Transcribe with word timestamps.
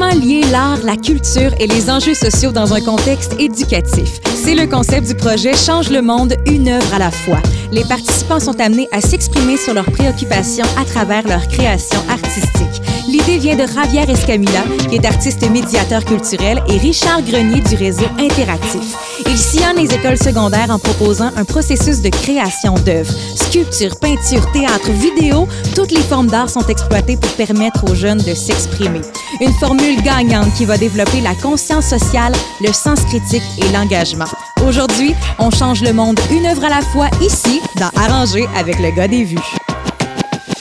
Comment 0.00 0.14
lier 0.14 0.40
l'art, 0.50 0.78
la 0.82 0.96
culture 0.96 1.52
et 1.60 1.66
les 1.66 1.90
enjeux 1.90 2.14
sociaux 2.14 2.52
dans 2.52 2.72
un 2.72 2.80
contexte 2.80 3.38
éducatif? 3.38 4.18
C'est 4.34 4.54
le 4.54 4.66
concept 4.66 5.08
du 5.08 5.14
projet 5.14 5.54
Change 5.54 5.90
le 5.90 6.00
monde, 6.00 6.36
une 6.46 6.70
œuvre 6.70 6.94
à 6.94 6.98
la 6.98 7.10
fois. 7.10 7.42
Les 7.70 7.84
participants 7.84 8.40
sont 8.40 8.58
amenés 8.60 8.88
à 8.92 9.02
s'exprimer 9.02 9.58
sur 9.58 9.74
leurs 9.74 9.90
préoccupations 9.90 10.64
à 10.78 10.86
travers 10.86 11.28
leur 11.28 11.46
création 11.48 12.00
artistique. 12.08 12.80
L'idée 13.08 13.38
vient 13.38 13.56
de 13.56 13.66
Javier 13.66 14.08
Escamilla, 14.08 14.62
qui 14.88 14.96
est 14.96 15.04
artiste 15.04 15.48
médiateur 15.50 16.04
culturel, 16.04 16.62
et 16.68 16.78
Richard 16.78 17.22
Grenier 17.22 17.60
du 17.60 17.74
réseau 17.74 18.06
Interactif. 18.18 18.94
Ils 19.26 19.36
sillonnent 19.36 19.76
les 19.76 19.92
écoles 19.92 20.16
secondaires 20.16 20.70
en 20.70 20.78
proposant 20.78 21.30
un 21.36 21.44
processus 21.44 22.00
de 22.00 22.08
création 22.08 22.74
d'œuvres. 22.74 23.12
Sculpture, 23.34 23.96
peinture, 23.98 24.50
théâtre, 24.52 24.90
vidéo, 24.92 25.48
toutes 25.74 25.90
les 25.90 26.02
formes 26.02 26.28
d'art 26.28 26.48
sont 26.48 26.66
exploitées 26.68 27.16
pour 27.16 27.30
permettre 27.32 27.84
aux 27.90 27.94
jeunes 27.94 28.18
de 28.18 28.34
s'exprimer. 28.34 29.00
Une 29.40 29.52
formule 29.54 29.89
gagnante 29.96 30.52
qui 30.54 30.64
va 30.64 30.76
développer 30.76 31.20
la 31.20 31.34
conscience 31.34 31.86
sociale, 31.86 32.32
le 32.60 32.72
sens 32.72 33.00
critique 33.04 33.42
et 33.58 33.68
l'engagement. 33.72 34.26
Aujourd'hui, 34.66 35.14
on 35.38 35.50
change 35.50 35.82
le 35.82 35.92
monde 35.92 36.18
une 36.30 36.46
œuvre 36.46 36.64
à 36.64 36.68
la 36.68 36.80
fois 36.80 37.08
ici, 37.20 37.60
dans 37.76 37.90
Arranger 38.00 38.46
avec 38.56 38.78
le 38.78 38.90
gars 38.90 39.08
des 39.08 39.24
vues. 39.24 39.38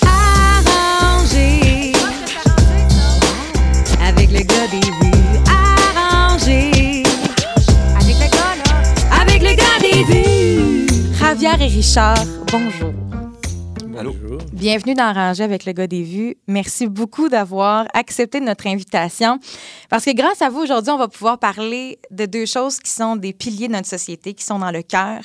Arranger 0.03 1.93
avec 4.05 4.31
le 4.31 4.39
gars 4.39 4.67
des 4.71 4.79
vues. 4.79 5.39
Arranger. 5.47 7.03
Avec 9.21 9.41
le 9.41 9.55
gars 9.55 9.79
des 9.81 10.03
vues. 10.03 10.87
Javier 11.19 11.49
et 11.59 11.67
Richard, 11.67 12.25
bonjour. 12.51 12.98
Allô? 13.99 14.15
Bienvenue 14.53 14.93
dans 14.93 15.03
Arranger 15.03 15.43
avec 15.43 15.65
le 15.65 15.73
gars 15.73 15.85
des 15.85 16.03
vues. 16.03 16.37
Merci 16.47 16.87
beaucoup 16.87 17.27
d'avoir 17.27 17.85
accepté 17.93 18.39
notre 18.39 18.65
invitation. 18.65 19.41
Parce 19.89 20.05
que 20.05 20.15
grâce 20.15 20.41
à 20.41 20.49
vous, 20.49 20.61
aujourd'hui, 20.61 20.93
on 20.93 20.97
va 20.97 21.09
pouvoir 21.09 21.37
parler 21.37 21.99
de 22.09 22.25
deux 22.25 22.45
choses 22.45 22.79
qui 22.79 22.91
sont 22.91 23.17
des 23.17 23.33
piliers 23.33 23.67
de 23.67 23.73
notre 23.73 23.89
société, 23.89 24.33
qui 24.33 24.45
sont 24.45 24.59
dans 24.59 24.71
le 24.71 24.83
cœur, 24.83 25.19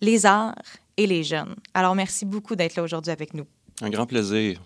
les 0.00 0.26
arts 0.26 0.56
et 0.96 1.06
les 1.06 1.22
jeunes. 1.22 1.54
Alors, 1.72 1.94
merci 1.94 2.24
beaucoup 2.24 2.56
d'être 2.56 2.74
là 2.74 2.82
aujourd'hui 2.82 3.12
avec 3.12 3.32
nous. 3.32 3.44
Un 3.80 3.90
grand 3.90 4.06
plaisir. 4.06 4.60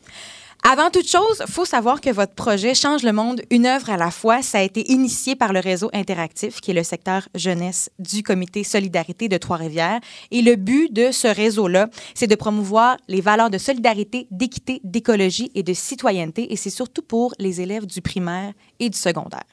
Avant 0.63 0.91
toute 0.91 1.09
chose, 1.09 1.43
il 1.47 1.51
faut 1.51 1.65
savoir 1.65 2.01
que 2.03 2.11
votre 2.11 2.35
projet 2.35 2.75
Change 2.75 3.03
le 3.03 3.13
monde, 3.13 3.41
une 3.51 3.65
œuvre 3.67 3.89
à 3.91 3.97
la 3.97 4.11
fois, 4.11 4.43
ça 4.43 4.59
a 4.59 4.63
été 4.63 4.93
initié 4.93 5.35
par 5.35 5.53
le 5.55 5.61
réseau 5.61 5.89
interactif, 5.95 6.61
qui 6.61 6.71
est 6.71 6.75
le 6.75 6.83
secteur 6.83 7.29
jeunesse 7.35 7.91
du 7.99 8.23
comité 8.23 8.63
Solidarité 8.63 9.29
de 9.29 9.39
Trois-Rivières. 9.39 10.01
Et 10.31 10.43
le 10.43 10.57
but 10.57 10.93
de 10.93 11.13
ce 11.13 11.29
réseau-là, 11.29 11.89
c'est 12.15 12.27
de 12.27 12.35
promouvoir 12.35 12.99
les 13.09 13.23
valeurs 13.23 13.49
de 13.51 13.59
solidarité, 13.59 14.27
d'équité, 14.31 14.81
d'écologie 14.85 15.51
et 15.55 15.63
de 15.63 15.73
citoyenneté. 15.73 16.53
Et 16.53 16.57
c'est 16.57 16.71
surtout 16.71 17.03
pour 17.03 17.35
les 17.39 17.63
élèves 17.63 17.87
du 17.87 18.03
primaire 18.03 18.53
et 18.79 18.91
du 18.91 18.99
secondaire 18.99 19.45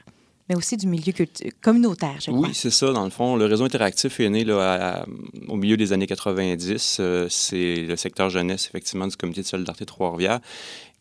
mais 0.50 0.56
aussi 0.56 0.78
du 0.78 0.88
milieu 0.88 1.12
communautaire, 1.62 2.16
je 2.22 2.32
crois. 2.32 2.48
Oui, 2.48 2.54
c'est 2.54 2.70
ça, 2.72 2.94
dans 2.94 3.04
le 3.04 3.10
fond. 3.10 3.36
Le 3.36 3.44
réseau 3.44 3.66
interactif 3.66 4.22
est 4.22 4.30
né 4.30 4.46
là, 4.46 4.62
à- 4.62 5.00
à- 5.02 5.06
au 5.50 5.58
milieu 5.58 5.76
des 5.76 5.92
années 5.92 6.08
90. 6.08 7.00
Euh, 7.02 7.28
c'est 7.30 7.82
le 7.82 7.98
secteur 7.98 8.30
jeunesse, 8.30 8.66
effectivement, 8.70 9.08
du 9.08 9.18
comité 9.18 9.42
de 9.42 9.46
solidarité 9.46 9.86
Trois-Rivières. 9.86 10.40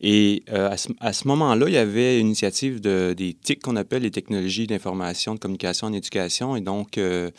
Et 0.00 0.42
euh, 0.52 0.68
à 1.00 1.12
ce, 1.12 1.28
moment-là, 1.28 1.68
il 1.68 1.72
y 1.72 1.78
avait 1.78 2.20
une 2.20 2.26
initiative 2.26 2.80
de, 2.80 3.14
des 3.16 3.32
TIC 3.32 3.62
qu'on 3.62 3.76
appelle 3.76 4.02
les 4.02 4.10
technologies 4.10 4.66
d'information, 4.66 5.34
de 5.34 5.38
communication 5.38 5.86
en 5.86 5.92
éducation. 5.94 6.54
Et 6.54 6.60
donc, 6.60 6.98
euh, 6.98 7.30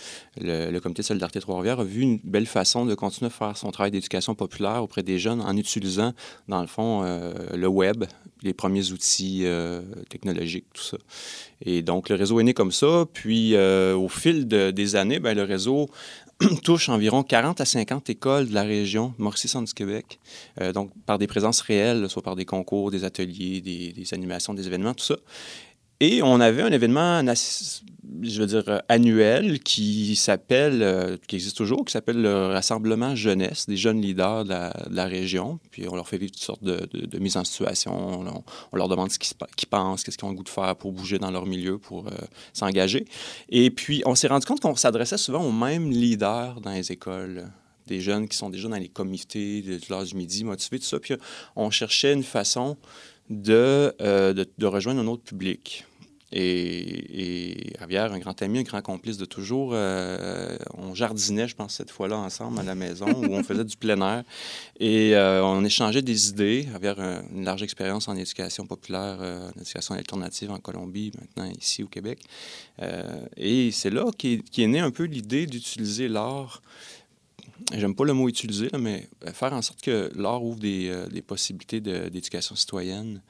le, 0.41 0.79
comité 0.79 1.03
de 1.03 1.07
solidarité 1.07 1.39
Trois-Rivières 1.39 1.79
a 1.79 1.83
vu 1.83 2.01
une 2.01 2.19
belle 2.23 2.47
façon 2.47 2.85
de 2.85 2.95
continuer 2.95 3.27
à 3.27 3.29
faire 3.29 3.55
son 3.55 3.69
travail 3.69 3.91
d'éducation 3.91 4.33
populaire 4.33 4.81
auprès 4.81 5.03
des 5.03 5.19
jeunes 5.19 5.41
en 5.41 5.55
utilisant, 5.55 6.13
dans 6.47 6.61
le 6.61 6.67
fond, 6.67 7.03
euh, 7.03 7.31
le 7.55 7.67
web, 7.67 8.05
les 8.41 8.53
premiers 8.53 8.91
outils 8.91 9.45
technologiques, 10.09 10.65
tout 10.73 10.83
ça. 10.83 10.97
Et 11.63 11.81
donc, 11.81 12.09
le 12.09 12.15
réseau 12.15 12.39
est 12.39 12.43
né 12.43 12.53
comme 12.53 12.71
ça. 12.71 13.05
Puis, 13.11 13.55
au 13.57 14.07
fil 14.09 14.47
de- 14.47 14.69
des 14.69 14.95
années, 14.95 15.19
ben, 15.19 15.35
le 15.35 15.43
réseau 15.43 15.87
touche 16.63 16.89
environ 16.89 17.23
40 17.23 17.61
à 17.61 17.65
50 17.65 18.09
écoles 18.09 18.49
de 18.49 18.53
la 18.53 18.63
région, 18.63 19.13
Mauricie-Centre-du-Québec, 19.17 20.19
euh, 20.61 20.71
donc 20.71 20.91
par 21.05 21.17
des 21.17 21.27
présences 21.27 21.61
réelles, 21.61 22.09
soit 22.09 22.21
par 22.21 22.35
des 22.35 22.45
concours, 22.45 22.91
des 22.91 23.03
ateliers, 23.03 23.61
des, 23.61 23.93
des 23.93 24.13
animations, 24.13 24.53
des 24.53 24.67
événements, 24.67 24.93
tout 24.93 25.05
ça. 25.05 25.17
Et 25.99 26.21
on 26.21 26.39
avait 26.39 26.61
un 26.61 26.71
événement, 26.71 27.23
je 28.21 28.39
veux 28.39 28.47
dire, 28.47 28.63
euh, 28.67 28.79
annuel 28.89 29.59
qui 29.59 30.15
s'appelle, 30.15 30.81
euh, 30.81 31.17
qui 31.27 31.35
existe 31.35 31.57
toujours, 31.57 31.85
qui 31.85 31.91
s'appelle 31.91 32.21
le 32.21 32.47
Rassemblement 32.47 33.15
Jeunesse, 33.15 33.67
des 33.67 33.77
jeunes 33.77 34.01
leaders 34.01 34.45
de 34.45 34.95
la, 34.95 35.05
région. 35.05 35.59
Puis 35.71 35.87
on 35.87 35.95
leur 35.95 36.07
fait 36.07 36.17
vivre 36.17 36.31
toutes 36.31 36.41
sortes 36.41 36.63
de, 36.63 36.87
de, 36.91 37.19
mises 37.19 37.37
en 37.37 37.43
situation. 37.43 37.93
On, 38.71 38.77
leur 38.77 38.87
demande 38.87 39.11
ce 39.11 39.19
qu'ils 39.19 39.67
pensent, 39.69 40.03
qu'est-ce 40.03 40.17
qu'ils 40.17 40.27
ont 40.27 40.31
le 40.31 40.37
goût 40.37 40.43
de 40.43 40.49
faire 40.49 40.75
pour 40.75 40.91
bouger 40.91 41.17
dans 41.17 41.31
leur 41.31 41.45
milieu, 41.45 41.77
pour 41.77 42.07
euh, 42.07 42.11
s'engager. 42.53 43.05
Et 43.49 43.71
puis, 43.71 44.03
on 44.05 44.15
s'est 44.15 44.27
rendu 44.27 44.45
compte 44.45 44.59
qu'on 44.59 44.75
s'adressait 44.75 45.17
souvent 45.17 45.43
aux 45.43 45.51
mêmes 45.51 45.89
leaders 45.89 46.61
dans 46.61 46.71
les 46.71 46.91
écoles 46.91 47.49
des 47.87 48.01
jeunes 48.01 48.27
qui 48.27 48.35
sont 48.35 48.49
déjà 48.49 48.67
dans 48.67 48.77
les 48.77 48.89
comités 48.89 49.61
de, 49.61 49.79
l'heure 49.89 50.03
du 50.03 50.15
midi, 50.15 50.43
motivés, 50.43 50.79
tout 50.79 50.85
ça. 50.85 50.99
Puis 50.99 51.15
on 51.55 51.71
cherchait 51.71 52.13
une 52.13 52.23
façon 52.23 52.77
de, 53.29 53.95
de 53.99 54.65
rejoindre 54.65 55.01
un 55.01 55.07
autre 55.07 55.23
public. 55.23 55.86
Et, 56.31 57.69
et 57.69 57.73
Javier, 57.79 57.99
un 57.99 58.19
grand 58.19 58.41
ami, 58.41 58.59
un 58.59 58.63
grand 58.63 58.81
complice 58.81 59.17
de 59.17 59.25
toujours, 59.25 59.71
euh, 59.73 60.57
on 60.73 60.93
jardinait, 60.93 61.47
je 61.47 61.55
pense, 61.55 61.75
cette 61.75 61.89
fois-là 61.89 62.17
ensemble 62.17 62.59
à 62.59 62.63
la 62.63 62.75
maison, 62.75 63.07
où 63.07 63.33
on 63.33 63.43
faisait 63.43 63.63
du 63.63 63.77
plein 63.77 64.01
air. 64.01 64.23
Et 64.79 65.15
euh, 65.15 65.43
on 65.43 65.63
échangeait 65.63 66.01
des 66.01 66.29
idées. 66.29 66.67
Javier 66.71 66.93
a 66.97 67.21
une 67.33 67.45
large 67.45 67.63
expérience 67.63 68.09
en 68.09 68.15
éducation 68.15 68.65
populaire, 68.65 69.17
euh, 69.21 69.49
en 69.49 69.61
éducation 69.61 69.95
alternative 69.95 70.51
en 70.51 70.59
Colombie, 70.59 71.11
maintenant 71.17 71.49
ici 71.57 71.83
au 71.83 71.87
Québec. 71.87 72.19
Et 73.37 73.71
c'est 73.71 73.89
là 73.89 74.11
qu'est 74.17 74.67
née 74.67 74.79
un 74.79 74.91
peu 74.91 75.03
l'idée 75.03 75.47
d'utiliser 75.47 76.07
l'art 76.07 76.61
j'aime 77.73 77.95
pas 77.95 78.05
le 78.05 78.13
mot 78.13 78.29
utiliser, 78.29 78.69
mais 78.79 79.07
faire 79.33 79.53
en 79.53 79.61
sorte 79.61 79.81
que 79.81 80.11
l'art 80.15 80.43
ouvre 80.43 80.59
des, 80.59 81.23
possibilités 81.25 81.81
d'éducation 81.81 82.55
citoyenne. 82.55 83.21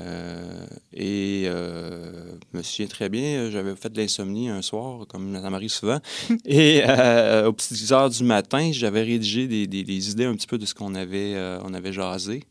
Euh, 0.00 0.66
et 0.92 1.44
euh, 1.46 2.32
je 2.52 2.58
me 2.58 2.62
souviens 2.62 2.86
très 2.86 3.08
bien, 3.08 3.50
j'avais 3.50 3.74
fait 3.74 3.88
de 3.90 4.00
l'insomnie 4.00 4.48
un 4.48 4.62
soir, 4.62 5.06
comme 5.08 5.34
ça 5.40 5.48
m'arrive 5.50 5.70
souvent. 5.70 5.98
et 6.44 6.82
euh, 6.86 7.46
aux 7.48 7.52
petites 7.52 7.90
heures 7.92 8.10
du 8.10 8.22
matin, 8.22 8.70
j'avais 8.72 9.02
rédigé 9.02 9.48
des, 9.48 9.66
des- 9.66 9.84
des 9.84 10.10
idées 10.10 10.26
un 10.26 10.34
petit 10.36 10.46
peu 10.46 10.58
de 10.58 10.66
ce 10.66 10.74
qu'on 10.74 10.94
avait, 10.94 11.34
on 11.64 11.72
avait 11.74 11.92
jasé. 11.92 12.44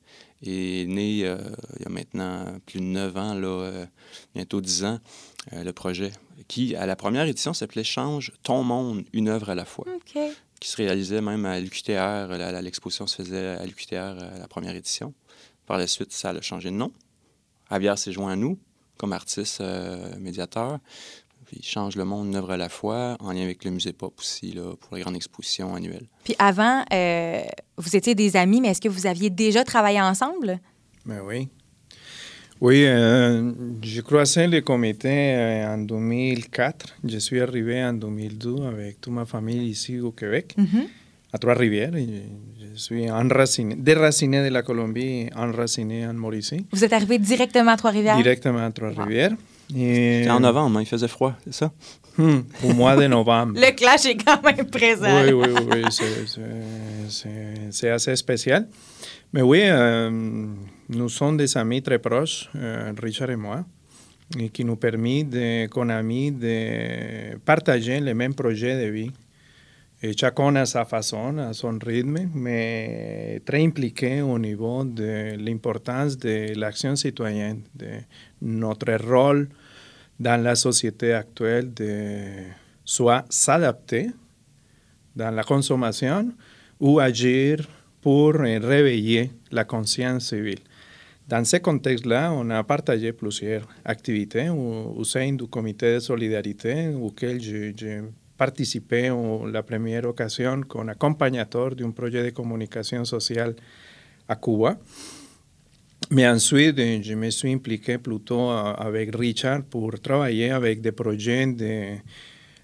Et 0.44 0.86
né, 0.88 1.10
il 1.12 1.18
y 1.20 1.26
a 1.86 1.90
maintenant 1.90 2.46
plus 2.66 2.80
de 2.80 2.86
neuf 2.86 3.16
ans, 3.18 3.34
là, 3.34 3.86
bientôt 4.36 4.62
dix 4.62 4.84
ans, 4.86 5.00
le 5.52 5.72
projet, 5.72 6.12
qui, 6.48 6.76
à 6.76 6.86
la 6.86 6.96
première 6.96 7.26
édition, 7.26 7.54
s'appelait 7.54 7.84
Change 7.84 8.32
ton 8.44 8.64
monde, 8.64 9.04
une 9.14 9.30
œuvre 9.30 9.50
à 9.50 9.56
la 9.56 9.66
fois 9.66 9.86
qui 10.60 10.70
se 10.70 10.78
réalisait 10.78 11.22
même 11.22 11.46
à 11.46 11.60
l'UQTR. 11.60 12.28
L'exposition 12.62 13.08
se 13.08 13.16
faisait 13.22 13.48
à 13.48 13.66
l'UQTR 13.66 13.96
à 13.96 14.38
la 14.40 14.48
première 14.48 14.76
édition. 14.76 15.14
Par 15.66 15.78
la 15.78 15.88
suite, 15.88 16.12
ça 16.14 16.30
a 16.30 16.42
changé 16.42 16.70
de 16.70 16.76
nom. 16.76 16.92
Javier 17.70 17.94
s'est 17.98 18.12
joint 18.12 18.34
à 18.34 18.36
nous 18.36 18.58
comme 18.98 19.14
artiste 19.14 19.62
euh, 19.62 20.18
médiateur. 20.20 20.80
Puis 21.46 21.58
il 21.62 21.66
change 21.66 21.96
le 21.96 22.04
monde 22.04 22.28
une 22.28 22.36
œuvre 22.36 22.52
à 22.52 22.58
la 22.58 22.68
fois, 22.68 23.16
en 23.22 23.32
lien 23.32 23.44
avec 23.44 23.64
le 23.64 23.72
musée 23.72 23.94
Pop 23.94 24.14
aussi, 24.20 24.52
là, 24.52 24.76
pour 24.80 24.96
la 24.98 25.02
grande 25.02 25.16
exposition 25.16 25.74
annuelle. 25.76 26.06
Puis 26.26 26.36
avant, 26.40 26.84
euh, 26.92 27.42
vous 27.78 27.96
étiez 27.96 28.16
des 28.16 28.36
amis, 28.36 28.60
mais 28.60 28.70
est-ce 28.70 28.82
que 28.82 28.90
vous 28.90 29.06
aviez 29.08 29.30
déjà 29.30 29.64
travaillé 29.64 30.02
ensemble? 30.02 30.60
Mais 31.06 31.20
oui. 31.22 31.48
Oui, 32.60 32.84
euh, 32.86 33.54
j'ai 33.82 34.02
croisé 34.02 34.48
le 34.48 34.60
comité 34.62 35.08
euh, 35.36 35.74
en 35.74 35.78
2004. 35.78 36.96
Je 37.08 37.18
suis 37.20 37.40
arrivé 37.40 37.82
en 37.84 37.94
2002 37.94 38.64
avec 38.66 39.00
toute 39.00 39.14
ma 39.14 39.26
famille 39.26 39.70
ici 39.70 40.00
au 40.00 40.12
Québec, 40.12 40.54
Mhm. 40.58 40.88
À 41.34 41.38
Trois-Rivières. 41.38 41.96
et 41.96 42.08
Je 42.62 42.78
suis 42.80 43.10
enraciné, 43.10 43.76
déraciné 43.76 44.44
de 44.44 44.50
la 44.54 44.62
Colombie, 44.64 45.30
enraciné 45.36 46.06
en 46.08 46.14
Mauricie, 46.14 46.66
Vous 46.72 46.84
êtes 46.84 46.94
arrivé 46.94 47.18
directement 47.20 47.72
à 47.72 47.78
Trois-Rivières? 47.78 48.18
directement 48.18 48.64
à 48.66 48.72
Trois-Rivières. 48.72 49.34
Et, 49.76 50.20
C'était 50.20 50.30
en 50.30 50.40
novembre, 50.40 50.78
hein, 50.78 50.82
il 50.82 50.86
faisait 50.88 51.10
froid, 51.10 51.34
c'est 51.44 51.54
ça? 51.54 51.74
Hmm, 52.18 52.40
au 52.64 52.74
mois 52.74 52.96
de 52.96 53.06
novembre. 53.08 53.54
Le 53.60 53.76
clash 53.76 54.06
est 54.06 54.16
quand 54.16 54.42
même 54.44 54.66
présent. 54.70 55.24
Oui, 55.24 55.32
oui, 55.34 55.48
oui, 55.54 55.82
oui, 55.86 57.12
c'est- 57.72 57.90
assez 57.90 58.16
spécial. 58.16 58.68
Mais 59.34 59.42
oui, 59.42 59.62
euh, 59.66 60.10
nous 60.90 61.10
sommes 61.10 61.36
des 61.38 61.58
amis 61.58 61.82
très 61.82 62.00
proches, 62.00 62.50
euh, 62.56 62.94
Richard 63.02 63.30
et 63.30 63.36
moi, 63.36 63.66
et 64.40 64.50
qui 64.50 64.64
nous 64.64 64.78
permet, 64.78 65.24
de, 65.24 65.68
comme 65.68 65.90
amis, 65.90 66.32
de 66.32 67.38
partager 67.46 68.00
les 68.00 68.14
mêmes 68.14 68.34
projets 68.34 68.82
de 68.86 68.90
vie. 68.90 69.12
À 70.00 70.66
sa 70.68 70.86
façon, 70.86 71.40
à 71.40 71.54
son 71.54 71.80
rythme, 71.84 72.30
mais 72.36 73.42
très 73.44 73.64
impliqué 73.64 74.22
au 74.22 74.38
niveau 74.38 74.84
de 74.84 75.36
l'importance 75.44 76.16
de 76.20 76.54
l'action 76.56 76.96
citoyenne, 76.96 77.64
de 77.74 77.88
notre 78.44 78.94
rôle 79.04 79.50
dans 80.20 80.40
la 80.40 80.54
société 80.54 81.14
actuelle 81.14 81.74
de 81.74 82.44
soit 82.86 83.26
s'adapter 83.28 84.12
dans 85.16 85.32
la 85.32 85.44
consommation 85.44 86.32
ou 86.80 87.00
agir 87.00 87.68
pour 88.00 88.34
réveiller 88.34 89.32
la 89.52 89.64
conscience 89.64 90.30
civile. 90.30 90.60
Dans 91.28 91.44
ce 91.44 91.58
contexte-là, 91.58 92.32
on 92.34 92.48
a 92.52 92.64
partagé 92.64 93.14
plusieurs 93.14 93.68
activités 93.84 94.48
au, 94.50 95.04
sein 95.04 95.34
du 95.34 95.48
comité 95.48 95.96
de 95.96 96.00
solidarité 96.00 96.90
auquel 96.90 97.42
j'ai 97.42 98.02
participé 98.38 99.10
en 99.10 99.46
la 99.46 99.64
première 99.64 100.06
occasion 100.06 100.62
comme 100.62 100.90
accompagnateur 100.90 101.76
d'un 101.76 101.92
projet 101.92 102.24
de 102.24 102.30
communication 102.30 103.04
sociale 103.06 103.56
à 104.28 104.36
Cuba. 104.36 104.78
Mais 106.12 106.28
ensuite, 106.28 106.78
je 106.78 107.16
me 107.16 107.30
suis 107.30 107.52
impliqué 107.52 107.98
plutôt 107.98 108.50
avec 108.50 109.14
Richard 109.16 109.64
pour 109.64 110.00
travailler 110.00 110.52
avec 110.52 110.80
des 110.80 110.92
projets 110.92 111.48
de, 111.48 111.98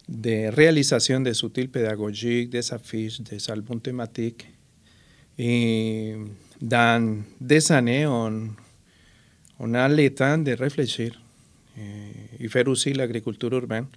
de 0.07 0.55
réalisation 0.55 1.19
des 1.19 1.43
outils 1.43 1.67
pédagogiques, 1.67 2.49
des 2.49 2.73
affiches, 2.73 3.21
des 3.21 3.49
albums 3.49 3.81
thématiques. 3.81 4.47
Et 5.37 6.15
dans 6.61 7.21
des 7.41 7.71
années, 7.71 8.05
on, 8.05 8.49
on 9.59 9.73
a 9.73 9.89
le 9.89 10.09
temps 10.11 10.37
de 10.37 10.51
réfléchir 10.51 11.19
et, 11.77 12.45
et 12.45 12.47
faire 12.47 12.67
aussi 12.67 12.93
l'agriculture 12.93 13.51
urbaine, 13.51 13.87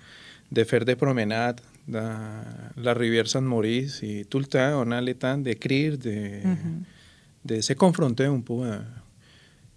de 0.50 0.64
faire 0.64 0.84
des 0.84 0.96
promenades 0.96 1.60
dans 1.86 2.18
la 2.76 2.94
rivière 2.94 3.28
Saint-Maurice. 3.28 4.02
Et 4.02 4.24
tout 4.24 4.38
le 4.38 4.46
temps, 4.46 4.82
on 4.84 4.90
a 4.90 5.00
le 5.00 5.14
temps 5.14 5.38
d'écrire, 5.38 5.96
de, 5.98 6.10
mm 6.10 6.54
-hmm. 6.54 6.78
de 7.44 7.60
se 7.60 7.74
confronter 7.74 8.26
un 8.26 8.40
peu. 8.40 8.62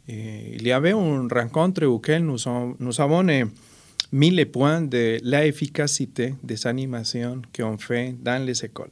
Et 0.07 0.55
il 0.55 0.67
y 0.67 0.71
avait 0.71 0.93
une 0.93 1.29
rencontre 1.31 1.85
auquel 1.85 2.23
nous, 2.23 2.47
ont, 2.47 2.75
nous 2.79 2.99
avons 2.99 3.23
mis 4.11 4.31
les 4.31 4.45
points 4.45 4.81
de 4.81 5.19
l'efficacité 5.23 6.33
des 6.43 6.65
animations 6.65 7.41
qu'on 7.55 7.77
fait 7.77 8.15
dans 8.19 8.43
les 8.43 8.65
écoles. 8.65 8.91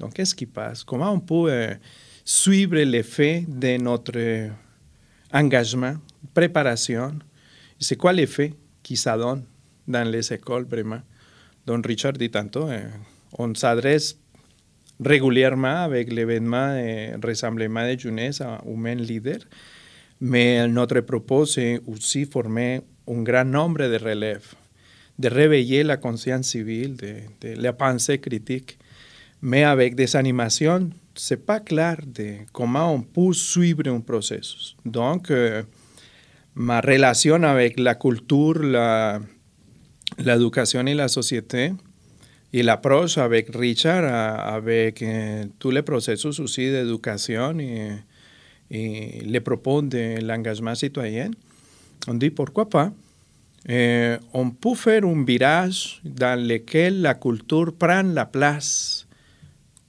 Donc, 0.00 0.14
qu'est-ce 0.14 0.34
qui 0.34 0.46
passe? 0.46 0.84
Comment 0.84 1.12
on 1.12 1.20
peut 1.20 1.50
euh, 1.50 1.74
suivre 2.24 2.76
l'effet 2.76 3.44
de 3.46 3.76
notre 3.76 4.50
engagement, 5.32 5.96
préparation? 6.32 7.18
C'est 7.78 7.96
quoi 7.96 8.12
l'effet 8.12 8.54
qui 8.82 8.96
s'adonne 8.96 9.44
dans 9.88 10.08
les 10.08 10.32
écoles 10.32 10.64
vraiment? 10.64 11.00
Donc, 11.66 11.86
Richard 11.86 12.12
dit 12.12 12.30
tantôt, 12.30 12.68
euh, 12.68 12.88
on 13.38 13.54
s'adresse 13.54 14.16
régulièrement 15.04 15.84
avec 15.84 16.12
l'événement 16.12 16.70
euh, 16.72 17.16
Rassemblement 17.22 17.86
de 17.92 17.98
jeunesse 17.98 18.40
à 18.40 18.60
Humain 18.66 18.94
Leader, 18.94 19.38
mais 20.20 20.66
notre 20.68 21.00
propos, 21.00 21.46
c'est 21.46 21.80
aussi 21.86 22.24
former 22.24 22.80
un 23.08 23.22
grand 23.22 23.44
nombre 23.44 23.86
de 23.88 23.98
relèves, 24.02 24.54
de 25.18 25.28
réveiller 25.28 25.82
la 25.82 25.96
conscience 25.96 26.48
civile, 26.48 26.96
de, 26.96 27.14
de 27.40 27.60
la 27.60 27.72
pensée 27.72 28.18
critique, 28.18 28.78
mais 29.42 29.64
avec 29.64 29.94
des 29.94 30.16
animations, 30.16 30.90
c'est 31.14 31.44
pas 31.44 31.60
clair 31.60 31.98
de 32.06 32.36
comment 32.52 32.92
on 32.94 33.02
peut 33.02 33.32
suivre 33.32 33.88
un 33.88 34.00
processus. 34.00 34.76
Donc, 34.84 35.30
euh, 35.30 35.62
ma 36.54 36.80
relation 36.80 37.42
avec 37.42 37.78
la 37.78 37.94
culture, 37.94 38.62
la, 38.62 39.20
l'éducation 40.16 40.86
et 40.86 40.94
la 40.94 41.08
société, 41.08 41.72
et 42.52 42.62
l'approche 42.62 43.18
avec 43.18 43.54
Richard, 43.54 44.04
avec 44.54 45.02
euh, 45.02 45.44
tous 45.58 45.70
les 45.70 45.82
processus 45.82 46.40
aussi 46.40 46.70
d'éducation 46.70 47.58
et, 47.58 47.90
et, 48.70 49.22
les 49.24 49.40
propos 49.40 49.82
de 49.82 50.24
l'engagement 50.24 50.74
citoyen, 50.74 51.30
on 52.06 52.14
dit 52.14 52.30
pourquoi 52.30 52.68
pas. 52.68 52.90
Eh, 53.68 54.16
on 54.32 54.50
peut 54.50 54.74
faire 54.74 55.04
un 55.04 55.24
virage 55.24 56.00
dans 56.04 56.40
lequel 56.40 57.02
la 57.02 57.14
culture 57.14 57.74
prend 57.76 58.02
la 58.02 58.24
place 58.24 59.06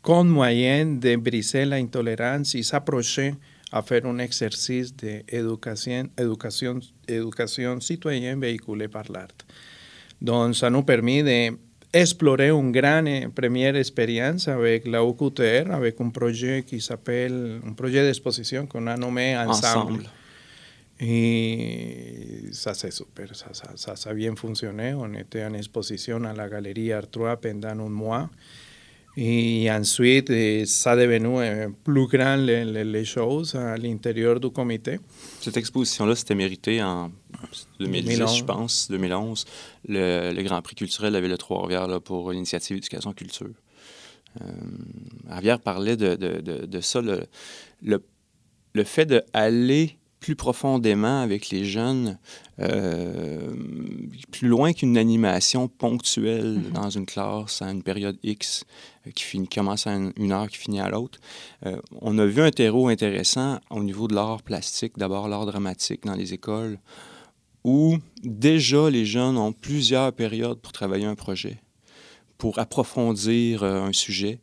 comme 0.01 0.29
moyen 0.29 0.85
de 0.99 1.15
briser 1.15 1.65
la 1.65 1.77
intolérance 1.77 2.55
et 2.55 2.63
s'approcher 2.63 3.35
à 3.71 3.81
faire 3.81 4.05
un 4.05 4.17
exercice 4.17 4.93
d'éducation 4.95 6.09
éducation, 6.17 6.79
éducation 7.07 7.79
citoyenne 7.79 8.41
véhiculée 8.41 8.87
par 8.87 9.09
l'art. 9.11 9.27
Donc, 10.21 10.55
ça 10.55 10.69
nous 10.69 10.83
permet 10.83 11.23
d'explorer 11.23 12.49
une 12.49 12.71
grande 12.71 13.33
première 13.33 13.75
expérience 13.75 14.47
avec 14.47 14.87
la 14.87 15.03
OQTR, 15.03 15.71
avec 15.71 15.99
un 16.01 16.09
projet 16.09 16.63
qui 16.67 16.81
s'appelle, 16.81 17.61
un 17.65 17.73
projet 17.73 18.05
d'exposition 18.05 18.65
qu'on 18.67 18.87
a 18.87 18.97
nommé 18.97 19.37
Ensemble. 19.37 19.93
Ensemble. 19.93 20.09
Et 21.01 22.49
ça 22.51 22.73
c'est 22.73 22.91
super, 22.91 23.33
ça, 23.33 23.53
ça, 23.53 23.71
ça, 23.75 23.95
ça, 23.95 24.09
a 24.09 24.13
bien 24.13 24.35
fonctionné. 24.35 24.93
On 24.93 25.13
était 25.13 25.45
en 25.45 25.53
exposition 25.53 26.21
à 26.25 26.33
la 26.33 26.49
Galerie 26.49 26.91
Artois 26.91 27.37
pendant 27.37 27.69
un 27.69 27.75
mois. 27.89 28.29
Et 29.17 29.69
ensuite, 29.71 30.27
ça 30.65 30.95
est 30.95 31.07
devenu 31.07 31.73
plus 31.83 32.07
grand 32.07 32.37
les, 32.37 32.63
les, 32.63 32.83
les 32.83 33.05
choses 33.05 33.55
à 33.55 33.75
l'intérieur 33.75 34.39
du 34.39 34.49
comité. 34.49 34.99
Cette 35.41 35.57
exposition-là, 35.57 36.15
c'était 36.15 36.35
mérité 36.35 36.81
en 36.81 37.11
2010, 37.79 38.17
2011. 38.17 38.37
je 38.37 38.43
pense, 38.43 38.87
2011. 38.89 39.45
Le, 39.87 40.31
le, 40.33 40.43
Grand 40.43 40.61
Prix 40.61 40.75
culturel 40.75 41.15
avait 41.15 41.27
le 41.27 41.37
Trois-Rivières 41.37 42.01
pour 42.01 42.31
l'initiative 42.31 42.77
Éducation 42.77 43.11
Culture. 43.13 43.49
Euh, 44.41 44.45
Rivière 45.29 45.59
parlait 45.59 45.97
de, 45.97 46.15
de, 46.15 46.39
de, 46.39 46.65
de 46.65 46.81
ça, 46.81 47.01
le, 47.01 47.25
le, 47.81 48.01
le 48.73 48.83
fait 48.83 49.05
d'aller 49.05 49.98
plus 50.19 50.35
profondément 50.35 51.21
avec 51.21 51.49
les 51.49 51.63
jeunes, 51.63 52.17
euh, 52.59 53.53
plus 54.31 54.47
loin 54.47 54.73
qu'une 54.73 54.97
animation 54.97 55.67
ponctuelle 55.67 56.57
mm 56.57 56.61
-hmm. 56.61 56.71
dans 56.73 56.89
une 56.89 57.05
classe 57.05 57.61
à 57.61 57.71
une 57.71 57.83
période 57.83 58.17
X 58.23 58.65
euh, 59.07 59.11
qui, 59.11 59.23
finit, 59.23 59.47
commence 59.47 59.87
à 59.87 59.93
une, 59.93 60.31
heure, 60.31 60.49
qui 60.49 60.57
finit 60.57 60.81
à 60.81 60.89
l'autre. 60.89 61.19
Euh, 61.65 61.79
on 62.01 62.17
a 62.17 62.25
vu 62.25 62.41
un 62.41 62.51
terreau 62.51 62.89
intéressant 62.89 63.59
au 63.69 63.81
niveau 63.81 64.07
de 64.07 64.15
l'art 64.15 64.41
plastique, 64.41 64.93
d'abord 64.97 65.27
l'art 65.29 65.45
dramatique 65.45 66.03
dans 66.03 66.15
les 66.21 66.33
écoles, 66.33 66.79
où 67.63 67.97
déjà 68.23 68.89
les 68.89 69.05
jeunes 69.05 69.37
ont 69.37 69.53
plusieurs 69.53 70.11
périodes 70.13 70.59
pour 70.63 70.73
travailler 70.73 71.05
un 71.05 71.15
projet, 71.15 71.57
pour 72.37 72.53
approfondir 72.59 73.63
un 73.63 73.93
sujet. 73.93 74.39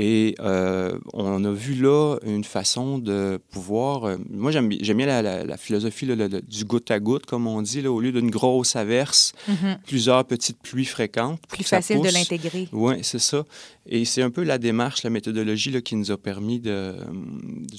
Et 0.00 0.36
euh, 0.38 0.96
on 1.12 1.44
a 1.44 1.50
vu 1.50 1.74
là 1.74 2.18
une 2.24 2.44
façon 2.44 2.98
de 2.98 3.40
pouvoir. 3.50 4.04
Euh, 4.04 4.16
moi, 4.30 4.52
j'aime 4.52 4.68
bien 4.68 5.06
la, 5.06 5.22
la, 5.22 5.44
la 5.44 5.56
philosophie 5.56 6.06
là, 6.06 6.14
le, 6.14 6.28
du 6.40 6.64
goutte 6.64 6.92
à 6.92 7.00
goutte, 7.00 7.26
comme 7.26 7.48
on 7.48 7.62
dit, 7.62 7.82
là, 7.82 7.90
au 7.90 8.00
lieu 8.00 8.12
d'une 8.12 8.30
grosse 8.30 8.76
averse, 8.76 9.32
mm 9.48 9.54
-hmm. 9.54 9.78
plusieurs 9.86 10.24
petites 10.24 10.60
pluies 10.62 10.84
fréquentes. 10.96 11.40
Plus 11.48 11.64
facile 11.64 12.00
de 12.00 12.10
l'intégrer. 12.10 12.68
Oui, 12.72 12.94
c'est 13.02 13.18
ça. 13.30 13.44
Et 13.86 14.04
c'est 14.04 14.22
un 14.22 14.30
peu 14.30 14.44
la 14.44 14.58
démarche, 14.58 15.02
la 15.02 15.10
méthodologie 15.10 15.72
là, 15.72 15.80
qui 15.80 15.96
nous 15.96 16.10
a 16.12 16.16
permis 16.16 16.60
de, 16.60 16.78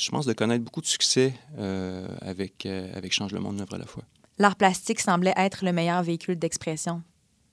je 0.06 0.10
pense, 0.12 0.26
de 0.26 0.34
connaître 0.34 0.64
beaucoup 0.66 0.82
de 0.82 0.92
succès 0.98 1.34
euh, 1.58 2.08
avec, 2.22 2.66
avec 2.66 3.14
Change 3.14 3.32
le 3.32 3.40
monde 3.40 3.56
une 3.56 3.62
œuvre 3.62 3.76
à 3.76 3.78
la 3.86 3.86
fois. 3.86 4.04
L'art 4.38 4.56
plastique 4.56 5.00
semblait 5.00 5.38
être 5.48 5.60
le 5.68 5.72
meilleur 5.72 6.02
véhicule 6.04 6.38
d'expression 6.44 7.02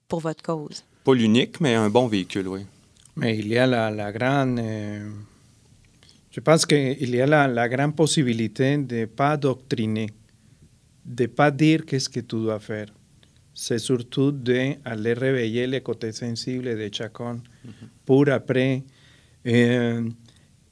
pour 0.08 0.20
votre 0.20 0.42
cause. 0.42 0.78
Pas 1.04 1.14
l'unique, 1.14 1.60
mais 1.60 1.74
un 1.74 1.90
bon 1.90 2.06
véhicule, 2.08 2.48
oui. 2.48 2.62
Mais 3.16 3.38
il 3.38 3.48
y 3.48 3.58
a 3.58 3.66
la, 3.66 3.90
la 3.90 4.12
grande... 4.12 4.58
Euh, 4.58 5.10
je 6.30 6.40
pense 6.40 6.66
qu'il 6.66 7.14
y 7.14 7.20
a 7.20 7.26
la, 7.26 7.48
la 7.48 7.66
grande 7.68 7.96
possibilité 7.96 8.76
de 8.76 8.96
ne 8.96 9.04
pas 9.06 9.36
doctriner, 9.38 10.10
de 11.04 11.22
ne 11.22 11.28
pas 11.28 11.50
dire 11.50 11.86
qu'est-ce 11.86 12.10
que 12.10 12.20
tu 12.20 12.36
dois 12.36 12.60
faire. 12.60 12.88
C'est 13.54 13.78
surtout 13.78 14.32
d'aller 14.32 15.14
réveiller 15.14 15.66
les 15.66 15.80
côtés 15.80 16.12
sensibles 16.12 16.76
de 16.76 16.90
chacun 16.92 17.34
mm 17.36 17.68
-hmm. 17.68 17.88
pour 18.04 18.28
après 18.28 18.82
euh, 19.46 20.10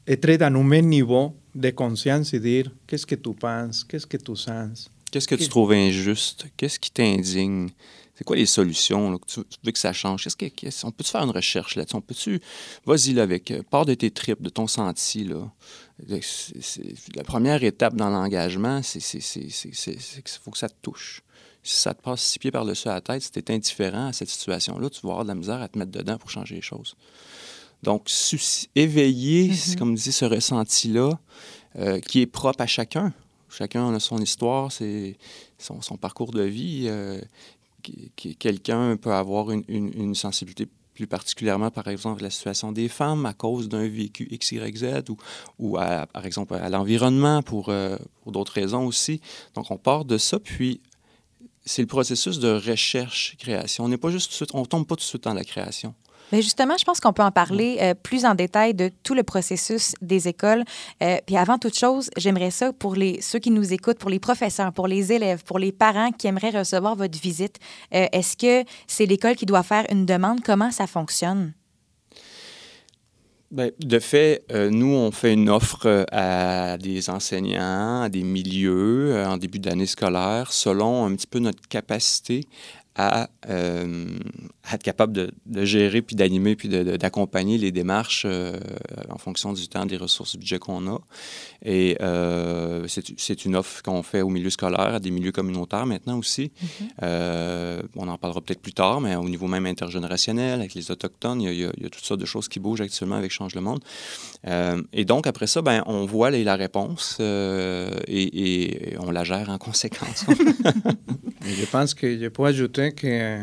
être 0.07 0.37
dans 0.37 0.55
un 0.55 0.63
même 0.63 0.89
niveau 0.89 1.35
de 1.55 1.71
conscience 1.71 2.35
et 2.37 2.41
dire 2.41 2.71
qu'est-ce 2.87 3.07
que 3.07 3.15
tu 3.15 3.33
penses, 3.33 3.85
qu'est-ce 3.89 4.07
que 4.07 4.19
tu 4.19 4.37
sens. 4.37 4.91
Qu'est-ce 5.11 5.29
que 5.29 5.37
tu 5.37 5.49
trouves 5.49 5.73
injuste? 5.73 6.47
Qu'est-ce 6.57 6.79
qui 6.79 6.91
t'indigne? 6.91 7.71
C'est 8.17 8.25
quoi 8.25 8.37
les 8.37 8.47
solutions 8.47 9.11
là, 9.11 9.19
que 9.19 9.27
tu, 9.27 9.41
tu, 9.45 9.59
veux 9.65 9.73
que 9.73 9.79
ça 9.79 9.93
change? 9.93 10.23
Qu'est-ce 10.23 10.37
que, 10.37 10.87
on 10.87 10.93
peut-tu 10.93 11.11
faire 11.11 11.25
une 11.25 11.31
recherche 11.31 11.75
là-dessus? 11.75 11.97
On 11.97 12.01
peut-tu... 12.01 12.41
Vas-y 12.87 13.13
là 13.13 13.23
avec... 13.23 13.51
Euh, 13.51 13.63
part 13.63 13.87
de 13.87 13.95
tes 13.95 14.11
tripes, 14.11 14.41
de 14.41 14.51
ton 14.51 14.69
senti. 14.69 15.25
Là. 15.25 15.51
La 16.09 17.25
première 17.25 17.63
étape 17.65 17.95
dans 17.97 18.11
l'engagement, 18.11 18.83
c'est 18.83 19.01
qu'il 19.01 19.51
faut 20.43 20.51
que 20.53 20.59
ça 20.59 20.69
te 20.69 20.77
touche. 20.81 21.23
Si 21.65 21.81
ça 21.81 21.95
te 21.95 22.03
passe 22.03 22.23
six 22.23 22.39
pieds 22.39 22.51
par-dessus 22.51 22.89
la 22.89 23.01
tête, 23.01 23.23
si 23.23 23.33
tu 23.33 23.39
es 23.39 23.51
indifférent 23.51 24.09
à 24.09 24.13
cette 24.13 24.29
situation-là, 24.29 24.91
tu 24.91 25.01
vas 25.03 25.11
avoir 25.11 25.25
de 25.25 25.29
la 25.29 25.35
misère 25.35 25.63
à 25.63 25.69
te 25.69 25.79
mettre 25.79 25.91
dedans 25.91 26.19
pour 26.19 26.31
changer 26.31 26.57
les 26.57 26.63
choses. 26.63 26.95
Donc, 27.83 28.09
éveiller, 28.75 29.51
mm-hmm. 29.51 29.79
comme 29.79 29.95
dit, 29.95 30.13
ce 30.13 30.25
ressenti-là, 30.25 31.19
euh, 31.77 32.01
qui 32.01 32.21
est 32.21 32.27
propre 32.27 32.61
à 32.61 32.67
chacun. 32.67 33.13
Chacun 33.51 33.95
a 33.95 34.01
son 34.01 34.19
histoire, 34.19 34.73
c'est 34.73 35.17
son, 35.59 35.81
son, 35.81 35.97
parcours 35.97 36.33
de 36.33 36.43
vie. 36.43 36.87
Euh, 36.89 37.21
quelqu'un 38.39 38.97
peut 38.97 39.13
avoir 39.13 39.51
une, 39.51 40.15
sensibilité 40.15 40.69
plus 40.95 41.07
particulièrement, 41.09 41.73
par 41.73 41.89
exemple, 41.89 42.23
la 42.23 42.31
situation 42.31 42.71
des 42.71 42.89
femmes 42.89 43.27
à 43.27 43.33
cause 43.33 43.69
d'un 43.69 43.89
vécu 43.89 44.29
X, 44.31 44.53
Y, 44.53 44.77
Z 44.77 45.11
ou, 45.11 45.17
ou 45.59 45.77
à, 45.77 46.07
par 46.07 46.25
exemple 46.25 46.55
à 46.55 46.69
l'environnement 46.69 47.43
pour, 47.43 47.69
euh, 47.69 47.97
pour 48.23 48.31
d'autres 48.31 48.53
raisons 48.53 48.87
aussi. 48.87 49.21
Donc, 49.55 49.73
on 49.73 49.77
part 49.77 50.05
de 50.05 50.19
ça, 50.19 50.39
puis 50.39 50.81
c'est 51.65 51.83
le 51.83 51.89
processus 51.89 52.39
de 52.39 52.49
recherche-création. 52.49 53.85
On 53.85 53.89
n'est 53.89 53.97
pas 53.97 54.11
juste 54.11 54.45
on 54.53 54.65
tombe 54.67 54.87
pas 54.87 54.95
tout 54.95 55.01
de 55.01 55.07
suite 55.07 55.25
dans 55.25 55.35
la 55.35 55.45
création. 55.45 55.95
Mais 56.33 56.43
justement, 56.43 56.77
je 56.79 56.85
pense 56.85 57.01
qu'on 57.01 57.13
peut 57.13 57.23
en 57.23 57.31
parler 57.31 57.79
euh, 57.81 57.95
plus 57.95 58.25
en 58.25 58.35
détail 58.35 58.75
de 58.75 58.91
tout 59.03 59.15
le 59.15 59.23
processus 59.23 59.95
des 60.01 60.29
écoles. 60.29 60.65
Euh, 61.03 61.19
puis 61.27 61.37
avant 61.37 61.59
toute 61.59 61.77
chose, 61.77 62.11
j'aimerais 62.17 62.51
ça 62.51 62.73
pour 62.73 62.95
les, 62.95 63.21
ceux 63.21 63.39
qui 63.39 63.51
nous 63.51 63.73
écoutent, 63.73 63.99
pour 63.99 64.11
les 64.11 64.19
professeurs, 64.19 64.73
pour 64.73 64.89
les 64.89 65.13
élèves, 65.13 65.45
pour 65.45 65.59
les 65.59 65.73
parents 65.73 66.11
qui 66.11 66.27
aimeraient 66.27 66.51
recevoir 66.51 66.97
votre 66.97 67.19
visite. 67.19 67.59
Euh, 67.95 68.07
est-ce 68.13 68.37
que 68.37 68.69
c'est 68.87 69.07
l'école 69.07 69.37
qui 69.37 69.47
doit 69.47 69.63
faire 69.63 69.87
une 69.91 70.07
demande? 70.07 70.41
Comment 70.43 70.71
ça 70.71 70.87
fonctionne? 70.87 71.53
Bien, 73.51 73.69
de 73.79 73.99
fait, 74.01 74.45
nous, 74.51 74.93
on 74.93 75.13
fait 75.13 75.33
une 75.33 75.49
offre 75.49 76.07
à 76.11 76.77
des 76.77 77.09
enseignants, 77.09 78.03
à 78.03 78.09
des 78.09 78.25
milieux 78.25 79.23
en 79.25 79.37
début 79.37 79.61
d'année 79.61 79.87
scolaire, 79.87 80.53
selon 80.53 81.07
un 81.07 81.15
petit 81.15 81.29
peu 81.29 81.39
notre 81.39 81.69
capacité 81.69 82.49
à, 82.97 83.29
euh, 84.65 84.75
être 84.75 84.83
capable 84.83 85.13
de, 85.13 85.31
de 85.47 85.65
gérer, 85.65 86.03
puis 86.03 86.17
d'animer, 86.17 86.57
puis 86.57 86.69
d'accompagner 86.69 87.59
les 87.59 87.73
démarches 87.73 88.25
euh, 88.27 88.59
en 89.09 89.19
fonction 89.19 89.53
du 89.53 89.69
temps, 89.69 89.87
des 89.87 89.97
ressources 89.97 90.33
du 90.33 90.39
budget 90.39 90.59
qu'on 90.59 90.87
a. 90.89 91.01
Et 91.65 91.97
euh, 92.01 92.87
c'est 92.89 93.45
une 93.45 93.57
offre 93.57 93.83
qu'on 93.83 94.03
fait 94.03 94.23
au 94.23 94.29
milieu 94.29 94.51
scolaire, 94.51 94.95
à 94.95 95.01
des 95.01 95.11
milieux 95.11 95.33
communautaires 95.33 95.87
maintenant 95.87 96.19
aussi. 96.19 96.53
Mm-hmm. 96.63 97.83
on 97.97 98.09
en 98.09 98.19
parlera 98.19 98.41
peut-être 98.41 98.61
plus 98.61 98.73
tard, 98.73 99.01
mais 99.01 99.17
au 99.17 99.29
niveau 99.29 99.47
même 99.47 99.67
intergénérationnel, 99.67 100.61
avec 100.61 100.75
les 100.75 100.91
Autochtones, 100.91 101.41
il 101.41 101.55
y, 101.55 101.65
a, 101.65 101.71
il 101.77 101.83
y 101.83 101.87
a 101.87 101.91
toutes 101.91 102.05
sortes 102.05 102.21
de 102.21 102.27
choses 102.27 102.49
qui 102.49 102.61
bougent 102.61 102.81
actuellement 102.81 103.17
avec 103.17 103.31
Change 103.31 103.55
le 103.55 103.61
Monde. 103.61 103.81
et 104.93 105.05
donc, 105.05 105.27
après 105.27 105.47
ça, 105.47 105.63
ben, 105.63 105.83
on 105.87 106.05
voit 106.05 106.31
la, 106.31 106.39
la 106.43 106.57
réponse 106.57 107.19
et, 107.21 107.93
et, 108.09 108.97
on 108.99 109.11
la 109.11 109.25
gère 109.25 109.51
en 109.51 109.59
conséquence. 109.65 110.27
je 111.43 111.67
pense 111.67 111.95
que 111.95 112.19
je 112.19 112.29
peux 112.29 112.45
ajouter 112.45 112.93
que 112.93 113.41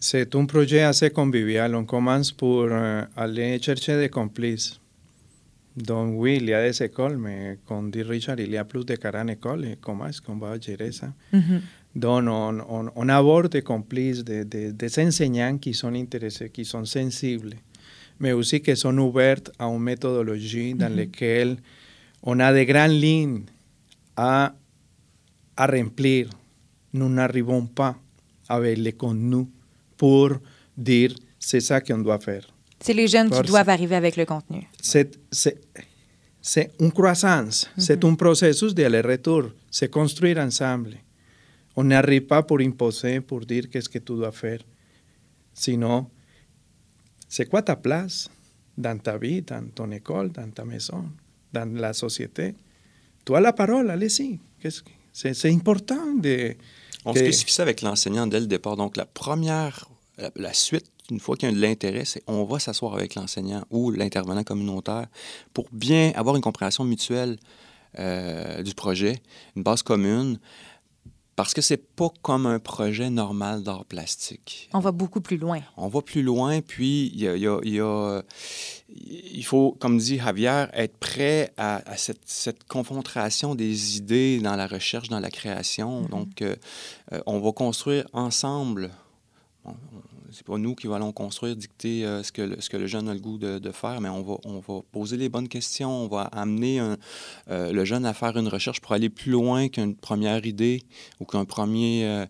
c'est 0.00 0.34
un 0.34 0.46
projet 0.46 0.80
assez 0.80 1.10
convivial. 1.10 1.74
On 1.74 1.84
commence 1.84 2.32
pour 2.32 2.64
uh, 2.68 3.04
aller 3.14 3.60
chercher 3.60 3.98
des 4.00 4.08
complices. 4.08 4.80
Donc 5.76 6.14
oui, 6.16 6.38
il 6.40 6.48
y 6.48 6.54
a 6.54 6.62
des 6.66 6.82
écoles, 6.82 7.18
mais 7.18 7.58
comme 7.66 7.90
dit 7.90 8.02
Richard, 8.02 8.40
il 8.40 8.50
y 8.50 8.56
a 8.56 8.64
plus 8.64 8.84
de 8.84 8.96
40 8.96 9.28
écoles. 9.30 9.64
Et 9.66 9.76
comment 9.80 10.06
est-ce 10.06 10.20
qu'on 10.22 10.36
va 10.36 10.58
gérer 10.58 10.90
ça? 10.92 11.12
Mm 11.32 11.38
-hmm. 11.38 11.60
Donc 11.94 12.24
on, 12.28 12.60
on, 12.76 12.90
on, 12.96 13.08
aborde 13.08 13.50
des 13.52 13.62
complices, 13.62 14.24
des, 14.24 14.44
des, 14.44 14.72
des 14.72 14.98
enseignants 14.98 15.58
qui 15.58 15.74
sont 15.74 15.94
intéressés, 15.94 16.48
qui 16.50 16.64
sont 16.64 16.84
sensibles, 16.86 17.54
mais 18.20 18.32
aussi 18.32 18.60
qui 18.60 18.76
sont 18.76 18.96
ouverts 18.98 19.42
à 19.58 19.64
une 19.66 19.82
méthodologie 19.82 20.74
dans 20.74 20.88
mm 20.88 20.92
-hmm. 20.92 20.96
laquelle 20.96 21.56
on 22.22 22.40
a 22.40 22.52
de 22.52 22.64
grandes 22.72 23.00
lignes 23.06 23.42
à, 24.16 24.52
à 25.56 25.66
remplir. 25.66 26.28
Nous 26.92 27.08
n'arrivons 27.08 27.66
pas 27.66 27.94
avec 28.48 28.78
les 28.78 28.92
contenus 28.96 29.46
pour 30.00 30.30
dire 30.74 31.12
c'est 31.38 31.60
ça 31.60 31.76
qu'on 31.82 31.98
doit 31.98 32.18
faire. 32.18 32.44
C'est 32.80 32.94
les 32.94 33.06
jeunes 33.14 33.30
qui 33.30 33.42
doivent 33.42 33.68
arriver 33.68 33.96
avec 33.96 34.16
le 34.16 34.24
contenu. 34.24 34.62
C'est 34.80 36.70
une 36.84 36.92
croissance, 36.98 37.56
mm 37.66 37.68
-hmm. 37.68 37.84
c'est 37.86 38.00
un 38.10 38.14
processus 38.24 38.72
d'aller-retour, 38.78 39.44
c'est 39.76 39.90
construire 39.98 40.38
ensemble. 40.48 40.94
On 41.78 41.84
n'arrive 41.92 42.26
pas 42.32 42.42
pour 42.48 42.58
imposer, 42.70 43.14
pour 43.30 43.40
dire 43.52 43.64
qu'est-ce 43.70 43.90
que 43.94 44.00
tu 44.06 44.12
dois 44.20 44.34
faire, 44.44 44.62
sinon, 45.64 45.98
c'est 47.34 47.46
quoi 47.50 47.62
ta 47.70 47.76
place 47.86 48.16
dans 48.84 48.98
ta 49.06 49.14
vie, 49.22 49.40
dans 49.52 49.66
ton 49.78 49.88
école, 50.00 50.28
dans 50.38 50.50
ta 50.56 50.64
maison, 50.72 51.02
dans 51.56 51.70
la 51.84 51.92
société? 52.04 52.46
Tu 53.24 53.30
as 53.36 53.42
la 53.48 53.52
parole, 53.52 53.86
allez-y. 53.94 54.30
C'est 55.12 55.52
important 55.58 56.06
de, 56.26 56.36
on 57.04 57.14
se 57.14 57.20
spécifie 57.20 57.52
ça 57.52 57.62
avec 57.62 57.82
l'enseignant 57.82 58.26
dès 58.26 58.40
le 58.40 58.46
départ. 58.46 58.76
Donc, 58.76 58.96
la 58.96 59.06
première, 59.06 59.88
la, 60.36 60.52
suite, 60.52 60.86
une 61.10 61.20
fois 61.20 61.36
qu'il 61.36 61.48
y 61.48 61.52
a 61.52 61.54
de 61.54 61.60
l'intérêt, 61.60 62.04
c'est 62.04 62.22
on 62.26 62.44
va 62.44 62.58
s'asseoir 62.58 62.94
avec 62.94 63.14
l'enseignant 63.14 63.64
ou 63.70 63.90
l'intervenant 63.90 64.44
communautaire 64.44 65.06
pour 65.54 65.66
bien 65.72 66.12
avoir 66.14 66.36
une 66.36 66.42
compréhension 66.42 66.84
mutuelle 66.84 67.38
euh, 67.98 68.62
du 68.62 68.74
projet, 68.74 69.20
une 69.56 69.62
base 69.62 69.82
commune. 69.82 70.38
Parce 71.40 71.54
que 71.54 71.62
c'est 71.62 71.78
pas 71.78 72.10
comme 72.20 72.44
un 72.44 72.58
projet 72.58 73.08
normal 73.08 73.62
d'art 73.62 73.86
plastique. 73.86 74.68
On 74.74 74.78
va 74.78 74.92
beaucoup 74.92 75.22
plus 75.22 75.38
loin. 75.38 75.60
On 75.78 75.88
va 75.88 76.02
plus 76.02 76.22
loin, 76.22 76.60
puis 76.60 77.10
il 77.14 77.20
y 77.20 77.28
a, 77.28 77.34
y 77.34 77.46
a, 77.46 77.58
y 77.64 77.80
a, 77.80 78.20
il 78.94 79.42
faut, 79.46 79.74
comme 79.80 79.96
dit 79.96 80.18
Javier, 80.18 80.66
être 80.74 80.98
prêt 80.98 81.54
à, 81.56 81.96
cette, 81.96 82.20
cette, 82.26 82.64
confrontation 82.64 83.54
des 83.54 83.96
idées 83.96 84.38
dans 84.40 84.54
la 84.54 84.66
recherche, 84.66 85.08
dans 85.08 85.18
la 85.18 85.30
création. 85.30 86.02
Mm-hmm. 86.02 86.10
Donc, 86.10 86.42
euh, 86.42 86.56
euh, 87.14 87.22
on 87.24 87.40
va 87.40 87.52
construire 87.52 88.06
ensemble 88.12 88.90
c'est 90.32 90.46
pas 90.46 90.58
nous 90.58 90.74
qui 90.74 90.86
allons 90.86 91.12
construire, 91.12 91.56
dicter 91.56 92.04
euh, 92.04 92.22
ce, 92.22 92.32
que 92.32 92.76
le, 92.76 92.86
jeune 92.86 93.08
a 93.08 93.14
le 93.14 93.20
goût 93.20 93.38
de, 93.38 93.72
faire, 93.72 94.00
mais 94.00 94.08
on 94.08 94.22
va, 94.22 94.80
poser 94.92 95.16
les 95.16 95.28
bonnes 95.28 95.48
questions, 95.48 96.04
on 96.04 96.08
va 96.08 96.22
amener 96.22 96.80
euh, 96.80 97.72
le 97.72 97.84
jeune 97.84 98.04
à 98.04 98.14
faire 98.14 98.36
une 98.36 98.48
recherche 98.48 98.80
pour 98.80 98.92
aller 98.92 99.08
plus 99.08 99.32
loin 99.32 99.68
qu'une 99.68 99.94
première 99.94 100.44
idée 100.46 100.82
ou 101.20 101.24
qu'un 101.24 101.44
premier... 101.44 102.04
Euh, 102.04 102.26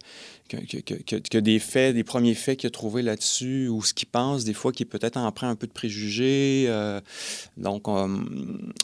que, 0.48 1.38
des 1.38 1.60
faits, 1.60 1.94
des 1.94 2.02
premiers 2.02 2.34
faits 2.34 2.58
qu'il 2.58 2.66
a 2.66 2.70
trouvés 2.72 3.02
là-dessus, 3.02 3.68
ou 3.68 3.84
ce 3.84 3.94
qu'il 3.94 4.08
pense, 4.08 4.42
des 4.42 4.52
fois, 4.52 4.72
qui 4.72 4.84
peut-être 4.84 5.16
en 5.16 5.30
prend 5.30 5.48
un 5.48 5.54
peu 5.54 5.68
de 5.68 5.72
préjugés. 5.72 6.68
donc, 7.56 7.84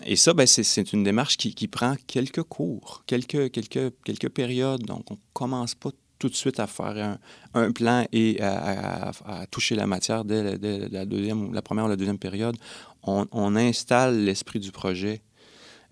et 0.05 0.15
ça, 0.15 0.33
ben, 0.33 0.47
c'est 0.47 0.93
une 0.93 1.03
démarche 1.03 1.37
qui, 1.37 1.67
prend 1.67 1.97
quelques 2.07 2.45
cours, 2.45 3.03
quelques, 3.09 3.51
quelques, 3.51 3.93
quelques 4.05 4.29
périodes. 4.29 4.85
Donc, 4.85 5.11
on 5.11 5.19
commence 5.33 5.75
pas 5.75 5.91
tout 6.19 6.29
de 6.29 6.35
suite 6.35 6.61
à 6.61 6.67
faire 6.67 6.97
un, 6.97 7.19
un 7.55 7.73
plan 7.73 8.07
et 8.13 8.41
à, 8.41 9.09
à, 9.09 9.41
à, 9.41 9.47
toucher 9.47 9.75
la 9.75 9.87
matière 9.87 10.25
dès, 10.25 10.59
dès, 10.59 10.89
la, 10.89 11.05
deuxième, 11.05 11.53
la 11.53 11.63
première 11.63 11.85
ou 11.85 11.89
la 11.89 11.97
deuxième 11.97 12.19
période. 12.19 12.57
On, 13.03 13.27
on 13.33 13.57
installe 13.57 14.25
l'esprit 14.25 14.61
du 14.61 14.73
projet 14.73 15.23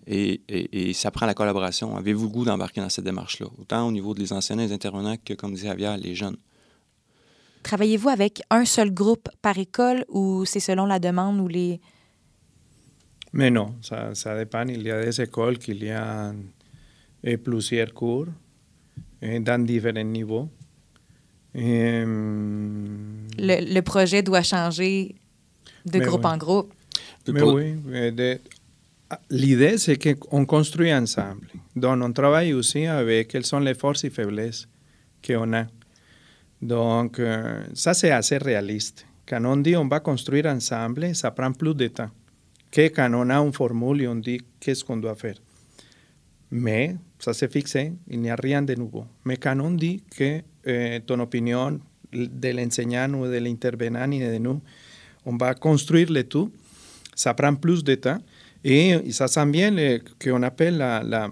et, 0.07 0.41
et, 0.47 0.89
et, 0.89 0.93
ça 0.93 1.11
prend 1.11 1.25
la 1.25 1.33
collaboration. 1.33 1.95
Avez-vous 1.95 2.25
le 2.25 2.31
goût 2.31 2.45
d'embarquer 2.45 2.81
dans 2.81 2.89
cette 2.89 3.05
démarche-là, 3.05 3.47
autant 3.59 3.87
au 3.87 3.91
niveau 3.91 4.13
des 4.13 4.33
enseignants 4.33 4.63
et 4.63 4.67
des 4.67 4.73
intervenants 4.73 5.15
que, 5.23 5.33
comme 5.33 5.53
disait 5.53 5.67
Javier, 5.67 5.95
les 5.97 6.15
jeunes? 6.15 6.37
Travaillez-vous 7.63 8.09
avec 8.09 8.43
un 8.51 8.65
seul 8.65 8.93
groupe 8.93 9.29
par 9.41 9.57
école 9.57 10.05
ou 10.09 10.45
c'est 10.45 10.59
selon 10.59 10.85
la 10.85 10.99
demande 10.99 11.39
ou 11.39 11.47
les... 11.47 11.81
Mais 13.33 13.49
non, 13.49 13.75
ça, 13.81 14.13
ça 14.13 14.37
dépend. 14.37 14.67
Il 14.67 14.83
y 14.83 14.91
a 14.91 15.03
des 15.03 15.21
écoles 15.21 15.57
qui 15.57 15.73
y 15.73 15.89
a 15.89 16.33
plusieurs 17.43 17.93
cours. 17.93 18.27
Eh, 19.21 19.39
dans 19.39 19.63
différents 19.63 20.03
niveaux. 20.03 20.49
Et, 21.53 22.03
le, 22.03 23.73
le, 23.73 23.81
projet 23.81 24.21
doit 24.21 24.43
changer 24.43 25.15
de 25.85 25.99
groupe 25.99 26.25
oui. 26.25 26.31
en 26.31 26.37
groupe. 26.37 26.73
Mais 27.27 27.41
oui, 27.41 27.75
l'idée 29.29 29.77
c'est 29.77 29.97
qu'on 29.97 30.45
construit 30.45 30.93
ensemble. 30.93 31.47
Donc 31.75 32.01
on 32.03 32.11
travaille 32.11 32.53
aussi 32.53 32.85
avec 32.85 33.29
quelles 33.29 33.45
sont 33.45 33.59
les 33.59 33.73
forces 33.73 34.03
et 34.03 34.09
faiblesses 34.09 34.67
qu'on 35.25 35.53
a. 35.53 35.65
Donc 36.61 37.19
euh, 37.19 37.63
ça 37.73 37.93
c'est 37.93 38.11
assez 38.11 38.37
réaliste. 38.37 39.05
Quand 39.27 39.43
on 39.45 39.57
dit 39.57 39.75
on 39.75 39.87
va 39.87 39.99
construire 39.99 40.47
ensemble, 40.47 41.15
ça 41.15 41.31
prend 41.31 41.51
plus 41.51 41.73
de 41.73 41.87
temps 41.87 42.11
que 42.71 42.87
quand 42.89 43.11
on 43.13 43.29
a 43.29 43.37
une 43.37 43.53
formule 43.53 44.01
et 44.01 44.07
on 44.07 44.15
dit 44.15 44.41
qu'est-ce 44.59 44.83
qu'on 44.83 44.97
doit 44.97 45.15
faire. 45.15 45.35
Mais 46.51 46.95
ça 47.19 47.33
s'est 47.33 47.47
fixé, 47.47 47.93
il 48.07 48.21
n'y 48.21 48.29
a 48.29 48.35
rien 48.35 48.61
de 48.61 48.75
nouveau. 48.75 49.05
Mais 49.25 49.37
quand 49.37 49.59
on 49.59 49.71
dit 49.71 50.03
que 50.15 50.41
eh, 50.65 50.99
ton 51.05 51.19
opinion 51.19 51.79
de 52.13 52.49
l'enseignant 52.49 53.11
ou 53.13 53.25
de 53.25 53.37
l'intervenant 53.37 54.09
et 54.11 54.33
de 54.33 54.37
nous, 54.37 54.61
on 55.25 55.37
va 55.37 55.53
construire 55.55 56.11
le 56.11 56.23
tout, 56.23 56.51
ça 57.15 57.33
prend 57.33 57.55
plus 57.55 57.83
de 57.83 57.95
temps. 57.95 58.19
Et 58.63 59.11
ça 59.11 59.27
sent 59.27 59.45
bien 59.47 59.71
le, 59.71 59.99
qu'on 60.23 60.41
appelle 60.43 60.77
la, 60.77 61.03
la, 61.03 61.29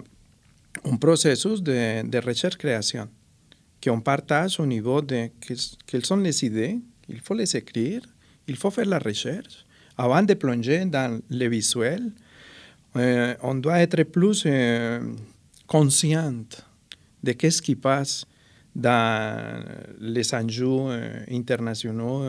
un 0.84 0.96
processus 0.96 1.62
de, 1.62 2.06
de 2.06 2.18
recherche-création, 2.18 3.08
qu'on 3.82 4.00
partage 4.00 4.60
au 4.60 4.66
niveau 4.66 5.00
de 5.00 5.28
quelles 5.86 6.06
sont 6.06 6.16
les 6.16 6.44
idées, 6.44 6.78
il 7.08 7.20
faut 7.20 7.34
les 7.34 7.56
écrire, 7.56 8.02
il 8.46 8.56
faut 8.56 8.70
faire 8.70 8.86
la 8.86 8.98
recherche. 8.98 9.64
Avant 9.96 10.22
de 10.22 10.34
plonger 10.34 10.84
dans 10.86 11.20
le 11.30 11.48
visuel, 11.48 12.10
eh, 12.96 13.34
on 13.42 13.54
doit 13.54 13.80
être 13.80 14.02
plus 14.04 14.44
eh, 14.46 14.98
conscient 15.66 16.44
de 17.22 17.32
qu'est-ce 17.32 17.62
qui 17.62 17.76
passe 17.76 18.26
dans 18.74 19.64
les 20.00 20.34
enjeux 20.34 20.66
euh, 20.66 21.24
internationaux 21.30 22.22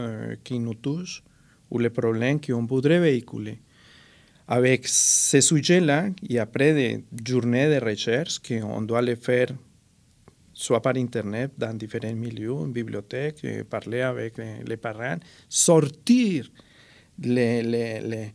qui 0.43 0.59
nous 0.59 0.75
touchent 0.75 1.23
ou 1.71 1.79
les 1.79 1.89
problèmes 1.89 2.39
qu'on 2.39 2.65
voudrait 2.65 2.99
véhiculer. 2.99 3.59
Avec 4.47 4.87
ces 4.87 5.41
sujets-là, 5.41 6.09
et 6.29 6.37
après 6.37 6.73
des 6.73 7.03
journées 7.27 7.67
de 7.67 7.83
recherche 7.83 8.39
qu'on 8.39 8.81
doit 8.83 9.01
les 9.01 9.15
faire 9.15 9.49
soit 10.55 10.81
par 10.81 10.95
Internet, 10.95 11.51
dans 11.57 11.73
différents 11.73 12.13
milieux, 12.13 12.53
en 12.53 12.67
bibliothèque, 12.67 13.45
parler 13.69 14.01
avec 14.01 14.35
les 14.37 14.77
parents, 14.77 15.17
sortir 15.49 16.49
les, 17.19 17.61
les, 17.61 18.33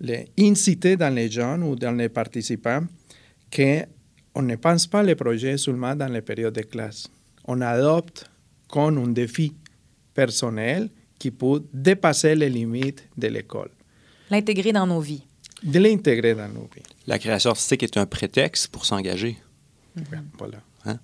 les 0.00 0.28
inciter 0.38 0.96
dans 0.96 1.14
les 1.14 1.30
jeunes 1.30 1.62
ou 1.62 1.76
dans 1.76 1.92
les 1.92 2.08
participants 2.08 2.84
que 3.50 3.84
on 4.34 4.42
ne 4.42 4.56
pense 4.56 4.86
pas 4.86 5.02
les 5.02 5.14
projets 5.14 5.56
seulement 5.58 5.94
dans 5.94 6.10
les 6.10 6.22
périodes 6.22 6.54
de 6.54 6.62
classe. 6.62 7.08
On 7.44 7.60
adopte 7.60 8.30
comme 8.68 8.98
un 8.98 9.08
défi 9.08 9.52
personnel 10.14 10.88
qui 11.18 11.30
peut 11.30 11.62
dépasser 11.72 12.34
les 12.34 12.48
limites 12.48 13.04
de 13.16 13.26
l'école. 13.28 13.70
L'intégrer 14.30 14.72
dans 14.72 14.86
nos 14.86 15.00
vies. 15.00 15.22
De 15.62 15.78
l'intégrer 15.78 16.34
dans 16.34 16.48
nos 16.48 16.68
vies. 16.74 16.82
La 17.06 17.18
création 17.18 17.50
artistique 17.50 17.82
est 17.82 17.96
un 17.96 18.06
prétexte 18.06 18.68
pour 18.68 18.86
s'engager. 18.86 19.36
Voilà. 20.38 20.58
Hein? 20.86 20.98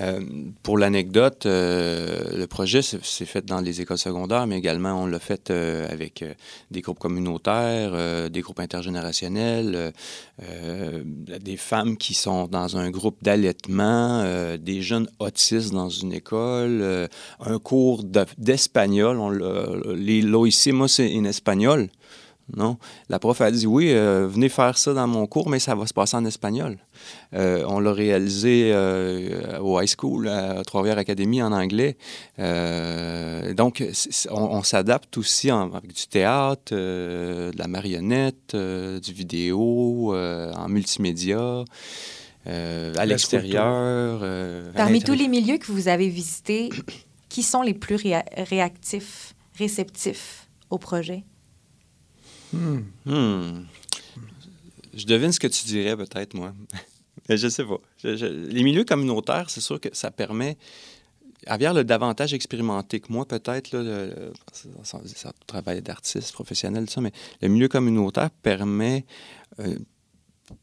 Euh, 0.00 0.20
pour 0.62 0.76
l'anecdote, 0.76 1.46
euh, 1.46 2.36
le 2.36 2.46
projet 2.46 2.82
s'est 2.82 3.24
fait 3.24 3.44
dans 3.44 3.60
les 3.60 3.80
écoles 3.80 3.98
secondaires, 3.98 4.46
mais 4.46 4.58
également 4.58 5.02
on 5.02 5.06
l'a 5.06 5.18
fait 5.18 5.50
euh, 5.50 5.88
avec 5.90 6.24
des 6.70 6.80
groupes 6.80 6.98
communautaires, 6.98 8.30
des 8.30 8.40
groupes 8.40 8.60
intergénérationnels, 8.60 9.92
des 10.38 11.56
femmes 11.56 11.96
qui 11.96 12.14
sont 12.14 12.46
dans 12.48 12.76
un 12.76 12.90
groupe 12.90 13.18
d'allaitement, 13.22 14.24
des 14.58 14.82
jeunes 14.82 15.08
autistes 15.18 15.72
dans 15.72 15.88
une 15.88 16.12
école, 16.12 17.08
un 17.40 17.58
cours 17.58 18.04
d'espagnol, 18.04 19.38
de, 19.38 19.92
les 19.92 20.22
lo 20.22 20.46
hicimos 20.46 21.00
en 21.00 21.24
espagnol. 21.24 21.88
Non? 22.54 22.76
La 23.08 23.18
prof 23.18 23.40
a 23.40 23.50
dit 23.50 23.66
oui, 23.66 23.90
euh, 23.92 24.28
venez 24.28 24.50
faire 24.50 24.76
ça 24.76 24.92
dans 24.92 25.06
mon 25.06 25.26
cours, 25.26 25.48
mais 25.48 25.58
ça 25.58 25.74
va 25.74 25.86
se 25.86 25.94
passer 25.94 26.16
en 26.16 26.26
espagnol. 26.26 26.76
Euh, 27.32 27.64
on 27.66 27.80
l'a 27.80 27.92
réalisé 27.92 28.70
euh, 28.74 29.58
au 29.60 29.80
high 29.80 29.88
school, 29.88 30.28
à 30.28 30.62
Trois-Rivières 30.62 30.98
Academy 30.98 31.42
en 31.42 31.52
anglais. 31.52 31.96
Euh, 32.38 33.54
donc, 33.54 33.82
on, 34.30 34.42
on 34.42 34.62
s'adapte 34.62 35.16
aussi 35.16 35.50
en, 35.50 35.72
avec 35.72 35.94
du 35.94 36.06
théâtre, 36.06 36.72
euh, 36.72 37.50
de 37.50 37.58
la 37.58 37.66
marionnette, 37.66 38.52
euh, 38.54 39.00
du 39.00 39.12
vidéo, 39.14 40.14
en 40.14 40.68
multimédia. 40.68 41.64
à 42.46 43.06
l'extérieur. 43.06 44.20
Parmi 44.74 45.02
tous 45.02 45.14
les 45.14 45.28
milieux 45.28 45.56
que 45.56 45.72
vous 45.72 45.88
avez 45.88 46.08
visités, 46.10 46.68
qui 47.30 47.42
sont 47.42 47.62
les 47.62 47.74
plus 47.74 47.96
réa 47.96 48.22
réactifs, 48.36 49.34
réceptifs 49.58 50.46
au 50.68 50.78
projet? 50.78 51.24
Hmm. 52.52 52.80
Hmm. 53.04 53.64
Je 54.94 55.06
devine 55.06 55.32
ce 55.32 55.40
que 55.40 55.46
tu 55.46 55.64
dirais 55.66 55.96
peut-être, 55.96 56.34
moi. 56.34 56.52
je 57.28 57.48
sais 57.48 57.64
pas. 57.64 57.78
Je, 58.02 58.16
je, 58.16 58.26
les 58.26 58.62
milieux 58.62 58.84
communautaires, 58.84 59.50
c'est 59.50 59.60
sûr 59.60 59.80
que 59.80 59.88
ça 59.92 60.10
permet. 60.10 60.56
Avière 61.46 61.74
l'a 61.74 61.84
davantage 61.84 62.32
expérimenté 62.32 63.00
que 63.00 63.12
moi, 63.12 63.26
peut-être, 63.26 63.72
là, 63.72 64.14
ça, 64.82 65.00
ça 65.04 65.32
travail 65.46 65.82
d'artiste 65.82 66.32
professionnel, 66.32 66.88
ça, 66.88 67.00
mais 67.00 67.12
le 67.42 67.48
milieu 67.48 67.68
communautaire 67.68 68.30
permet 68.30 69.04
euh, 69.58 69.76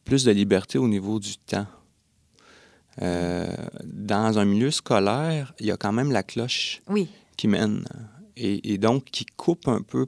plus 0.06 0.24
de 0.24 0.32
liberté 0.32 0.78
au 0.78 0.88
niveau 0.88 1.20
du 1.20 1.38
temps. 1.38 1.68
Euh, 3.02 3.48
dans 3.84 4.38
un 4.38 4.46
milieu 4.46 4.72
scolaire, 4.72 5.54
il 5.60 5.68
y 5.68 5.72
a 5.72 5.78
quand 5.78 5.94
même 5.94 6.12
la 6.12 6.24
cloche 6.24 6.82
oui. 6.90 7.08
qui 7.38 7.48
mène 7.48 7.86
et, 8.36 8.74
et 8.74 8.78
donc 8.78 9.06
qui 9.06 9.26
coupe 9.26 9.68
un 9.68 9.82
peu 9.82 10.08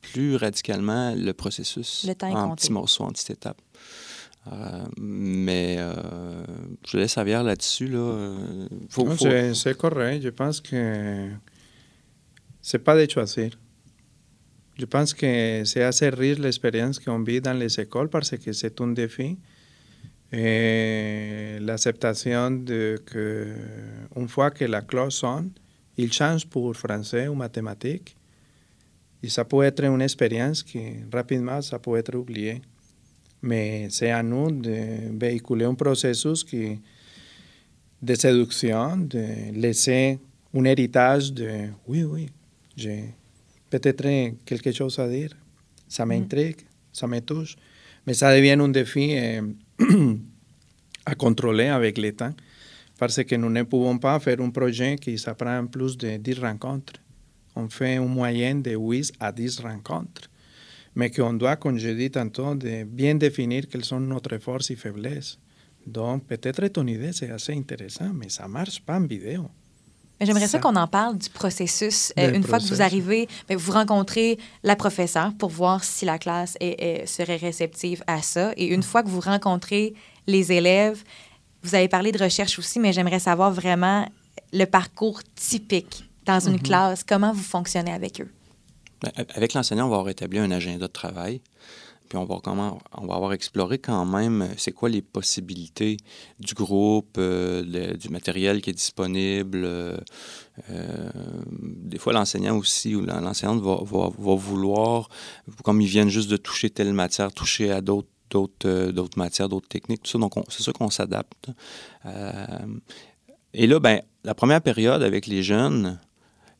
plus 0.00 0.36
radicalement 0.36 1.14
le 1.14 1.32
processus 1.32 2.04
le 2.06 2.14
temps 2.14 2.32
en 2.32 2.54
petits 2.54 2.72
morceaux, 2.72 3.04
en 3.04 3.10
petites 3.10 3.30
étapes. 3.30 3.60
Euh, 4.52 4.84
mais 4.98 5.76
euh, 5.78 6.44
je 6.86 6.98
laisse 6.98 7.14
Javier 7.14 7.42
là-dessus. 7.42 7.88
Là. 7.88 7.98
Euh, 7.98 8.68
faut, 8.88 9.06
faut... 9.06 9.54
C'est 9.54 9.76
correct. 9.76 10.22
Je 10.22 10.28
pense 10.30 10.60
que 10.60 11.28
c'est 12.62 12.78
pas 12.78 12.96
de 12.96 13.10
choisir. 13.10 13.50
Je 14.78 14.84
pense 14.84 15.12
que 15.12 15.62
c'est 15.64 15.82
assez 15.82 16.08
riche 16.08 16.38
l'expérience 16.38 17.00
qu'on 17.00 17.22
vit 17.22 17.40
dans 17.40 17.52
les 17.52 17.80
écoles 17.80 18.08
parce 18.08 18.30
que 18.30 18.52
c'est 18.52 18.80
un 18.80 18.88
défi. 18.88 19.36
L'acceptation 20.30 22.50
de 22.50 23.00
que 23.04 23.54
une 24.14 24.28
fois 24.28 24.50
que 24.50 24.64
la 24.64 24.82
cloche 24.82 25.14
sonne, 25.14 25.50
il 25.96 26.12
change 26.12 26.46
pour 26.46 26.76
français 26.76 27.28
ou 27.28 27.34
mathématiques. 27.34 28.17
Et 29.22 29.28
ça 29.28 29.44
peut 29.44 29.62
être 29.62 29.84
une 29.84 30.00
expérience 30.02 30.62
qui 30.62 30.80
rapidement 31.12 31.60
ça 31.60 31.78
peut 31.78 31.96
être 31.96 32.14
oublié. 32.14 32.60
Mais 33.42 33.88
c'est 33.90 34.10
à 34.10 34.22
nous 34.22 34.50
de 34.50 35.16
véhiculer 35.18 35.64
un 35.64 35.74
processus 35.74 36.44
qui, 36.44 36.80
de 38.02 38.14
séduction, 38.14 38.96
de 38.96 39.52
laisser 39.52 40.18
un 40.54 40.64
héritage 40.64 41.32
de 41.32 41.68
oui, 41.86 42.04
oui, 42.04 42.28
j'ai 42.76 43.14
peut-être 43.70 44.34
quelque 44.44 44.72
chose 44.72 44.98
à 44.98 45.08
dire, 45.08 45.30
ça 45.88 46.04
m'intrigue, 46.06 46.60
ça 46.92 47.06
me 47.06 47.20
touche, 47.20 47.56
mais 48.06 48.14
ça 48.14 48.34
devient 48.34 48.56
un 48.60 48.68
défi 48.68 49.10
eh, 49.12 49.40
à 51.06 51.14
contrôler 51.14 51.66
avec 51.66 51.98
le 51.98 52.12
temps, 52.12 52.34
parce 52.98 53.22
que 53.22 53.34
nous 53.36 53.50
ne 53.50 53.62
pouvons 53.62 53.98
pas 53.98 54.18
faire 54.18 54.40
un 54.40 54.50
projet 54.50 54.96
qui 54.96 55.18
s'apprend 55.18 55.66
plus 55.66 55.96
de 55.96 56.16
10 56.16 56.38
rencontres 56.40 56.94
on 57.58 57.68
fait 57.68 57.96
une 57.96 58.08
moyenne 58.08 58.62
de 58.62 58.74
8 58.76 59.12
à 59.18 59.32
10 59.32 59.60
rencontres, 59.60 60.30
mais 60.94 61.10
qu'on 61.10 61.32
doit, 61.34 61.56
comme 61.56 61.78
je 61.78 61.88
dis 61.88 62.10
tantôt, 62.10 62.54
de 62.54 62.84
bien 62.84 63.16
définir 63.16 63.68
quelles 63.68 63.84
sont 63.84 64.00
notre 64.00 64.38
forces 64.38 64.70
et 64.70 64.76
faiblesses. 64.76 65.38
Donc, 65.86 66.24
peut-être 66.26 66.66
ton 66.68 66.86
idée, 66.86 67.12
c'est 67.12 67.30
assez 67.30 67.54
intéressant, 67.54 68.10
mais 68.14 68.28
ça 68.28 68.44
ne 68.44 68.52
marche 68.52 68.80
pas 68.80 68.96
en 68.96 69.06
vidéo. 69.06 69.48
J'aimerais 70.20 70.42
ça, 70.42 70.48
ça 70.48 70.58
qu'on 70.58 70.74
en 70.74 70.88
parle 70.88 71.16
du 71.16 71.30
processus. 71.30 72.12
Euh, 72.18 72.32
une 72.32 72.42
processus. 72.42 72.48
fois 72.48 72.58
que 72.58 72.74
vous 72.74 72.82
arrivez, 72.82 73.28
vous 73.50 73.72
rencontrez 73.72 74.38
la 74.64 74.74
professeure 74.74 75.32
pour 75.38 75.50
voir 75.50 75.84
si 75.84 76.04
la 76.04 76.18
classe 76.18 76.56
est, 76.60 76.82
est, 76.82 77.06
serait 77.06 77.36
réceptive 77.36 78.02
à 78.06 78.20
ça. 78.22 78.52
Et 78.56 78.66
une 78.66 78.82
fois 78.82 79.02
que 79.02 79.08
vous 79.08 79.20
rencontrez 79.20 79.94
les 80.26 80.50
élèves, 80.52 81.02
vous 81.62 81.74
avez 81.74 81.88
parlé 81.88 82.10
de 82.10 82.22
recherche 82.22 82.58
aussi, 82.58 82.80
mais 82.80 82.92
j'aimerais 82.92 83.20
savoir 83.20 83.52
vraiment 83.52 84.08
le 84.52 84.64
parcours 84.64 85.20
typique 85.36 86.07
dans 86.28 86.40
une 86.40 86.54
mm 86.54 86.56
-hmm. 86.56 86.62
classe? 86.62 87.04
Comment 87.04 87.32
vous 87.32 87.48
fonctionnez 87.56 87.92
avec 87.92 88.20
eux? 88.20 88.30
Avec 89.38 89.54
l'enseignant, 89.54 89.86
on 89.86 89.90
va 89.90 89.96
avoir 89.96 90.10
établi 90.10 90.38
un 90.38 90.50
agenda 90.50 90.86
de 90.86 90.92
travail. 90.92 91.40
Puis 92.08 92.16
on 92.16 92.24
va, 92.24 92.36
comment, 92.42 92.78
on 92.96 93.06
va 93.06 93.14
avoir 93.14 93.32
exploré 93.32 93.78
quand 93.78 94.04
même 94.06 94.48
c'est 94.56 94.72
quoi 94.72 94.88
les 94.88 95.02
possibilités 95.02 95.98
du 96.40 96.54
groupe, 96.54 97.16
euh, 97.18 97.62
le, 97.66 97.96
du 97.96 98.08
matériel 98.08 98.62
qui 98.62 98.70
est 98.70 98.78
disponible. 98.86 99.60
Euh, 99.64 99.98
des 101.60 101.98
fois, 101.98 102.12
l'enseignant 102.14 102.56
aussi 102.56 102.94
ou 102.96 103.02
l'enseignante 103.02 103.60
va, 103.60 103.78
va, 103.82 104.08
va, 104.18 104.34
vouloir, 104.34 105.08
comme 105.64 105.80
ils 105.82 105.86
viennent 105.88 106.08
juste 106.08 106.30
de 106.30 106.38
toucher 106.38 106.70
telle 106.70 106.92
matière, 106.92 107.30
toucher 107.32 107.70
à 107.70 107.80
d'autres 107.80 108.08
d'autres 108.30 108.68
euh, 108.68 109.06
matières, 109.16 109.48
d'autres 109.48 109.68
techniques, 109.68 110.02
tout 110.02 110.10
ça. 110.10 110.18
Donc, 110.18 110.34
c'est 110.48 110.62
sûr 110.62 110.74
qu'on 110.74 110.90
s'adapte. 110.90 111.48
et 113.54 113.66
là, 113.66 113.80
ben, 113.80 114.02
la 114.24 114.34
première 114.34 114.60
période 114.60 115.02
avec 115.02 115.26
les 115.26 115.42
jeunes, 115.42 115.98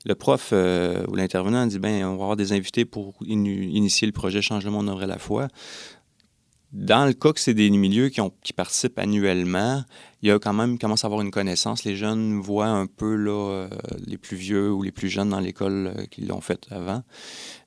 le 0.08 0.14
prof 0.14 0.50
euh, 0.52 1.04
ou 1.08 1.14
l'intervenant 1.14 1.66
dit 1.66 1.78
ben 1.78 2.02
on 2.04 2.16
va 2.16 2.22
avoir 2.22 2.36
des 2.36 2.52
invités 2.52 2.84
pour 2.84 3.14
in 3.22 3.44
initier 3.44 4.06
le 4.06 4.12
projet 4.12 4.40
Change 4.42 4.64
le 4.64 4.70
monde 4.70 4.88
à 4.88 5.06
la 5.06 5.18
fois. 5.18 5.48
Dans 6.72 7.06
le 7.06 7.14
cas 7.14 7.32
que 7.32 7.40
c'est 7.40 7.54
des 7.54 7.70
milieux 7.70 8.10
qui, 8.10 8.52
participent 8.52 8.98
annuellement, 8.98 9.84
il 10.20 10.28
y 10.28 10.32
a 10.32 10.38
quand 10.38 10.52
même 10.52 10.78
commence 10.78 11.02
à 11.04 11.06
avoir 11.06 11.22
une 11.22 11.30
connaissance. 11.30 11.84
Les 11.84 11.96
jeunes 11.96 12.40
voient 12.40 12.66
un 12.66 12.86
peu 12.86 13.14
là, 13.14 13.30
euh, 13.30 13.68
les 14.06 14.18
plus 14.18 14.36
vieux 14.36 14.70
ou 14.70 14.82
les 14.82 14.92
plus 14.92 15.08
jeunes 15.08 15.30
dans 15.30 15.40
l'école 15.40 15.94
euh, 15.96 16.04
qui 16.10 16.22
l'ont 16.22 16.42
fait 16.42 16.66
avant. 16.70 17.02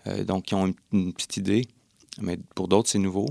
Euh, 0.05 0.23
donc, 0.23 0.51
ils 0.51 0.55
ont 0.55 0.67
une, 0.67 0.75
une, 0.91 1.13
petite 1.13 1.37
idée. 1.37 1.65
Mais 2.21 2.37
pour 2.53 2.67
d'autres, 2.67 2.89
c'est 2.89 2.99
nouveau. 2.99 3.25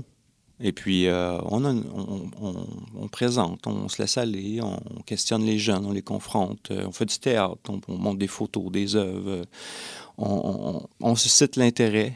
Et 0.63 0.73
puis, 0.73 1.07
euh, 1.07 1.39
on, 1.41 3.07
présente, 3.11 3.65
on 3.65 3.89
se 3.89 3.99
laisse 3.99 4.17
aller, 4.17 4.59
on 4.61 5.01
questionne 5.05 5.43
les 5.43 5.57
jeunes, 5.57 5.85
on 5.85 5.91
les 5.91 6.03
confronte, 6.03 6.69
euh, 6.69 6.85
on 6.87 6.91
fait 6.91 7.05
du 7.05 7.17
théâtre, 7.17 7.57
on, 7.67 7.97
montre 7.97 8.19
des 8.19 8.27
photos, 8.27 8.71
des 8.71 8.95
œuvres, 8.95 9.45
on, 10.19 11.15
suscite 11.15 11.55
l'intérêt 11.55 12.13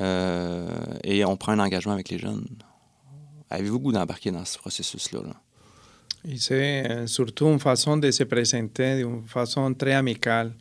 euh, 0.00 0.66
et 1.04 1.26
on 1.26 1.36
prend 1.36 1.52
un 1.52 1.58
engagement 1.58 1.92
avec 1.92 2.08
les 2.08 2.18
jeunes. 2.18 2.46
Avez-vous 3.50 3.80
goût 3.80 3.92
d'embarquer 3.92 4.30
dans 4.30 4.44
ce 4.46 4.56
processus-là? 4.56 5.20
Là? 5.22 6.34
C'est 6.38 7.06
surtout 7.06 7.46
une 7.48 7.60
façon 7.60 7.98
de 7.98 8.10
se 8.10 8.24
présenter 8.24 8.96
d'une 8.96 9.22
façon 9.24 9.74
très 9.74 9.92
amicale. 9.92 10.54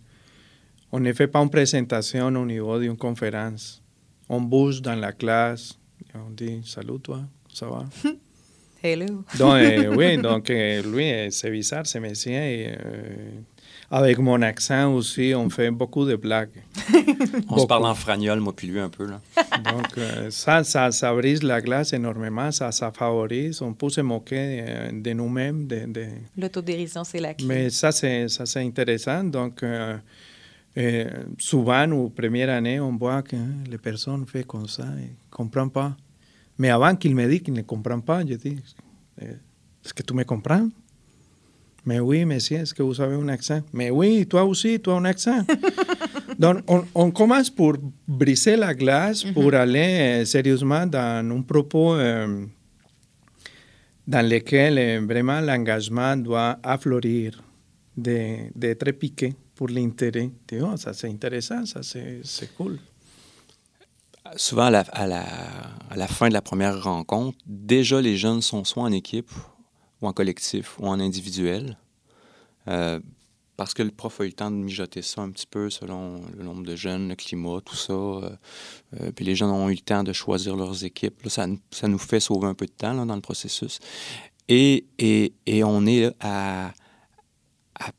On 0.92 1.00
ne 1.00 1.14
fait 1.14 1.28
pas 1.28 1.40
une 1.40 1.50
présentation 1.50 2.28
au 2.28 2.46
niveau 2.46 2.78
d'une 2.80 2.98
conférence. 2.98 3.82
On 4.28 4.42
bouge 4.42 4.82
dans 4.82 4.96
la 4.96 5.14
classe, 5.14 5.80
on 6.28 6.32
dit 6.32 6.62
Salut, 6.66 7.00
toi, 7.00 7.22
ça 7.54 7.68
va 7.68 7.86
Hello. 8.84 9.24
donc, 9.40 9.56
euh, 9.56 9.96
oui, 9.98 10.18
donc 10.18 10.50
euh, 10.50 10.84
lui, 10.84 11.32
c'est 11.32 11.50
bizarre, 11.50 11.88
c'est 11.88 12.00
monsieur. 12.00 12.34
Et, 12.34 12.68
euh, 12.68 13.42
avec 13.90 14.20
mon 14.20 14.40
accent 14.44 14.94
aussi, 14.94 15.34
on 15.36 15.50
fait 15.50 15.72
beaucoup 15.72 16.06
de 16.06 16.16
blagues. 16.16 16.64
on 16.94 17.40
beaucoup. 17.42 17.60
se 17.62 17.66
parle 17.66 17.86
en 17.86 17.96
fragnol, 17.96 18.40
moi 18.40 18.54
puis 18.56 18.68
lui, 18.68 18.80
un 18.80 18.90
peu. 18.90 19.08
Là. 19.08 19.22
donc, 19.64 19.88
ça, 20.30 20.64
ça, 20.64 20.92
ça, 20.92 21.14
brise 21.16 21.42
la 21.42 21.62
glace 21.62 21.94
énormément, 21.94 22.52
ça, 22.52 22.72
ça 22.72 22.92
favorise. 22.92 23.62
On 23.64 23.74
peut 23.74 23.90
se 23.90 24.02
moquer 24.02 24.64
de 24.92 25.14
nous-mêmes. 25.14 25.66
De, 25.66 25.86
de... 25.88 26.06
L'autodérision, 26.38 27.04
c'est 27.04 27.20
la 27.20 27.34
clé. 27.34 27.48
Mais 27.48 27.70
ça, 27.72 27.92
c'est 27.92 28.28
intéressant. 28.58 29.24
Donc, 29.24 29.64
eh, 30.76 31.06
souvent, 31.38 31.90
aux 31.92 32.10
premières 32.10 32.50
années, 32.50 32.80
on 32.80 32.98
voit 32.98 33.22
que 33.22 33.38
les 33.70 33.78
personnes 33.78 34.26
font 34.26 34.44
comme 34.44 34.68
ça 34.68 34.84
et 34.84 35.04
ne 35.04 35.30
comprennent 35.32 35.72
pas. 35.72 35.96
Mais 36.58 36.70
avant 36.70 36.96
qu'ils 36.96 37.16
me 37.16 37.28
disent 37.28 37.42
qu'ils 37.42 37.54
ne 37.54 37.62
comprennent 37.62 38.02
pas, 38.04 38.22
je 38.26 38.36
dis 38.36 38.58
Est-ce 39.20 39.94
que 39.94 40.04
tu 40.04 40.14
me 40.14 40.24
comprends 40.24 40.70
Mais 41.86 42.00
oui, 42.00 42.26
monsieur, 42.26 42.58
est-ce 42.58 42.74
que 42.74 42.84
vous 42.84 43.00
avez 43.06 43.16
un 43.16 43.28
accent 43.28 43.62
Mais 43.74 43.90
oui, 43.90 44.26
toi 44.26 44.44
aussi, 44.46 44.80
tu 44.80 44.90
as 44.90 44.94
un 44.94 45.06
accent. 45.06 45.46
Donc, 46.40 46.60
on, 46.94 47.12
commence 47.12 47.50
pour 47.50 47.76
briser 48.08 48.58
la 48.58 48.74
glace, 48.74 49.24
pour 49.24 49.54
aller 49.54 50.22
euh, 50.22 50.26
sérieusement 50.26 50.86
dans 50.86 51.26
un 51.26 51.42
propos 51.42 51.96
euh, 51.96 52.46
dans 54.06 54.28
lequel 54.28 54.78
euh, 54.78 55.06
vraiment 55.06 55.40
l'engagement 55.40 56.18
doit 56.18 56.60
affleurir, 56.62 57.42
d'être 57.96 58.92
piqué 58.92 59.34
pour 59.56 59.70
l'intérêt. 59.70 60.30
Oh, 60.62 60.76
ça 60.76 60.94
c'est 60.94 61.10
intéressant, 61.10 61.66
ça 61.66 61.80
c'est 61.82 62.54
cool. 62.58 62.78
Souvent, 64.38 64.64
à 64.64 64.72
la, 64.72 66.08
fin 66.08 66.28
de 66.30 66.34
la 66.34 66.42
première 66.42 66.84
rencontre, 66.84 67.38
déjà 67.46 68.02
les 68.02 68.18
jeunes 68.18 68.42
sont 68.42 68.64
soit 68.64 68.84
en 68.84 68.92
équipe, 68.92 69.30
ou 70.02 70.08
en 70.08 70.14
collectif, 70.14 70.80
ou 70.80 70.88
en 70.88 71.00
individuel. 71.00 71.78
Euh, 72.68 73.00
parce 73.56 73.74
que 73.74 73.84
le 73.84 73.92
prof 73.92 74.20
a 74.20 74.26
eu 74.26 74.28
le 74.28 74.34
temps 74.34 74.52
de 74.52 74.58
mijoter 74.58 75.02
ça 75.02 75.22
un 75.22 75.30
petit 75.30 75.46
peu 75.46 75.70
selon 75.70 76.22
le 76.36 76.44
nombre 76.44 76.64
de 76.64 76.76
jeunes, 76.76 77.08
le 77.08 77.16
climat, 77.16 77.62
tout 77.64 77.76
ça. 77.76 77.94
Euh, 77.94 78.30
euh, 79.00 79.12
puis 79.12 79.24
les 79.24 79.36
jeunes 79.36 79.52
ont 79.52 79.70
eu 79.70 79.76
le 79.76 79.80
temps 79.80 80.04
de 80.04 80.12
choisir 80.12 80.56
leurs 80.56 80.84
équipes. 80.84 81.28
ça, 81.28 81.48
nous 81.48 82.00
fait 82.00 82.20
sauver 82.20 82.48
un 82.48 82.56
peu 82.56 82.66
de 82.66 82.72
temps 82.72 83.06
dans 83.06 83.16
le 83.16 83.22
processus. 83.22 83.80
Et, 84.50 84.86
on 85.64 85.86
est 85.86 86.12
à, 86.20 86.74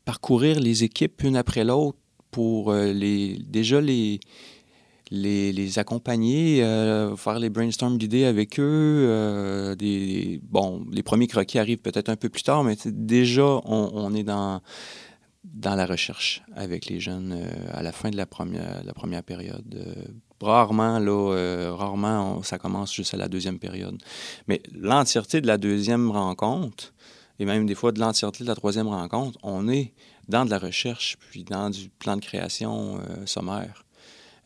parcourir 0.05 0.59
les 0.59 0.83
équipes 0.83 1.23
une 1.23 1.37
après 1.37 1.63
l'autre 1.63 1.97
pour 2.29 2.73
déjà 2.73 3.81
les, 3.81 4.19
les, 5.11 5.51
les 5.53 5.79
accompagner, 5.79 6.61
faire 7.17 7.39
les 7.39 7.49
brainstorms 7.49 7.97
d'idées 7.97 8.25
avec 8.25 8.59
eux. 8.59 9.75
des, 9.77 10.39
bon, 10.43 10.85
les 10.91 11.03
premiers 11.03 11.27
croquis 11.27 11.59
arrivent 11.59 11.77
peut-être 11.79 12.09
un 12.09 12.15
peu 12.15 12.29
plus 12.29 12.43
tard, 12.43 12.63
mais 12.63 12.75
déjà, 12.85 13.43
on, 13.43 13.91
on 13.93 14.13
est 14.13 14.23
dans 14.23 14.61
dans 15.53 15.75
la 15.75 15.85
recherche 15.85 16.43
avec 16.55 16.87
les 16.87 16.99
jeunes 16.99 17.33
euh, 17.33 17.71
à 17.71 17.81
la 17.81 17.91
fin 17.91 18.09
de 18.09 18.17
la 18.17 18.25
première, 18.25 18.83
la 18.83 18.93
première 18.93 19.23
période. 19.23 19.75
Euh, 19.75 20.05
rarement, 20.41 20.99
là, 20.99 21.33
euh, 21.33 21.73
rarement, 21.73 22.43
ça 22.43 22.57
commence 22.57 22.93
juste 22.93 23.13
à 23.13 23.17
la 23.17 23.27
deuxième 23.27 23.59
période. 23.59 23.97
Mais 24.47 24.61
l'entièreté 24.73 25.41
de 25.41 25.47
la 25.47 25.57
deuxième 25.57 26.11
rencontre, 26.11 26.93
et 27.39 27.45
même 27.45 27.65
des 27.65 27.75
fois 27.75 27.91
de 27.91 27.99
l'entièreté 27.99 28.43
de 28.43 28.49
la 28.49 28.55
troisième 28.55 28.87
rencontre, 28.87 29.37
on 29.43 29.67
est 29.67 29.93
dans 30.27 30.45
de 30.45 30.49
la 30.49 30.59
recherche, 30.59 31.17
puis 31.29 31.43
dans 31.43 31.69
du 31.69 31.89
plan 31.89 32.17
de 32.17 32.21
création 32.21 32.99
sommaire. 33.25 33.85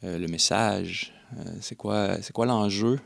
Le 0.03 0.27
message, 0.27 1.13
c'est 1.61 1.75
quoi, 1.75 2.21
c'est 2.21 2.33
quoi 2.33 2.45
l'enjeu? 2.45 2.99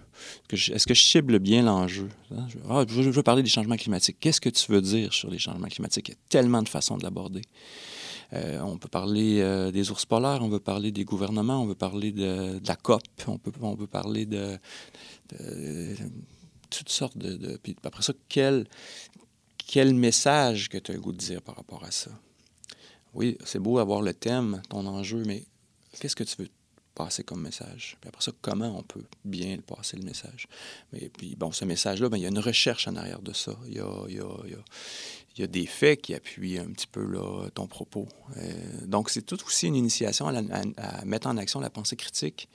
Est-ce 0.49 0.87
que 0.87 0.93
je 0.93 1.01
cible 1.01 1.39
bien 1.39 1.63
l'enjeu? 1.63 2.09
Hein? 2.31 2.47
Ah, 2.69 2.85
je, 2.87 3.01
veux 3.01 3.23
parler 3.23 3.43
des 3.43 3.49
changements 3.49 3.75
climatiques. 3.75 4.17
Qu'est-ce 4.19 4.41
que 4.41 4.49
tu 4.49 4.71
veux 4.71 4.81
dire 4.81 5.13
sur 5.13 5.29
les 5.29 5.39
changements 5.39 5.67
climatiques? 5.67 6.09
Il 6.09 6.11
y 6.11 6.15
a 6.15 6.19
tellement 6.29 6.61
de 6.61 6.69
façons 6.69 6.97
de 6.97 7.03
l'aborder. 7.03 7.41
Euh, 8.33 8.59
on 8.61 8.77
peut 8.77 8.87
parler 8.87 9.39
euh, 9.41 9.71
des 9.71 9.91
ours 9.91 10.05
polaires, 10.05 10.39
on 10.41 10.49
veut 10.49 10.59
parler 10.59 10.91
des 10.91 11.05
gouvernements, 11.05 11.61
on 11.61 11.67
veut 11.67 11.75
parler 11.75 12.11
de, 12.11 12.59
la 12.65 12.75
COP, 12.75 13.03
on 13.27 13.37
peut, 13.37 13.51
on 13.61 13.75
veut 13.75 13.87
parler 13.87 14.25
de, 14.25 14.57
toutes 16.69 16.89
sortes 16.89 17.17
de... 17.17 17.57
puis 17.57 17.75
après 17.83 18.01
ça, 18.01 18.13
quel, 18.27 18.65
quel 19.57 19.93
message 19.93 20.69
que 20.69 20.77
tu 20.77 20.91
as 20.91 20.95
le 20.95 21.01
goût 21.01 21.11
de 21.11 21.17
dire 21.17 21.41
par 21.41 21.55
rapport 21.55 21.83
à 21.83 21.91
ça? 21.91 22.11
Oui, 23.13 23.37
c'est 23.45 23.59
beau 23.59 23.77
avoir 23.77 24.01
le 24.01 24.13
thème, 24.13 24.61
ton 24.69 24.85
enjeu, 24.87 25.23
mais 25.25 25.43
qu'est-ce 25.99 26.15
que 26.15 26.23
tu 26.23 26.35
veux 26.39 26.49
passer 26.95 27.23
comme 27.23 27.41
message. 27.41 27.97
Puis 28.01 28.07
après 28.07 28.23
ça, 28.23 28.31
comment 28.41 28.77
on 28.79 28.81
peut 28.81 29.03
bien 29.23 29.57
passer 29.59 29.97
le 29.97 30.03
message? 30.03 30.47
Mais 30.91 31.09
puis, 31.09 31.35
bon, 31.35 31.51
ce 31.51 31.65
message-là, 31.65 32.09
ben, 32.09 32.17
il 32.17 32.23
y 32.23 32.25
a 32.25 32.29
une 32.29 32.39
recherche 32.39 32.87
en 32.87 32.95
arrière 32.95 33.21
de 33.21 33.33
ça. 33.33 33.55
Il 33.67 33.75
y 33.75 33.79
a, 33.79 34.05
il 34.07 34.15
y 34.15 34.19
a, 34.19 34.27
il 35.35 35.41
y 35.41 35.43
a, 35.43 35.47
des 35.47 35.65
faits 35.65 36.01
qui 36.01 36.15
appuient 36.15 36.57
un 36.57 36.71
petit 36.71 36.87
peu 36.87 37.05
ton 37.53 37.67
propos. 37.67 38.07
Euh, 38.37 38.51
donc, 38.85 39.09
c'est 39.09 39.21
tout 39.21 39.37
aussi 39.45 39.67
une 39.67 39.75
initiation 39.75 40.27
à, 40.27 41.05
mettre 41.05 41.27
en 41.27 41.37
action 41.37 41.59
la 41.59 41.69
pensée 41.69 41.97
critique, 41.97 42.49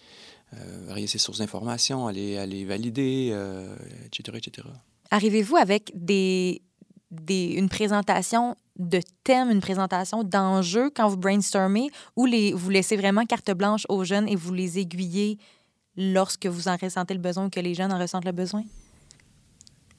euh, 0.55 0.85
varier 0.87 1.07
ses 1.07 1.19
sources 1.19 1.39
d'informations, 1.39 2.07
aller, 2.07 2.39
aller 2.39 2.65
valider, 2.65 3.31
euh, 3.33 3.77
etc., 4.07 4.39
etc. 4.39 4.69
Arrivez-vous 5.11 5.57
avec 5.57 5.93
des, 5.95 6.63
des, 7.11 7.55
une 7.55 7.69
présentation 7.69 8.57
de 8.79 9.01
thèmes, 9.25 9.51
une 9.51 9.61
présentation 9.61 10.25
d'enjeux 10.25 10.91
quand 10.95 11.09
vous 11.09 11.17
brainstormez 11.17 11.91
ou 12.17 12.27
les, 12.27 12.53
vous 12.53 12.71
laissez 12.71 12.97
vraiment 12.97 13.27
carte 13.27 13.51
blanche 13.53 13.85
aux 13.89 14.05
jeunes 14.05 14.29
et 14.29 14.37
vous 14.37 14.53
les 14.55 14.79
aiguillez 14.79 15.39
lorsque 15.97 16.47
vous 16.47 16.69
en 16.69 16.77
ressentez 16.77 17.15
le 17.15 17.21
besoin 17.21 17.47
ou 17.47 17.51
que 17.51 17.61
les 17.61 17.75
jeunes 17.75 17.93
en 17.93 17.99
ressentent 17.99 18.25
le 18.25 18.33
besoin? 18.33 18.65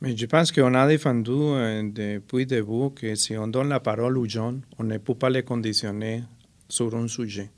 Mais 0.01 0.17
je 0.17 0.25
pense 0.25 0.51
qu'on 0.51 0.73
a 0.73 0.87
défendu 0.87 1.31
euh, 1.31 1.83
depuis 1.83 2.39
le 2.39 2.45
début 2.45 2.91
que 2.95 3.13
si 3.13 3.37
on 3.37 3.47
donne 3.47 3.69
la 3.69 3.79
parole 3.79 4.17
aux 4.17 4.27
jeunes, 4.27 4.61
on 4.79 4.83
ne 4.83 4.97
peut 4.97 5.13
pas 5.13 5.29
les 5.29 5.43
conditionner 5.43 6.23
sur 6.67 6.95
un 6.95 7.07
sujet. 7.07 7.51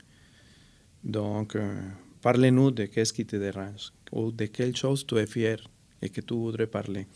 Donc, 1.02 1.56
euh, 1.56 1.74
parlez-nous 2.20 2.70
de 2.70 2.84
qu'est-ce 2.84 3.14
qui 3.14 3.24
te 3.24 3.36
dérange 3.36 3.92
ou 4.12 4.30
de 4.30 4.44
quelque 4.46 4.78
chose 4.78 5.06
tu 5.06 5.16
es 5.16 5.26
fier 5.26 5.56
et 6.02 6.10
que 6.10 6.20
tu 6.20 6.34
voudrais 6.34 6.66
parler. 6.66 7.06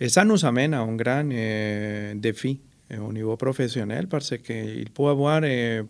Et 0.00 0.08
ça 0.08 0.24
nous 0.24 0.44
amène 0.44 0.74
à 0.74 0.80
un 0.80 0.96
grand 0.96 1.28
euh, 1.30 2.14
défi 2.14 2.60
au 2.98 3.12
niveau 3.12 3.36
professionnel 3.36 4.08
parce 4.08 4.36
qu'il 4.38 4.90
peut 4.90 5.02
y 5.04 5.06
avoir 5.06 5.42
euh, 5.44 5.82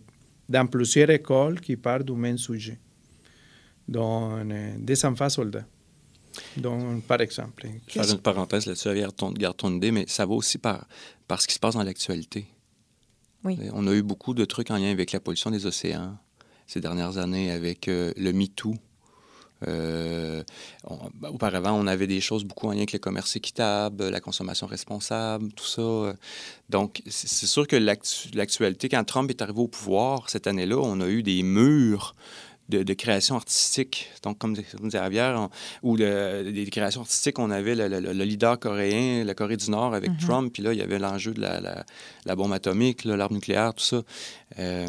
dans 0.48 0.66
plusieurs 0.66 1.10
écoles 1.10 1.60
qui 1.60 1.76
parlent 1.76 2.04
du 2.04 2.12
même 2.12 2.36
sujet. 2.36 2.78
Donc, 3.88 4.32
euh, 4.50 4.74
des 4.78 5.04
enfants 5.04 5.28
soldats. 5.28 5.66
Donc, 6.56 7.04
par 7.04 7.20
exemple. 7.20 7.66
Faire 7.88 8.10
une 8.10 8.18
parenthèse 8.18 8.66
là-dessus, 8.66 8.94
garde 8.94 9.16
ton, 9.16 9.32
garde 9.32 9.56
ton 9.56 9.74
idée, 9.74 9.90
mais 9.90 10.04
ça 10.06 10.26
va 10.26 10.34
aussi 10.34 10.58
par, 10.58 10.86
par 11.26 11.40
ce 11.40 11.46
qui 11.46 11.54
se 11.54 11.58
passe 11.58 11.74
dans 11.74 11.82
l'actualité. 11.82 12.46
Oui. 13.44 13.58
On 13.72 13.86
a 13.86 13.94
eu 13.94 14.02
beaucoup 14.02 14.34
de 14.34 14.44
trucs 14.44 14.70
en 14.70 14.76
lien 14.76 14.90
avec 14.90 15.12
la 15.12 15.20
pollution 15.20 15.50
des 15.50 15.66
océans 15.66 16.16
ces 16.70 16.80
dernières 16.80 17.18
années, 17.18 17.50
avec 17.50 17.88
euh, 17.88 18.12
le 18.16 18.32
MeToo, 18.32 18.74
euh, 19.68 20.42
ben, 21.14 21.28
auparavant, 21.28 21.72
on 21.72 21.86
avait 21.86 22.06
des 22.06 22.20
choses 22.20 22.44
beaucoup 22.44 22.68
en 22.68 22.70
lien 22.70 22.78
avec 22.78 22.92
le 22.92 22.98
commerce 22.98 23.36
équitable, 23.36 24.08
la 24.08 24.20
consommation 24.20 24.66
responsable, 24.66 25.52
tout 25.52 25.66
ça. 25.66 26.14
Donc, 26.68 27.02
c'est 27.08 27.46
sûr 27.46 27.66
que 27.66 27.76
l'actualité, 27.76 28.88
quand 28.88 29.04
Trump 29.04 29.30
est 29.30 29.42
arrivé 29.42 29.60
au 29.60 29.68
pouvoir 29.68 30.30
cette 30.30 30.46
année-là, 30.46 30.76
on 30.76 31.00
a 31.00 31.08
eu 31.08 31.22
des 31.22 31.42
murs 31.42 32.14
de, 32.70 32.94
création 32.94 33.36
artistique. 33.36 34.08
Donc, 34.22 34.38
comme, 34.38 34.54
disait 34.54 34.66
Javier, 34.90 35.34
ou 35.82 35.96
des 35.96 36.68
créations 36.70 37.02
artistiques, 37.02 37.38
on 37.38 37.50
avait 37.50 37.74
le, 37.74 38.24
leader 38.24 38.58
coréen, 38.58 39.24
la 39.24 39.34
Corée 39.34 39.56
du 39.56 39.70
Nord 39.70 39.94
avec 39.94 40.10
mm-hmm. 40.10 40.26
Trump, 40.26 40.52
puis 40.52 40.62
là, 40.62 40.72
il 40.72 40.78
y 40.78 40.82
avait 40.82 40.98
l'enjeu 40.98 41.34
de 41.34 41.40
la, 41.40 42.36
bombe 42.36 42.52
atomique, 42.52 43.04
l'arme 43.04 43.34
nucléaire, 43.34 43.74
tout 43.74 43.84
ça. 43.84 44.02
Euh, 44.58 44.88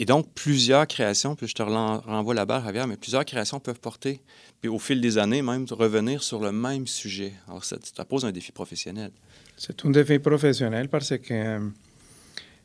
et 0.00 0.06
donc, 0.06 0.32
plusieurs 0.34 0.86
créations, 0.86 1.36
puis 1.36 1.46
je 1.46 1.52
te 1.52 1.62
renvoie 1.62 2.32
la 2.32 2.46
barre, 2.46 2.64
Javier, 2.64 2.84
mais 2.88 2.96
plusieurs 2.96 3.22
créations 3.26 3.60
peuvent 3.60 3.78
porter, 3.78 4.18
puis 4.58 4.70
au 4.70 4.78
fil 4.78 4.98
des 4.98 5.18
années, 5.18 5.42
même 5.42 5.66
revenir 5.70 6.22
sur 6.22 6.40
le 6.40 6.52
même 6.52 6.86
sujet. 6.86 7.34
Alors, 7.46 7.62
ça, 7.62 7.76
ça 7.82 8.06
pose 8.06 8.24
un 8.24 8.32
défi 8.32 8.50
professionnel. 8.50 9.10
C'est 9.58 9.84
un 9.84 9.90
défi 9.90 10.18
professionnel 10.18 10.88
parce 10.88 11.10
que 11.18 11.34
euh, 11.34 11.58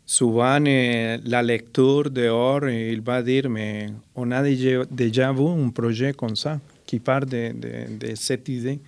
souvent, 0.05 0.65
euh, 0.65 1.17
la 1.25 1.43
lecture 1.43 2.09
dehors, 2.09 2.69
il 2.69 3.01
va 3.01 3.21
dire, 3.21 3.49
mais 3.49 3.89
on 4.15 4.31
a 4.31 4.41
déjà 4.41 5.33
vu 5.33 5.45
un 5.45 5.69
projet 5.71 6.13
comme 6.13 6.37
ça, 6.37 6.57
qui 6.85 6.99
part 6.99 7.25
de, 7.25 7.51
de, 7.51 7.97
de 7.97 8.15
cette 8.15 8.47
idée. 8.47 8.79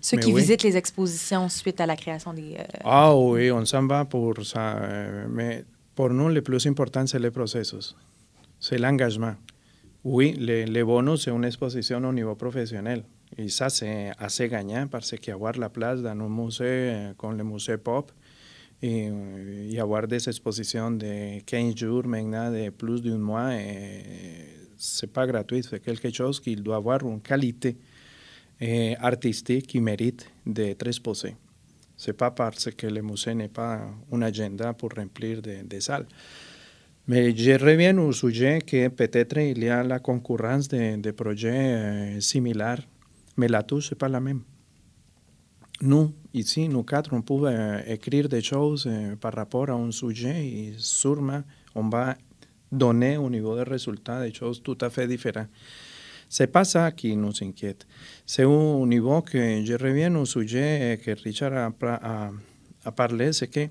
Ceux 0.00 0.16
qui 0.16 0.32
visitent 0.32 0.62
les 0.62 0.78
expositions 0.78 1.46
suite 1.50 1.78
à 1.78 1.84
la 1.84 1.96
création 1.96 2.32
des... 2.32 2.56
Euh, 2.58 2.64
ah 2.84 3.14
oui, 3.14 3.52
on 3.52 3.66
s'en 3.66 3.86
va 3.86 4.06
pour 4.06 4.34
ça. 4.46 4.80
mais 5.28 5.62
pour 5.94 6.10
nous, 6.10 6.28
le 6.28 6.42
plus 6.42 6.66
important, 6.66 7.06
c'est 7.06 7.18
les 7.18 7.30
processus, 7.30 7.94
c'est 8.58 8.78
l'engagement. 8.78 9.34
Oui, 10.04 10.34
le, 10.38 10.84
bonus, 10.84 11.24
c'est 11.24 11.30
une 11.30 11.44
exposition 11.44 12.02
au 12.02 12.12
niveau 12.12 12.34
professionnel. 12.34 13.04
Et 13.38 13.48
ça, 13.48 13.68
c'est 13.68 14.10
assez 14.18 14.48
gagnant 14.48 14.88
parce 14.88 15.14
qu'avoir 15.16 15.56
la 15.56 15.68
place 15.68 16.02
dans 16.02 16.10
un 16.10 16.28
musée 16.28 17.12
comme 17.16 17.36
le 17.36 17.44
musée 17.44 17.78
Pop 17.78 18.10
et, 18.82 19.08
y 19.70 19.78
avoir 19.78 20.06
des 20.08 20.28
expositions 20.28 20.90
de 20.90 21.40
15 21.40 21.76
jours 21.76 22.06
maintenant, 22.06 22.50
de 22.50 22.70
plus 22.70 23.00
d'un 23.00 23.16
mois, 23.16 23.50
c'est 24.76 25.12
pas 25.12 25.26
gratuit, 25.26 25.62
c'est 25.62 25.80
quelque 25.80 26.10
chose 26.12 26.40
qui 26.40 26.56
doit 26.56 26.76
avoir 26.76 27.02
une 27.02 27.20
qualité 27.20 27.76
eh, 28.60 28.96
artistique 28.96 29.68
qui 29.68 29.80
mérite 29.80 30.28
d'être 30.44 30.86
exposé. 30.86 31.36
Pas 32.10 32.32
parce 32.32 32.70
que 32.72 32.86
le 32.86 33.02
musée 33.02 33.34
n'est 33.34 33.48
pas 33.48 33.80
une 34.10 34.24
agenda 34.24 34.72
pour 34.72 34.90
remplir 34.96 35.40
des 35.40 35.62
de 35.62 35.80
salles. 35.80 36.06
Mais 37.06 37.34
je 37.36 37.52
reviens 37.52 37.96
au 37.98 38.12
sujet 38.12 38.60
que 38.60 38.88
peut-être 38.88 39.38
il 39.38 39.62
y 39.62 39.68
a 39.68 39.82
la 39.82 39.98
concurrence 39.98 40.68
de, 40.68 41.00
de 41.00 41.10
projets 41.10 41.50
euh, 41.50 42.20
similaires, 42.20 42.80
mais 43.36 43.48
la 43.48 43.62
touche 43.62 43.90
n'est 43.90 43.98
pas 43.98 44.08
la 44.08 44.20
même. 44.20 44.42
Nous, 45.80 46.12
ici, 46.32 46.68
nous 46.68 46.84
quatre, 46.84 47.12
on 47.12 47.22
peut 47.22 47.44
euh, 47.44 47.80
écrire 47.86 48.28
des 48.28 48.40
choses 48.40 48.86
euh, 48.86 49.16
par 49.16 49.34
rapport 49.34 49.68
à 49.68 49.72
un 49.72 49.90
sujet 49.90 50.46
et 50.46 50.74
sûrement 50.78 51.42
on 51.74 51.88
va 51.88 52.16
donner 52.70 53.16
au 53.16 53.28
niveau 53.28 53.56
des 53.56 53.68
résultats 53.68 54.22
des 54.22 54.32
choses 54.32 54.62
tout 54.62 54.78
à 54.80 54.88
fait 54.88 55.08
différentes. 55.08 55.48
C'est 56.34 56.46
pas 56.46 56.64
ça 56.64 56.92
qui 56.92 57.14
nous 57.14 57.34
inquiète. 57.42 57.86
C'est 58.24 58.44
un 58.44 58.86
niveau 58.86 59.20
que 59.20 59.62
je 59.62 59.74
reviens 59.74 60.14
au 60.16 60.24
sujet 60.24 60.98
que 61.04 61.10
Richard 61.10 61.52
a, 61.52 61.70
a, 61.82 62.30
a 62.86 62.92
parlé, 62.92 63.34
c'est 63.34 63.48
qu'il 63.48 63.68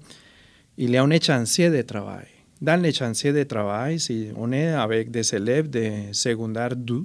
y 0.78 0.96
a 0.96 1.02
un 1.02 1.10
échéancier 1.10 1.72
de 1.72 1.82
travail. 1.82 2.28
dans 2.62 2.80
les 2.80 2.94
chantiers 2.94 3.34
de 3.34 3.44
travail, 3.44 4.00
si 4.00 4.30
on 4.36 4.52
est 4.52 4.70
avec 4.70 5.10
des 5.10 5.34
élèves 5.34 5.70
de 5.70 6.14
secondaire 6.14 6.76
2, 6.76 7.02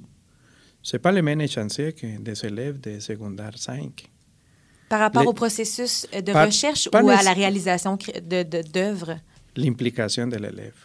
ce 0.82 0.96
n'est 0.96 1.00
pas 1.00 1.10
le 1.10 1.22
même 1.22 1.48
chantier 1.48 1.94
que 1.94 2.18
des 2.20 2.44
élèves 2.44 2.78
de 2.78 3.00
secondaire 3.00 3.56
5. 3.56 4.06
Par 4.90 5.00
rapport 5.00 5.26
au 5.26 5.32
processus 5.32 6.06
de 6.12 6.32
recherche 6.32 6.88
ou 6.92 7.08
à 7.08 7.22
la 7.22 7.32
réalisation 7.32 7.96
d'œuvres? 8.22 9.16
L'implication 9.56 10.26
de 10.28 10.36
l'élève. 10.36 10.76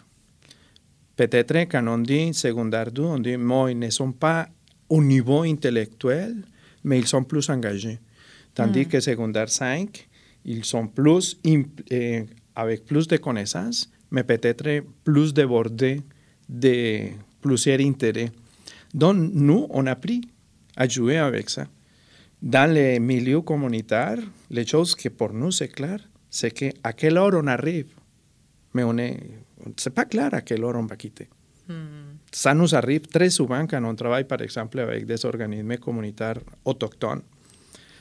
Peut-être 1.17 1.55
quand 1.69 1.85
on 1.87 1.97
dit 1.99 2.33
secondaire 2.33 2.89
2, 2.89 3.01
on 3.03 3.19
dit, 3.19 3.35
moi, 3.35 3.69
ils 3.69 3.77
ne 3.77 3.89
sont 3.89 4.13
pas 4.13 4.47
au 4.91 5.01
niveau 5.01 5.43
intellectuel, 5.43 6.35
mais 6.83 6.99
ils 6.99 7.07
sont 7.07 7.23
plus 7.23 7.49
engagés. 7.49 7.99
Tandis 8.53 8.81
mm. 8.81 8.89
que 8.89 8.99
secondaire 8.99 9.49
5, 9.49 10.07
ils 10.43 10.65
sont 10.65 10.87
plus, 10.87 11.39
eh, 11.45 12.25
avec 12.55 12.85
plus 12.85 13.07
de 13.07 13.15
connaissances, 13.15 13.89
mais 14.11 14.23
peut-être 14.25 14.83
plus 15.05 15.33
débordés 15.33 16.01
de 16.49 17.07
plusieurs 17.41 17.79
intérêts. 17.79 18.31
Donc, 18.93 19.15
nous, 19.33 19.67
on 19.69 19.87
a 19.87 19.91
appris 19.91 20.21
à 20.75 20.87
jouer 20.89 21.17
avec 21.17 21.49
ça. 21.49 21.65
Dans 22.41 22.69
les 22.69 22.99
milieux 22.99 23.41
communautaires, 23.41 24.19
les 24.49 24.67
choses 24.67 24.93
que 24.93 25.07
pour 25.07 25.31
nous 25.31 25.51
c'est 25.51 25.69
clair, 25.69 25.99
c'est 26.29 26.51
qu'à 26.51 26.91
quelle 26.93 27.17
heure 27.17 27.31
on 27.33 27.47
arrive, 27.47 27.93
mais 28.73 28.83
on 28.83 28.97
est, 28.97 29.17
c'est 29.77 29.93
pas 29.93 30.05
clair 30.05 30.33
à 30.33 30.41
quelle 30.41 30.63
heure 30.63 30.75
on 30.75 30.85
va 30.85 30.97
quitter. 30.97 31.29
Mm. 31.67 32.73
Arrive 32.73 33.07
très 33.07 33.29
souvent 33.29 33.65
quand 33.67 33.83
on 33.83 33.95
travaille, 33.95 34.25
par 34.25 34.41
exemple, 34.41 34.79
avec 34.79 35.05
des 35.05 35.25
organismes 35.25 35.77
communautaires 35.77 36.39
autochtones. 36.65 37.21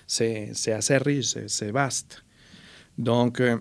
C'est, 0.07 0.51
c'est 0.55 0.73
assez 0.73 0.99
riche, 0.99 1.37
c'est, 1.46 1.70
vaste. 1.70 2.25
Donc, 2.99 3.40
euh, 3.40 3.59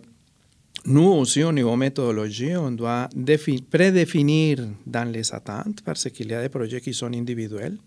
nous 0.86 1.04
aussi, 1.04 1.44
au 1.44 1.52
niveau 1.52 1.76
méthodologie, 1.76 2.56
on 2.56 2.72
doit 2.72 3.10
prédéfinir 3.70 4.68
dans 4.86 5.12
les 5.12 5.34
attentes, 5.34 5.82
parce 5.84 6.10
qu'il 6.10 6.30
y 6.30 6.34
a 6.34 6.42
des 6.42 6.50
projets 6.50 6.82
qui 6.82 6.94
sont 6.94 7.14
individuels, 7.14 7.78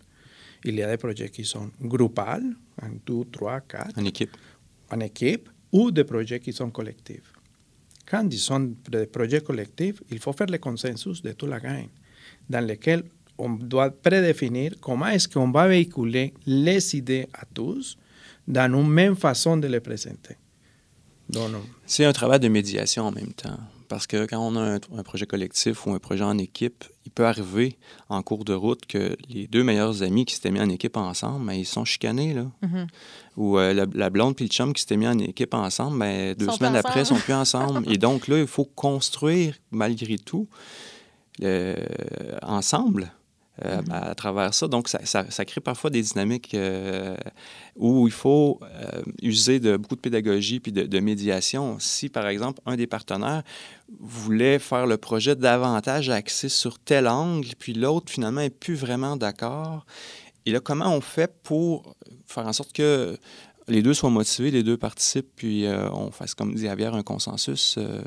il 0.64 0.76
y 0.76 0.82
a 0.82 0.90
des 0.90 0.96
projets 0.96 1.28
qui 1.30 1.44
sont 1.44 1.70
groupales, 1.80 2.54
en 2.80 2.90
deux, 3.04 3.24
trois, 3.32 3.60
quatre. 3.60 3.98
En 3.98 4.04
équipe. 4.04 4.36
En 4.90 5.00
équipe, 5.00 5.48
ou 5.72 5.90
des 5.90 6.04
projets 6.04 6.38
qui 6.38 6.52
sont 6.52 6.70
collectifs. 6.70 7.32
Quand 8.08 8.28
ils 8.30 8.38
sont 8.38 8.74
des 8.90 9.06
projets 9.06 9.40
collectifs, 9.40 10.02
il 10.10 10.18
faut 10.18 10.32
faire 10.32 10.48
le 10.48 10.58
consensus 10.58 11.22
de 11.22 11.32
toute 11.32 11.48
la 11.48 11.58
gang, 11.58 11.88
dans 12.52 12.64
lequel 12.64 13.02
on 13.38 13.50
doit 13.50 13.90
prédéfinir 13.90 14.74
comment 14.80 15.06
est-ce 15.06 15.26
qu'on 15.26 15.50
va 15.50 15.66
véhiculer 15.66 16.34
les 16.46 16.94
idées 16.94 17.26
à 17.32 17.44
tous 17.52 17.96
dans 18.46 18.72
une 18.72 18.88
même 18.88 19.16
façon 19.16 19.56
de 19.56 19.66
les 19.66 19.80
présenter. 19.80 20.36
C'est 21.86 22.04
un 22.04 22.12
travail 22.12 22.40
de 22.40 22.48
médiation 22.48 23.04
en 23.04 23.12
même 23.12 23.32
temps. 23.32 23.58
Parce 23.88 24.06
que 24.06 24.24
quand 24.26 24.38
on 24.38 24.56
a 24.56 24.76
un, 24.76 25.02
projet 25.02 25.26
collectif 25.26 25.86
ou 25.86 25.92
un 25.92 25.98
projet 25.98 26.24
en 26.24 26.38
équipe, 26.38 26.84
il 27.04 27.10
peut 27.10 27.26
arriver 27.26 27.76
en 28.08 28.22
cours 28.22 28.44
de 28.44 28.54
route 28.54 28.86
que 28.86 29.16
les 29.28 29.46
deux 29.46 29.62
meilleurs 29.62 30.02
amis 30.02 30.24
qui 30.24 30.34
s'étaient 30.34 30.50
mis 30.50 30.60
en 30.60 30.68
équipe 30.70 30.96
ensemble, 30.96 31.44
mais 31.44 31.54
ben, 31.54 31.60
ils 31.60 31.66
sont 31.66 31.84
chicanés. 31.84 32.32
Là. 32.32 32.46
Mm-hmm. 32.62 32.86
Ou 33.36 33.58
euh, 33.58 33.86
la, 33.94 34.10
blonde 34.10 34.34
puis 34.34 34.46
le 34.46 34.50
chum 34.50 34.72
qui 34.72 34.80
s'étaient 34.80 34.96
mis 34.96 35.06
en 35.06 35.18
équipe 35.18 35.52
ensemble, 35.52 35.98
mais 35.98 36.34
ben, 36.34 36.46
deux 36.46 36.52
semaines 36.52 36.76
après, 36.76 37.00
ils 37.00 37.06
sont 37.06 37.16
plus 37.16 37.34
ensemble. 37.34 37.90
Et 37.92 37.98
donc 37.98 38.28
là, 38.28 38.38
il 38.38 38.46
faut 38.46 38.64
construire, 38.64 39.54
malgré 39.70 40.16
tout, 40.16 40.48
ensemble 42.42 43.12
euh, 43.66 43.82
mm-hmm. 43.82 43.92
à, 43.92 44.14
travers 44.14 44.54
ça. 44.54 44.66
Donc, 44.66 44.88
ça, 44.88 45.00
ça, 45.04 45.44
crée 45.44 45.60
parfois 45.60 45.90
des 45.90 46.00
dynamiques 46.00 46.54
euh, 46.54 47.14
où 47.76 48.06
il 48.06 48.12
faut 48.12 48.58
euh, 48.62 49.02
user 49.20 49.60
de 49.60 49.76
beaucoup 49.76 49.94
de 49.94 50.00
pédagogie 50.00 50.58
puis 50.58 50.72
de, 50.72 51.00
médiation. 51.00 51.76
Si, 51.78 52.08
par 52.08 52.28
exemple, 52.28 52.62
un 52.64 52.76
des 52.76 52.86
partenaires 52.86 53.42
voulait 54.00 54.58
faire 54.58 54.86
le 54.86 54.96
projet 54.96 55.36
davantage 55.36 56.08
axé 56.08 56.48
sur 56.48 56.78
tel 56.78 57.06
angle, 57.06 57.50
puis 57.58 57.74
l'autre, 57.74 58.10
finalement, 58.10 58.40
n'est 58.40 58.48
plus 58.48 58.74
vraiment 58.74 59.18
d'accord, 59.18 59.84
et 60.46 60.52
là, 60.52 60.60
comment 60.60 60.88
on 60.88 61.02
fait 61.02 61.30
pour 61.42 61.94
faire 62.26 62.46
en 62.46 62.54
sorte 62.54 62.72
que 62.72 63.18
les 63.72 63.82
deux 63.82 63.94
soient 63.94 64.10
motivés, 64.10 64.50
les 64.50 64.62
deux 64.62 64.76
participent, 64.76 65.30
puis 65.34 65.66
euh, 65.66 65.90
on 65.90 66.10
fasse, 66.10 66.34
comme 66.34 66.54
dit 66.54 66.64
Javier, 66.64 66.86
un 66.86 67.02
consensus. 67.02 67.76
Euh, 67.78 68.00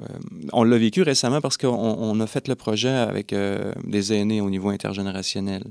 euh, 0.00 0.06
on 0.52 0.62
l'a 0.64 0.78
vécu 0.78 1.02
récemment 1.02 1.40
parce 1.40 1.56
qu'on 1.56 2.20
a 2.20 2.26
fait 2.26 2.48
le 2.48 2.54
projet 2.54 2.88
avec 2.88 3.34
des 3.84 4.12
aînés 4.12 4.40
au 4.40 4.50
niveau 4.50 4.70
intergénérationnel. 4.70 5.64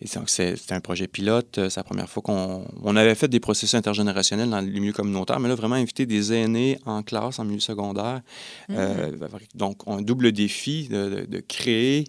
Et 0.00 0.06
donc, 0.16 0.28
c'est 0.28 0.72
un 0.72 0.80
projet 0.80 1.06
pilote. 1.06 1.54
C'est 1.68 1.76
la 1.76 1.84
première 1.84 2.08
fois 2.08 2.22
qu'on 2.22 2.66
on 2.82 2.96
avait 2.96 3.14
fait 3.14 3.28
des 3.28 3.40
processus 3.40 3.74
intergénérationnels 3.74 4.50
dans 4.50 4.60
le 4.60 4.66
milieu 4.66 4.92
communautaire, 4.92 5.40
mais 5.40 5.48
là, 5.48 5.54
vraiment 5.54 5.76
inviter 5.76 6.04
des 6.04 6.32
aînés 6.32 6.78
en 6.84 7.02
classe, 7.02 7.38
en 7.38 7.44
milieu 7.44 7.60
secondaire. 7.60 8.20
Mm-hmm. 8.70 9.16
donc, 9.54 9.78
un 9.86 10.02
double 10.02 10.32
défi 10.32 10.88
de, 10.88 11.26
de 11.28 11.40
créer 11.40 12.04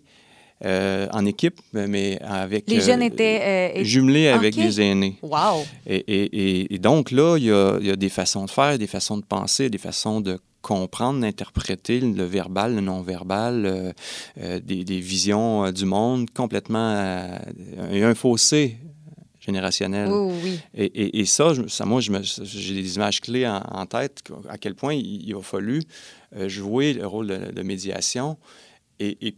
euh, 0.63 1.08
en 1.12 1.26
équipe, 1.26 1.60
mais 1.74 2.18
avec... 2.22 2.70
Les 2.70 2.80
jeunes 2.80 3.02
euh, 3.02 3.08
étaient... 3.08 3.76
Euh, 3.76 3.84
jumelés 3.84 4.30
avec 4.30 4.56
les 4.56 4.80
aînés. 4.80 5.18
Wow! 5.22 5.65
Et, 5.86 5.98
et, 5.98 6.74
et, 6.74 6.80
donc 6.80 7.12
là, 7.12 7.36
il 7.38 7.44
y, 7.44 7.52
a, 7.52 7.78
il 7.82 7.88
y, 7.88 7.91
a, 7.91 7.98
des 7.98 8.08
façons 8.08 8.46
de 8.46 8.50
faire, 8.50 8.80
des 8.80 8.88
façons 8.88 9.18
de 9.18 9.26
penser, 9.26 9.70
des 9.70 9.78
façons 9.78 10.22
de 10.22 10.39
comprendre, 10.62 11.20
d'interpréter 11.20 12.00
le 12.00 12.24
verbal, 12.24 12.76
le 12.76 12.80
non-verbal, 12.80 13.94
des, 14.38 14.86
des, 14.86 15.00
visions 15.02 15.70
du 15.74 15.84
monde 15.84 16.30
complètement... 16.34 17.28
il 17.91 18.00
y 18.00 18.04
a 18.04 18.08
un 18.08 18.15
fossé 18.15 18.78
générationnel. 19.41 20.08
Oh, 20.10 20.32
oui. 20.41 20.58
Et, 20.74 21.20
et, 21.20 21.26
ça, 21.26 21.52
ça, 21.68 21.84
moi, 21.84 22.00
j'ai 22.00 22.82
des 22.82 22.96
images 22.96 23.20
clés 23.20 23.46
en, 23.46 23.86
tête, 23.88 24.24
à 24.48 24.58
quel 24.58 24.74
point 24.74 24.94
il, 24.94 25.28
il 25.28 25.36
a 25.36 25.41
fallu 25.41 25.84
jouer 26.48 26.94
le 26.94 27.06
rôle 27.06 27.28
de, 27.28 27.52
de 27.52 27.62
médiation 27.62 28.38
et, 28.99 29.36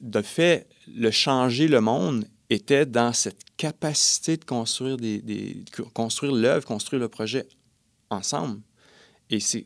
de 0.00 0.22
fait, 0.22 0.68
le 0.94 1.10
changer 1.10 1.68
le 1.68 1.80
monde 1.80 2.26
était 2.50 2.86
dans 2.86 3.12
cette 3.12 3.40
capacité 3.56 4.36
de 4.36 4.44
construire, 4.44 4.96
des, 4.96 5.64
construire 5.94 6.34
l'œuvre, 6.34 6.66
construire 6.66 7.00
le 7.00 7.08
projet 7.08 7.46
ensemble. 8.10 8.60
Et 9.30 9.40
c'est 9.40 9.64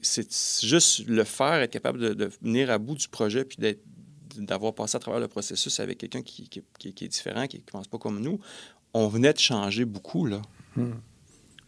juste 0.63 1.07
le 1.09 1.25
faire, 1.25 1.55
être 1.55 1.73
capable 1.73 2.15
de, 2.15 2.31
venir 2.43 2.71
à 2.71 2.79
bout 2.79 2.95
du 2.95 3.09
projet, 3.09 3.45
puis 3.45 3.59
d'avoir 4.37 4.73
passé 4.75 4.97
à 4.97 5.01
travers 5.01 5.21
le 5.21 5.29
processus 5.29 5.81
avec 5.81 5.99
quelqu'un 5.99 6.23
qui, 6.23 6.49
qui, 6.49 6.61
est 6.87 7.09
différent, 7.09 7.47
qui 7.49 7.59
ne 7.59 7.63
pense 7.63 7.89
pas 7.89 7.99
comme 7.99 8.21
nous. 8.21 8.39
On 8.95 9.09
venait 9.09 9.33
de 9.33 9.39
changer 9.39 9.85
beaucoup, 9.85 10.27
là. 10.27 10.41
Hmm. 10.77 10.93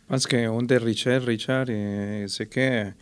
Parce 0.08 0.26
qu'on 0.26 0.62
de 0.62 0.74
Richard, 0.76 1.22
Richard, 1.22 1.66
c'est 1.66 2.46
que 2.46 2.92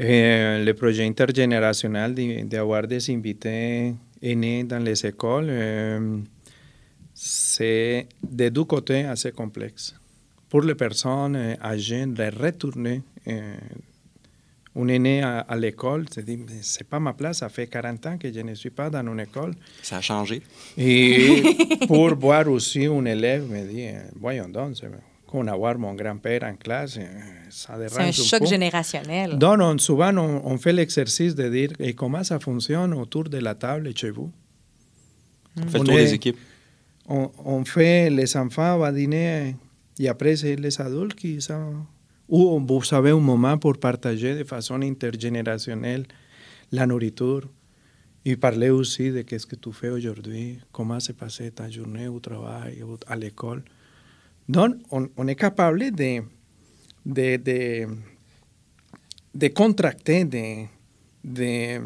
Eh, 0.00 0.62
le 0.64 0.74
projet 0.74 1.04
intergénérationnel 1.04 2.14
d'avoir 2.46 2.86
des 2.86 3.10
invités 3.10 3.94
aînés 4.22 4.62
dans 4.62 4.78
les 4.78 5.04
écoles, 5.04 5.48
euh, 5.48 6.18
c'est 7.12 8.06
de 8.22 8.48
deux 8.48 8.62
côtés 8.62 9.04
assez 9.04 9.32
complexe. 9.32 9.96
Pour 10.48 10.62
les 10.62 10.76
personnes 10.76 11.56
âgées, 11.60 12.06
de 12.06 12.42
retourner 12.42 13.02
euh, 13.26 13.56
un 14.76 14.86
aîné 14.86 15.20
à, 15.20 15.40
à 15.40 15.56
l'école, 15.56 16.06
se 16.08 16.20
dit, 16.20 16.38
c'est 16.62 16.88
pas 16.88 17.00
ma 17.00 17.12
place, 17.12 17.38
ça 17.38 17.48
fait 17.48 17.66
40 17.66 18.06
ans 18.06 18.18
que 18.18 18.32
je 18.32 18.40
ne 18.40 18.54
suis 18.54 18.70
pas 18.70 18.90
dans 18.90 19.04
une 19.04 19.18
école. 19.18 19.52
Ça 19.82 19.96
a 19.96 20.00
changé. 20.00 20.42
Et 20.76 21.42
pour 21.88 22.14
voir 22.14 22.46
aussi 22.48 22.86
un 22.86 23.04
élève, 23.04 23.50
me 23.50 23.66
dit, 23.66 23.88
voyons 24.14 24.48
donc, 24.48 24.76
con 25.28 25.46
avoir 25.46 25.78
mon 25.78 25.94
grand-père 25.94 26.42
en 26.42 26.56
classe, 26.56 26.98
ça 27.50 27.78
dérange 27.78 27.92
C'est 27.92 28.22
un 28.22 28.38
choc 28.38 28.46
générationnel. 28.46 29.38
Donc, 29.38 29.58
on, 29.60 29.78
souvent, 29.78 30.16
on, 30.16 30.42
on 30.52 30.58
fait 30.58 30.72
l'exercice 30.72 31.34
de 31.34 31.48
dire 31.48 31.70
et 31.78 31.92
comment 31.94 32.24
ça 32.24 32.40
fonctionne 32.40 32.92
autour 32.94 33.24
de 33.24 33.38
la 33.38 33.54
table 33.54 33.92
chez 33.94 34.10
vous? 34.10 34.30
On 35.56 35.66
fait 35.68 35.78
le 35.78 35.84
tour 35.84 35.94
des 35.94 36.14
équipes. 36.14 36.38
On, 37.06 37.30
on, 37.44 37.64
fait 37.64 38.10
les 38.10 38.36
enfants 38.36 38.82
à 38.82 38.92
dîner 38.92 39.54
et 39.98 40.08
après, 40.08 40.34
c'est 40.36 40.56
les 40.56 40.80
adultes 40.80 41.14
qui 41.14 41.40
sont. 41.40 41.74
Ou 42.28 42.60
vous 42.60 42.94
avez 42.94 43.10
un 43.10 43.20
moment 43.20 43.56
pour 43.56 43.78
partager 43.78 44.34
de 44.34 44.44
façon 44.44 44.80
intergénérationnelle 44.82 46.04
la 46.72 46.86
nourriture 46.86 47.48
et 48.24 48.36
parler 48.36 48.68
aussi 48.70 49.10
de 49.10 49.22
qu'est-ce 49.22 49.46
que 49.46 49.56
tu 49.56 49.72
fais 49.72 49.88
aujourd'hui, 49.88 50.58
comment 50.70 51.00
s'est 51.00 51.14
passée 51.14 51.50
ta 51.50 51.70
journée 51.70 52.08
au 52.08 52.20
travail, 52.20 52.82
à 53.06 53.16
l'école. 53.16 53.62
Donc, 54.48 54.76
on, 54.90 55.28
est 55.28 55.34
capable 55.34 55.90
de, 55.90 56.22
de, 57.04 57.86
de, 59.34 59.48
contracter, 59.48 60.24
de, 60.24 60.64
de, 61.22 61.80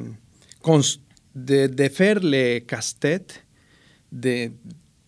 de, 1.66 1.88
faire 1.88 2.20
les 2.20 2.60
casse-têtes 2.60 3.44
de 4.12 4.52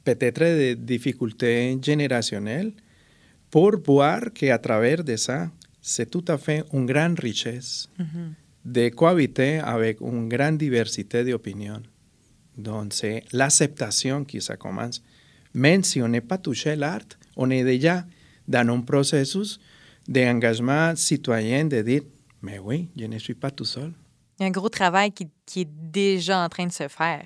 peut-être 0.02 0.40
de 0.40 0.74
difficultés 0.74 1.78
générationnelles 1.80 2.72
pour 3.50 3.76
voir 3.86 4.32
qu'à 4.34 4.58
travers 4.58 5.04
de 5.04 5.14
ça, 5.14 5.48
c'est 5.80 6.10
tout 6.10 6.24
à 6.26 6.38
fait 6.38 6.64
une 6.72 6.86
grande 6.86 7.20
richesse 7.20 7.88
de 8.64 8.88
cohabiter 8.88 9.60
avec 9.60 10.00
une 10.00 10.28
grande 10.28 10.58
diversité 10.58 11.22
d'opinions. 11.22 11.82
Donc, 12.56 12.92
c'est 12.94 13.22
l'acceptation 13.32 14.24
qui 14.24 14.40
ça 14.40 14.56
commence. 14.56 15.02
Même 15.52 15.84
si 15.84 16.02
on 16.02 16.08
n'est 16.08 16.20
pas 16.20 16.38
touché 16.38 16.74
l'art, 16.74 17.06
on 17.36 17.50
est 17.50 17.64
déjà 17.64 18.04
dans 18.46 18.68
un 18.68 18.80
processus 18.80 19.58
d'engagement 20.06 20.94
citoyen 20.96 21.64
de 21.64 21.80
dire, 21.82 22.02
mais 22.42 22.58
oui, 22.58 22.88
je 22.96 23.06
ne 23.06 23.18
suis 23.18 23.34
pas 23.34 23.50
tout 23.50 23.64
seul. 23.64 23.92
Il 24.38 24.42
y 24.42 24.44
a 24.44 24.48
un 24.48 24.52
gros 24.52 24.68
travail 24.68 25.12
qui, 25.12 25.28
qui 25.46 25.62
est 25.62 25.68
déjà 25.70 26.44
en 26.44 26.48
train 26.48 26.66
de 26.66 26.72
se 26.72 26.88
faire. 26.88 27.24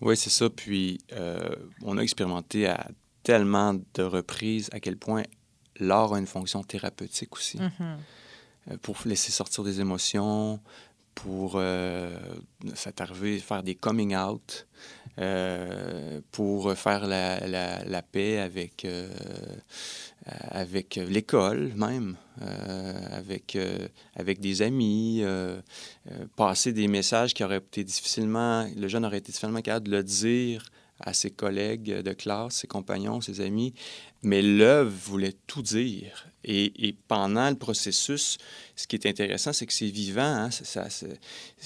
Oui, 0.00 0.16
c'est 0.16 0.30
ça. 0.30 0.50
Puis, 0.50 0.98
on 1.82 1.96
a 1.96 2.02
expérimenté 2.02 2.66
à 2.66 2.88
tellement 3.22 3.74
de 3.74 4.02
reprises 4.02 4.68
à 4.72 4.80
quel 4.80 4.96
point 4.96 5.22
l'art 5.78 6.12
a 6.12 6.18
une 6.18 6.26
fonction 6.26 6.62
thérapeutique 6.62 7.34
aussi. 7.34 7.58
Mm-hmm. 7.58 8.78
pour 8.78 8.96
laisser 9.04 9.32
sortir 9.32 9.64
des 9.64 9.80
émotions, 9.80 10.60
pour 11.14 11.54
euh, 11.56 12.16
faire 12.74 13.62
des 13.62 13.74
coming 13.74 14.16
out, 14.16 14.66
euh, 15.18 16.20
pour 16.30 16.72
faire 16.72 17.06
la, 17.06 17.46
la, 17.46 17.84
la 17.84 18.02
paix 18.02 18.38
avec, 18.38 18.84
euh, 18.86 19.10
avec 20.26 20.96
l'école 20.96 21.72
même, 21.74 22.16
euh, 22.40 22.94
avec, 23.10 23.58
avec 24.16 24.40
des 24.40 24.62
amis, 24.62 25.22
passer 26.36 26.72
des 26.72 26.88
messages 26.88 27.34
qui 27.34 27.44
auraient 27.44 27.58
été 27.58 27.84
difficilement, 27.84 28.66
le 28.74 28.88
jeune 28.88 29.04
aurait 29.04 29.18
été 29.18 29.32
difficilement 29.32 29.60
capable 29.60 29.88
de 29.88 29.96
le 29.96 30.02
dire 30.02 30.64
à 31.00 31.12
ses 31.12 31.30
collègues 31.30 32.00
de 32.02 32.12
classe, 32.12 32.56
ses 32.56 32.66
compagnons, 32.66 33.20
ses 33.20 33.40
amis, 33.40 33.74
mais 34.22 34.40
l'œuvre 34.40 34.90
voulait 34.90 35.34
tout 35.46 35.62
dire. 35.62 36.31
Et, 36.44 36.94
pendant 37.08 37.48
le 37.50 37.56
processus, 37.56 38.38
ce 38.74 38.86
qui 38.86 38.96
est 38.96 39.06
intéressant, 39.06 39.52
c'est 39.52 39.66
que 39.66 39.72
c'est 39.72 39.86
vivant. 39.86 40.22
Hein? 40.22 40.48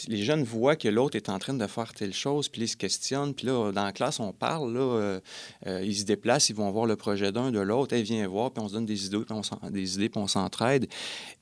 Les 0.09 0.23
jeunes 0.23 0.43
voient 0.43 0.77
que 0.77 0.89
l'autre 0.89 1.17
est 1.17 1.29
en 1.29 1.39
train 1.39 1.55
de 1.55 1.67
faire 1.67 1.93
telle 1.95 2.13
chose, 2.13 2.49
puis 2.49 2.63
ils 2.63 2.69
se 2.69 2.77
questionnent. 2.77 3.35
Puis 3.35 3.47
là, 3.47 3.73
dans 3.73 3.85
la 3.85 3.93
classe, 3.93 4.21
on 4.21 4.33
parle, 4.33 4.75
là, 4.75 4.81
euh, 4.81 5.21
euh, 5.67 5.83
ils 5.85 5.97
se 5.97 6.05
déplacent, 6.05 6.49
ils 6.51 6.57
vont 6.57 6.71
voir 6.71 6.87
le 6.87 6.97
projet 6.97 7.33
d'un, 7.33 7.51
de 7.51 7.61
l'autre. 7.61 7.97
Ils 7.97 8.03
viennent 8.03 8.27
voir, 8.27 8.51
puis 8.51 8.63
on 8.63 8.69
se 8.69 8.75
donne 8.75 8.87
des 8.87 9.07
idées, 9.07 9.19
puis 9.19 9.35
on, 9.35 9.71
des 9.71 9.95
idées, 9.95 10.09
puis 10.09 10.21
on 10.21 10.27
s'entraide. 10.27 10.89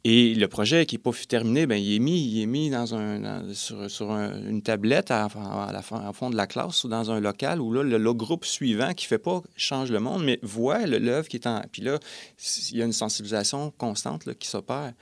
Et 0.04 0.34
le 0.34 0.48
projet 0.48 0.86
qui 0.86 0.96
n'est 0.96 1.02
pas 1.02 1.12
terminé, 1.26 1.66
bien, 1.66 1.78
il 1.78 1.94
est 1.94 1.98
mis, 1.98 2.24
il 2.24 2.42
est 2.42 2.46
mis 2.46 2.70
dans 2.70 2.94
un, 2.94 3.54
sur, 3.54 3.90
sur 3.90 4.10
une 4.10 4.62
tablette 4.62 5.10
à, 5.10 5.24
à 5.24 5.72
la, 5.72 6.10
au 6.10 6.12
fond 6.12 6.30
de 6.30 6.36
la 6.36 6.46
classe 6.46 6.84
ou 6.84 6.88
dans 6.88 7.10
un 7.10 7.20
local 7.20 7.60
où 7.60 7.72
là, 7.72 7.82
le, 7.82 8.14
groupe 8.14 8.44
suivant 8.44 8.92
qui 8.92 9.06
ne 9.06 9.08
fait 9.08 9.18
pas 9.18 9.42
change 9.56 9.90
le 9.90 9.98
monde, 10.00 10.22
mais 10.24 10.38
voit 10.42 10.86
l'œuvre 10.86 11.26
qui 11.26 11.36
est 11.36 11.46
en... 11.46 11.62
Puis 11.72 11.82
là, 11.82 11.98
il 12.70 12.78
y 12.78 12.82
a 12.82 12.84
une 12.84 12.92
sensibilisation 13.24 13.72
constante 13.78 14.26
là, 14.26 14.34
qui 14.34 14.48
s'opère 14.48 14.92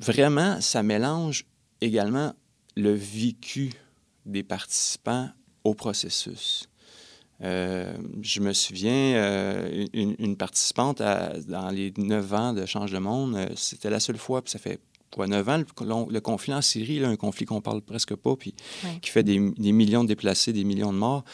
vraiment, 0.00 0.60
ça 0.60 0.82
mélange 0.82 1.44
également 1.80 2.32
le 2.76 2.92
vécu 2.92 3.70
des 4.26 4.42
participants 4.42 5.28
au 5.64 5.74
processus. 5.74 6.68
Euh, 7.42 7.94
je 8.20 8.40
me 8.40 8.52
souviens, 8.52 9.14
euh, 9.14 9.86
une, 9.94 10.36
participante 10.36 10.98
dans 10.98 11.70
les 11.70 11.92
neuf 11.96 12.32
ans 12.34 12.52
de 12.52 12.66
Change 12.66 12.92
le 12.92 13.00
Monde, 13.00 13.36
euh, 13.36 13.48
c'était 13.56 13.88
la 13.88 14.00
seule 14.00 14.18
fois, 14.18 14.42
puis 14.42 14.50
ça 14.50 14.58
fait 14.58 14.78
quoi, 15.10 15.26
neuf 15.26 15.48
ans, 15.48 15.58
le, 15.58 16.18
conflit 16.20 16.52
en 16.52 16.60
Syrie, 16.60 16.98
là, 16.98 17.08
un 17.08 17.16
conflit 17.16 17.46
qu'on 17.46 17.62
parle 17.62 17.80
presque 17.80 18.14
pas, 18.14 18.36
puis 18.36 18.54
qui 19.00 19.10
fait 19.10 19.22
des, 19.22 19.38
millions 19.38 20.04
de 20.04 20.08
déplacés, 20.08 20.52
des 20.52 20.64
millions 20.64 20.92
de 20.92 20.98
morts. 20.98 21.24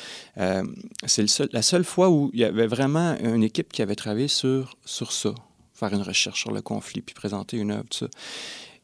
c'est 1.07 1.53
la 1.53 1.63
seule 1.63 1.85
fois 1.85 2.09
où 2.09 2.31
il 2.33 2.41
y 2.41 2.45
avait 2.45 2.69
vraiment 2.69 3.17
une 3.19 3.43
équipe 3.43 3.73
qui 3.73 3.83
avait 3.83 3.97
travaillé 3.97 4.29
sur, 4.29 4.77
sur 4.85 5.13
ça, 5.13 5.35
faire 5.77 5.93
une 5.93 6.03
recherche 6.03 6.41
sur 6.41 6.53
le 6.53 6.63
conflit, 6.63 7.03
puis 7.03 7.15
présenter 7.15 7.57
une 7.59 7.71
œuvre, 7.71 7.87
tout 7.91 7.99
ça. 7.99 8.07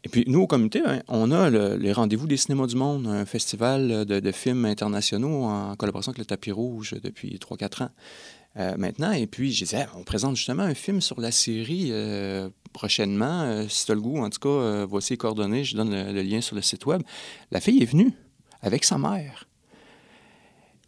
Et 0.04 0.08
puis, 0.08 0.24
nous, 0.26 0.40
au 0.40 0.46
comité, 0.46 0.82
hein, 0.84 1.00
on 1.06 1.30
a 1.30 1.48
les 1.50 1.92
rendez-vous 1.92 2.26
des 2.26 2.36
cinémas 2.36 2.66
du 2.66 2.74
monde, 2.74 3.06
un 3.06 3.24
festival 3.24 4.04
de, 4.04 4.32
films 4.32 4.64
internationaux 4.64 5.44
en 5.44 5.76
collaboration 5.76 6.10
avec 6.10 6.18
le 6.18 6.24
Tapis 6.24 6.50
Rouge 6.50 6.96
depuis 7.02 7.38
3-4 7.38 7.84
ans 7.84 7.90
euh, 8.56 8.76
maintenant. 8.76 9.12
Et 9.12 9.28
puis, 9.28 9.52
je 9.52 9.64
disais, 9.64 9.86
on 9.96 10.02
présente 10.02 10.36
justement 10.36 10.64
un 10.64 10.74
film 10.74 11.00
sur 11.00 11.20
la 11.20 11.30
Syrie 11.30 11.90
euh, 11.90 12.50
prochainement. 12.72 13.42
Euh, 13.42 13.68
si 13.68 13.86
tu 13.86 13.94
le 13.94 14.00
goût, 14.00 14.18
en 14.18 14.28
tout 14.28 14.40
cas, 14.40 14.84
voici 14.86 15.12
les 15.12 15.18
coordonnées, 15.18 15.62
je 15.62 15.76
donne 15.76 15.90
le, 15.90 16.22
lien 16.22 16.40
sur 16.40 16.56
le 16.56 16.62
site 16.62 16.84
web. 16.84 17.02
La 17.52 17.60
fille 17.60 17.80
est 17.80 17.86
venue 17.86 18.12
avec 18.60 18.84
sa 18.84 18.98
mère. 18.98 19.46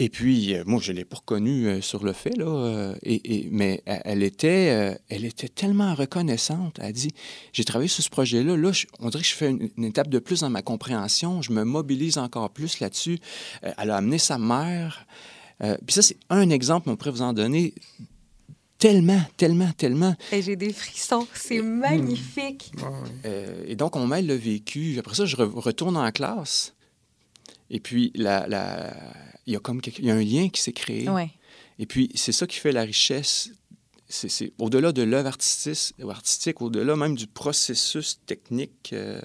Et 0.00 0.08
puis, 0.08 0.54
euh, 0.54 0.64
moi, 0.66 0.80
je 0.82 0.90
ne 0.90 0.96
l'ai 0.96 1.04
pas 1.04 1.18
reconnue 1.18 1.68
euh, 1.68 1.80
sur 1.80 2.02
le 2.04 2.12
fait, 2.12 2.36
là, 2.36 2.46
euh, 2.46 2.94
et, 3.04 3.48
mais 3.52 3.80
elle 3.86 4.24
était, 4.24 4.98
elle 5.08 5.24
était 5.24 5.48
tellement 5.48 5.94
reconnaissante. 5.94 6.78
Elle 6.80 6.86
a 6.86 6.92
dit 6.92 7.12
J'ai 7.52 7.64
travaillé 7.64 7.88
sur 7.88 8.02
ce 8.02 8.10
projet-là. 8.10 8.56
Là, 8.56 8.72
on 8.98 9.08
dirait 9.08 9.22
que 9.22 9.28
je 9.28 9.34
fais 9.34 9.50
une, 9.50 9.84
étape 9.84 10.08
de 10.08 10.18
plus 10.18 10.40
dans 10.40 10.50
ma 10.50 10.62
compréhension. 10.62 11.42
Je 11.42 11.52
me 11.52 11.62
mobilise 11.62 12.18
encore 12.18 12.50
plus 12.50 12.80
là-dessus. 12.80 13.18
elle 13.62 13.90
a 13.90 13.96
amené 13.96 14.18
sa 14.18 14.38
mère. 14.38 15.06
puis 15.60 15.94
ça, 15.94 16.02
c'est 16.02 16.16
un 16.28 16.50
exemple, 16.50 16.90
on 16.90 16.96
pourrait 16.96 17.12
vous 17.12 17.22
en 17.22 17.32
donner 17.32 17.74
tellement, 18.78 19.20
tellement, 19.36 19.70
tellement. 19.76 20.16
J'ai 20.32 20.56
des 20.56 20.72
frissons, 20.72 21.28
c'est 21.34 21.62
magnifique. 21.62 22.72
et 23.66 23.76
donc, 23.76 23.94
on 23.94 24.08
mêle 24.08 24.26
le 24.26 24.34
vécu. 24.34 24.98
Après 24.98 25.14
ça, 25.14 25.24
je 25.24 25.36
retourne 25.36 25.96
en 25.96 26.10
classe. 26.10 26.74
Et 27.70 27.80
puis, 27.80 28.12
la, 28.14 28.46
la, 28.46 28.92
il 29.46 29.52
y 29.52 29.56
a 29.56 29.60
comme 29.60 29.80
il 29.98 30.04
y 30.04 30.10
a 30.10 30.14
un 30.14 30.22
lien 30.22 30.48
qui 30.48 30.60
s'est 30.60 30.72
créé. 30.72 31.08
Et 31.78 31.86
puis, 31.86 32.10
c'est 32.14 32.32
ça 32.32 32.46
qui 32.46 32.58
fait 32.58 32.72
la 32.72 32.82
richesse. 32.82 33.50
C'est 34.08 34.52
au-delà 34.58 34.92
de 34.92 35.02
l'œuvre 35.02 35.28
artistique, 35.28 35.94
artistique 36.08 36.60
au-delà 36.60 36.94
même 36.94 37.16
du 37.16 37.26
processus 37.26 38.20
technique, 38.26 38.90
euh, 38.92 39.20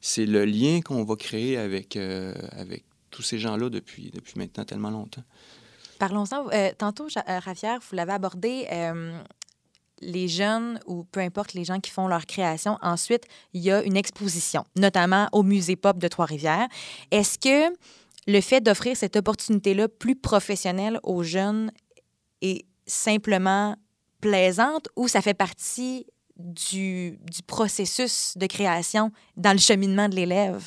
c'est 0.00 0.24
le 0.24 0.44
lien 0.46 0.80
qu'on 0.80 1.04
va 1.04 1.16
créer 1.16 1.58
avec, 1.58 1.96
euh, 1.96 2.34
avec 2.50 2.84
tous 3.10 3.22
ces 3.22 3.38
gens-là 3.38 3.68
depuis, 3.68 4.10
depuis 4.10 4.32
maintenant 4.36 4.64
tellement 4.64 4.90
longtemps. 4.90 5.22
Parlons-en. 5.98 6.48
Euh, 6.50 6.72
tantôt, 6.76 7.06
Rafière, 7.26 7.78
vous 7.88 7.94
l'avez 7.94 8.12
abordé, 8.12 8.66
les 10.02 10.28
jeunes 10.28 10.80
ou 10.86 11.04
peu 11.04 11.20
importe 11.20 11.54
les 11.54 11.64
gens 11.64 11.78
qui 11.78 11.90
font 11.90 12.08
leur 12.08 12.26
création. 12.26 12.76
Ensuite, 12.82 13.24
il 13.52 13.62
y 13.62 13.70
a 13.70 13.82
une 13.82 13.96
exposition, 13.96 14.64
notamment 14.76 15.28
au 15.32 15.44
Musée 15.44 15.76
Pop 15.76 15.98
de 15.98 16.08
Trois-Rivières. 16.08 16.66
Est-ce 17.10 17.38
que 17.38 17.72
le 18.26 18.40
fait 18.40 18.60
d'offrir 18.60 18.96
cette 18.96 19.16
opportunité-là 19.16 19.88
plus 19.88 20.16
professionnelle 20.16 21.00
aux 21.02 21.22
jeunes 21.22 21.70
est 22.40 22.64
simplement 22.86 23.76
plaisante 24.20 24.88
ou 24.96 25.08
ça 25.08 25.20
fait 25.20 25.34
partie 25.34 26.06
du, 26.36 27.18
processus 27.46 28.34
de 28.36 28.46
création 28.46 29.12
dans 29.36 29.52
le 29.52 29.58
cheminement 29.58 30.08
de 30.08 30.14
l'élève? 30.14 30.62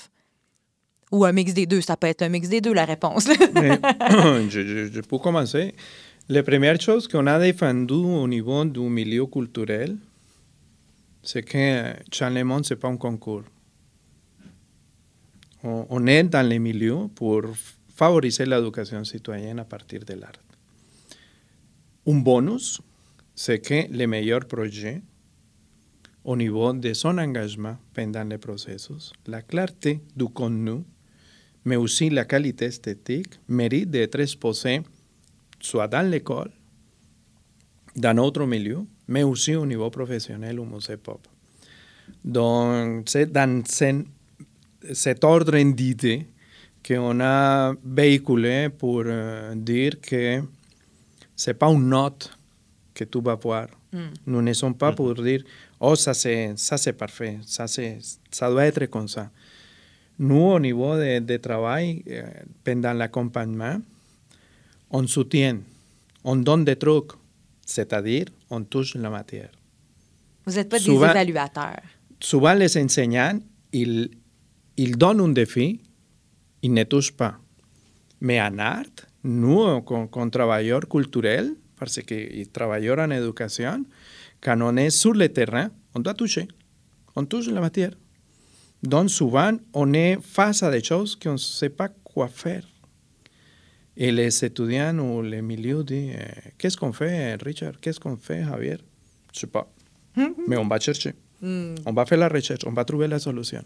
Ou 1.12 1.24
un 1.24 1.32
mix 1.32 1.54
des 1.54 1.66
deux, 1.66 1.82
ça 1.82 1.96
peut 1.96 2.08
être 2.08 2.24
un 2.24 2.30
mix 2.30 2.50
des 2.50 2.62
deux, 2.62 2.74
la 2.74 2.86
réponse. 2.86 3.26
je, 3.30 5.02
peux 5.02 5.18
commencer. 5.18 5.74
La 6.28 6.44
première 6.44 6.82
chose 6.82 7.08
qu'on 7.08 7.28
a 7.28 7.40
défendu 7.40 7.94
au 7.94 8.28
niveau 8.28 8.66
du 8.66 8.80
milieu 8.80 9.26
culturel, 9.28 9.98
c'est 11.24 11.44
que 11.44 11.94
Charlemont, 12.12 12.64
ce 12.64 12.74
n'est 12.74 12.80
pas 12.80 12.88
un 12.88 12.98
concours 12.98 13.44
on 15.66 16.08
est 16.08 16.24
dans 16.24 16.48
les 16.48 16.60
milieux 16.60 17.08
pour 17.16 17.42
favoriser 17.96 18.46
l'éducation 18.46 19.04
citoyenne 19.04 19.60
à 19.60 19.66
partir 19.66 20.02
de 20.06 20.14
l'art. 20.14 20.40
Un 22.08 22.20
bonus, 22.20 22.82
c'est 23.34 23.60
que 23.60 23.92
les 23.92 24.06
meilleurs 24.06 24.46
projets, 24.46 25.02
au 26.24 26.36
niveau 26.36 26.74
de 26.74 26.94
son 26.94 27.18
engagement 27.18 27.78
pendant 27.94 28.24
le 28.24 28.38
processus, 28.38 29.12
la 29.28 29.42
clarté 29.42 30.02
du 30.16 30.26
contenu, 30.26 30.84
mais 31.64 31.78
aussi 31.78 32.10
la 32.10 32.26
qualité 32.26 32.66
esthétique, 32.66 33.40
méritent 33.48 33.90
d'être 33.90 34.20
exposés 34.20 34.82
soit 35.60 35.88
dans 35.88 36.08
l'école, 36.08 36.52
dans 37.96 38.14
notre 38.14 38.46
milieu, 38.46 38.86
mais 39.08 39.24
aussi 39.24 39.56
au 39.56 39.66
niveau 39.66 39.90
professionnel 39.90 40.60
au 40.60 40.66
musée 40.66 40.98
pop. 40.98 41.28
Donc, 42.24 43.10
c'est 43.10 43.32
dans 43.32 43.64
cet 44.94 45.24
ordre 45.24 45.58
d'idées 45.58 46.28
qu'on 46.86 47.20
a 47.20 47.74
véhiculé 47.84 48.70
pour 48.70 49.04
euh, 49.06 49.56
dire 49.56 50.00
que 50.02 50.42
ce 51.36 51.50
n'est 51.50 51.54
pas 51.56 51.68
une 51.68 51.90
note 51.90 52.32
que 52.94 53.04
tu 53.04 53.22
vas 53.22 53.36
voir. 53.36 53.68
Mm. 53.92 54.00
Nous 54.28 54.42
ne 54.42 54.54
sommes 54.54 54.76
pas 54.76 54.92
pour 54.92 55.14
dire, 55.16 55.44
oh, 55.80 55.96
ça 55.96 56.14
c'est, 56.14 56.54
ça 56.58 56.78
c'est 56.78 56.94
parfait, 56.94 57.40
ça, 57.46 57.68
c'est, 57.68 57.98
ça 58.32 58.50
doit 58.50 58.66
être 58.66 58.86
comme 58.86 59.08
ça. 59.08 59.30
Nous, 60.18 60.36
au 60.36 60.60
niveau 60.60 60.96
de, 60.96 61.20
de 61.20 61.38
travail, 61.38 62.04
euh, 62.10 62.24
pendant 62.64 62.94
l'accompagnement, 62.94 63.78
on 64.92 65.06
soutient, 65.08 65.60
on 66.24 66.36
donne 66.38 66.64
des 66.64 66.76
trucs, 66.76 67.12
c'est-à-dire 67.66 68.26
on 68.50 68.64
touche 68.64 68.96
la 68.96 69.10
matière. 69.10 69.50
Vous 70.46 70.54
n'êtes 70.54 70.70
pas 70.70 70.80
souvent, 70.80 71.08
des 71.08 71.12
évaluateurs. 71.12 71.82
Souvent, 72.20 72.54
les 72.54 72.78
enseignants, 72.78 73.40
ils, 73.74 74.10
ils 74.78 74.98
donnent 74.98 75.22
un 75.22 75.30
défi, 75.30 75.80
ils 76.62 76.74
ne 76.74 76.84
touchent 76.84 77.14
pas. 77.14 77.38
Mais 78.22 78.42
en 78.42 78.58
art, 78.60 78.86
nous, 79.24 79.82
comme, 79.82 80.32
travailleurs 80.32 80.88
culturels, 80.88 81.54
parce 81.78 82.02
que 82.02 82.44
travailleurs 82.46 83.00
en 83.00 83.12
éducation, 83.12 83.86
quand 84.42 84.60
on 84.62 84.78
est 84.78 84.90
sur 84.90 85.14
le 85.14 85.30
terrain, 85.30 85.70
on 85.94 86.00
doit 86.00 86.14
toucher. 86.14 86.48
On 87.16 87.26
touche 87.26 87.48
la 87.48 87.62
matière. 87.62 87.92
Donc 88.84 89.10
souvent, 89.10 89.52
on 89.74 89.94
est 89.94 90.18
face 90.22 90.64
à 90.64 90.72
des 90.72 90.84
choses 90.84 91.16
qu'on 91.16 91.34
ne 91.34 91.38
sait 91.38 91.70
pas 91.70 91.90
quoi 92.04 92.28
faire. 92.28 92.64
Et 93.98 94.12
les 94.12 94.44
étudiants 94.44 94.98
ou 95.00 95.22
les 95.22 95.42
milieux 95.42 95.84
disent 95.84 96.16
eh, 96.18 96.52
Qu'est-ce 96.58 96.76
qu'on 96.76 96.92
fait, 96.92 97.36
Richard 97.42 97.80
Qu'est-ce 97.80 98.00
qu'on 98.00 98.18
fait, 98.18 98.44
Javier 98.44 98.78
Je 99.32 99.38
ne 99.38 99.40
sais 99.40 99.48
pas. 99.48 99.72
Mais 100.48 100.58
on 100.58 100.68
va 100.68 100.80
chercher. 100.80 101.14
Mm. 101.42 101.76
On 101.86 101.94
va 101.94 102.06
faire 102.06 102.18
la 102.18 102.28
recherche, 102.28 102.62
on 102.66 102.74
va 102.74 102.84
trouver 102.84 103.08
la 103.08 103.20
solution. 103.20 103.64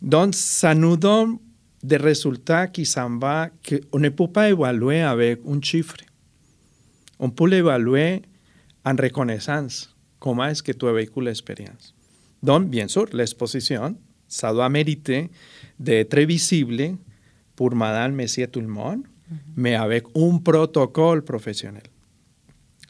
Donc, 0.00 0.34
ça 0.34 0.74
nous 0.74 0.96
donne 0.96 1.38
des 1.82 1.96
résultats 1.96 2.66
qui 2.66 2.84
s'en 2.84 3.18
vont, 3.18 3.48
qu'on 3.68 3.98
ne 3.98 4.08
peut 4.08 4.28
pas 4.28 4.50
évaluer 4.50 5.00
avec 5.00 5.40
un 5.48 5.60
chiffre. 5.60 5.96
On 7.18 7.30
peut 7.30 7.48
l'évaluer 7.48 8.22
en 8.84 8.94
reconnaissance. 8.96 9.94
Comment 10.18 10.46
est-ce 10.46 10.62
que 10.62 10.72
tu 10.72 10.92
vécu 10.92 11.20
l'expérience? 11.20 11.94
Donc, 12.42 12.68
bien 12.68 12.88
sûr, 12.88 13.06
l'exposition, 13.12 13.96
ça 14.26 14.52
doit 14.52 14.68
mériter 14.68 15.30
d'être 15.78 16.18
visible 16.20 16.96
pour 17.56 17.74
madame, 17.74 18.14
monsieur, 18.14 18.46
tout 18.46 18.60
le 18.60 18.68
monde, 18.68 19.02
mais 19.56 19.74
avec 19.74 20.04
un 20.14 20.38
protocole 20.38 21.22
professionnel. 21.22 21.82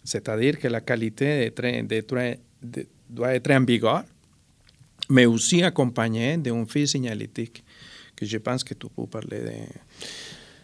C'est-à-dire 0.04 0.58
que 0.58 0.68
la 0.68 0.80
qualité 0.80 1.52
doit 3.10 3.34
être 3.34 3.50
en 3.50 3.64
vigueur, 3.64 4.04
mais 5.08 5.26
aussi 5.26 5.62
accompagnée 5.62 6.36
d'un 6.36 6.64
fil 6.66 6.86
signalétique, 6.86 7.64
que 8.16 8.26
je 8.26 8.38
pense 8.38 8.64
que 8.64 8.74
tu 8.74 8.86
peux 8.88 9.06
parler 9.06 9.40
de 9.40 9.50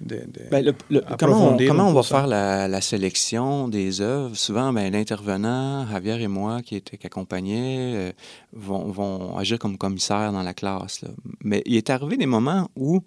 ben, 0.00 0.74
comment, 1.18 1.88
on, 1.88 1.92
va 1.92 2.02
faire 2.02 2.26
la, 2.26 2.80
sélection 2.80 3.68
des 3.68 4.00
œuvres? 4.00 4.36
Souvent, 4.36 4.72
ben, 4.72 4.92
l'intervenant, 4.92 5.86
Javier 5.86 6.20
et 6.22 6.28
moi, 6.28 6.62
qui, 6.62 6.76
étaient, 6.76 6.96
qui 6.96 7.06
accompagnaient, 7.06 7.94
euh, 7.94 8.12
vont, 8.52 9.36
agir 9.36 9.58
comme 9.58 9.78
commissaires 9.78 10.32
dans 10.32 10.42
la 10.42 10.54
classe. 10.54 11.04
Mais 11.42 11.62
il 11.64 11.76
est 11.76 11.90
arrivé 11.90 12.16
des 12.16 12.26
moments 12.26 12.68
où, 12.76 13.02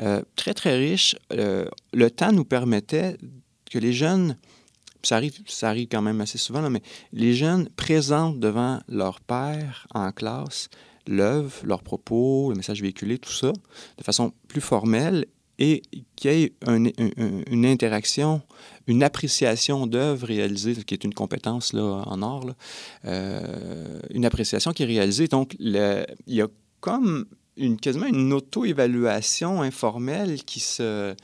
euh, 0.00 0.22
très, 0.34 0.54
très 0.54 0.76
riche, 0.76 1.16
euh, 1.32 1.66
le 1.92 2.10
temps 2.10 2.32
nous 2.32 2.44
permettait 2.44 3.16
que 3.70 3.78
les 3.78 3.92
jeunes, 3.92 4.36
ça 5.02 5.16
arrive, 5.16 5.38
ça 5.46 5.68
arrive 5.68 5.88
quand 5.90 6.02
même 6.02 6.20
assez 6.20 6.38
souvent, 6.38 6.68
mais 6.70 6.82
les 7.12 7.34
jeunes 7.34 7.68
présentent 7.76 8.38
devant 8.38 8.80
leur 8.88 9.20
père 9.20 9.86
en 9.94 10.12
classe 10.12 10.68
l'œuvre, 11.06 11.54
leurs 11.64 11.82
propos, 11.82 12.50
le 12.50 12.56
message 12.56 12.80
véhiculé, 12.80 13.18
tout 13.18 13.32
ça, 13.32 13.52
de 13.98 14.04
façon 14.04 14.32
plus 14.48 14.60
formelle 14.60 15.26
et 15.58 15.82
qu'il 16.16 16.30
y 16.32 16.44
ait 16.44 16.52
une 16.66 17.66
interaction, 17.66 18.40
une 18.86 19.02
appréciation 19.02 19.86
d'œuvres 19.86 20.26
réalisées, 20.26 20.74
qui 20.74 20.94
est 20.94 21.04
une 21.04 21.12
compétence 21.12 21.74
là, 21.74 22.02
en 22.06 22.22
art, 22.22 22.46
euh, 23.04 24.00
une 24.10 24.24
appréciation 24.24 24.72
qui 24.72 24.84
est 24.84 24.86
réalisée. 24.86 25.28
Donc, 25.28 25.54
il 25.58 26.04
y 26.26 26.40
a 26.40 26.48
comme 26.80 27.26
une, 27.58 27.78
quasiment 27.78 28.06
une 28.06 28.32
auto-évaluation 28.32 29.60
informelle 29.60 30.42
qui 30.44 30.60
se, 30.60 31.14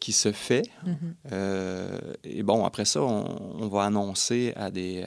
qui 0.00 0.12
se 0.12 0.32
fait. 0.32 0.62
Mm-hmm. 0.84 0.92
Euh, 1.32 1.98
et 2.24 2.42
bon, 2.42 2.64
après 2.64 2.84
ça, 2.84 3.02
on, 3.02 3.68
va 3.68 3.84
annoncer 3.84 4.52
à 4.56 4.70
des, 4.70 5.04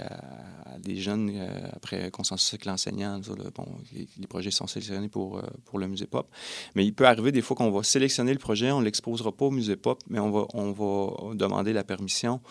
des 0.80 0.98
jeunes, 0.98 1.32
euh, 1.34 1.70
après 1.74 2.10
consensus 2.12 2.54
avec 2.54 2.66
l'enseignant, 2.66 3.20
bon, 3.56 3.68
les, 3.94 4.28
projets 4.28 4.52
sont 4.52 4.68
sélectionnés 4.68 5.10
pour, 5.10 5.38
euh, 5.38 5.44
pour 5.66 5.80
le 5.80 5.88
musée 5.88 6.08
pop. 6.08 6.28
Mais 6.76 6.86
il 6.86 6.94
peut 6.94 7.06
arriver 7.06 7.32
des 7.32 7.42
fois 7.42 7.56
qu'on 7.56 7.72
va 7.72 7.84
sélectionner 7.84 8.34
le 8.34 8.40
projet, 8.40 8.72
on 8.72 8.80
ne 8.80 8.86
l'exposera 8.86 9.32
pas 9.32 9.46
au 9.46 9.52
musée 9.52 9.76
pop, 9.76 10.02
mais 10.10 10.20
on 10.20 10.32
va, 10.32 10.46
on 10.54 10.72
va 10.72 11.36
demander 11.36 11.74
la 11.74 11.84
permission, 11.84 12.42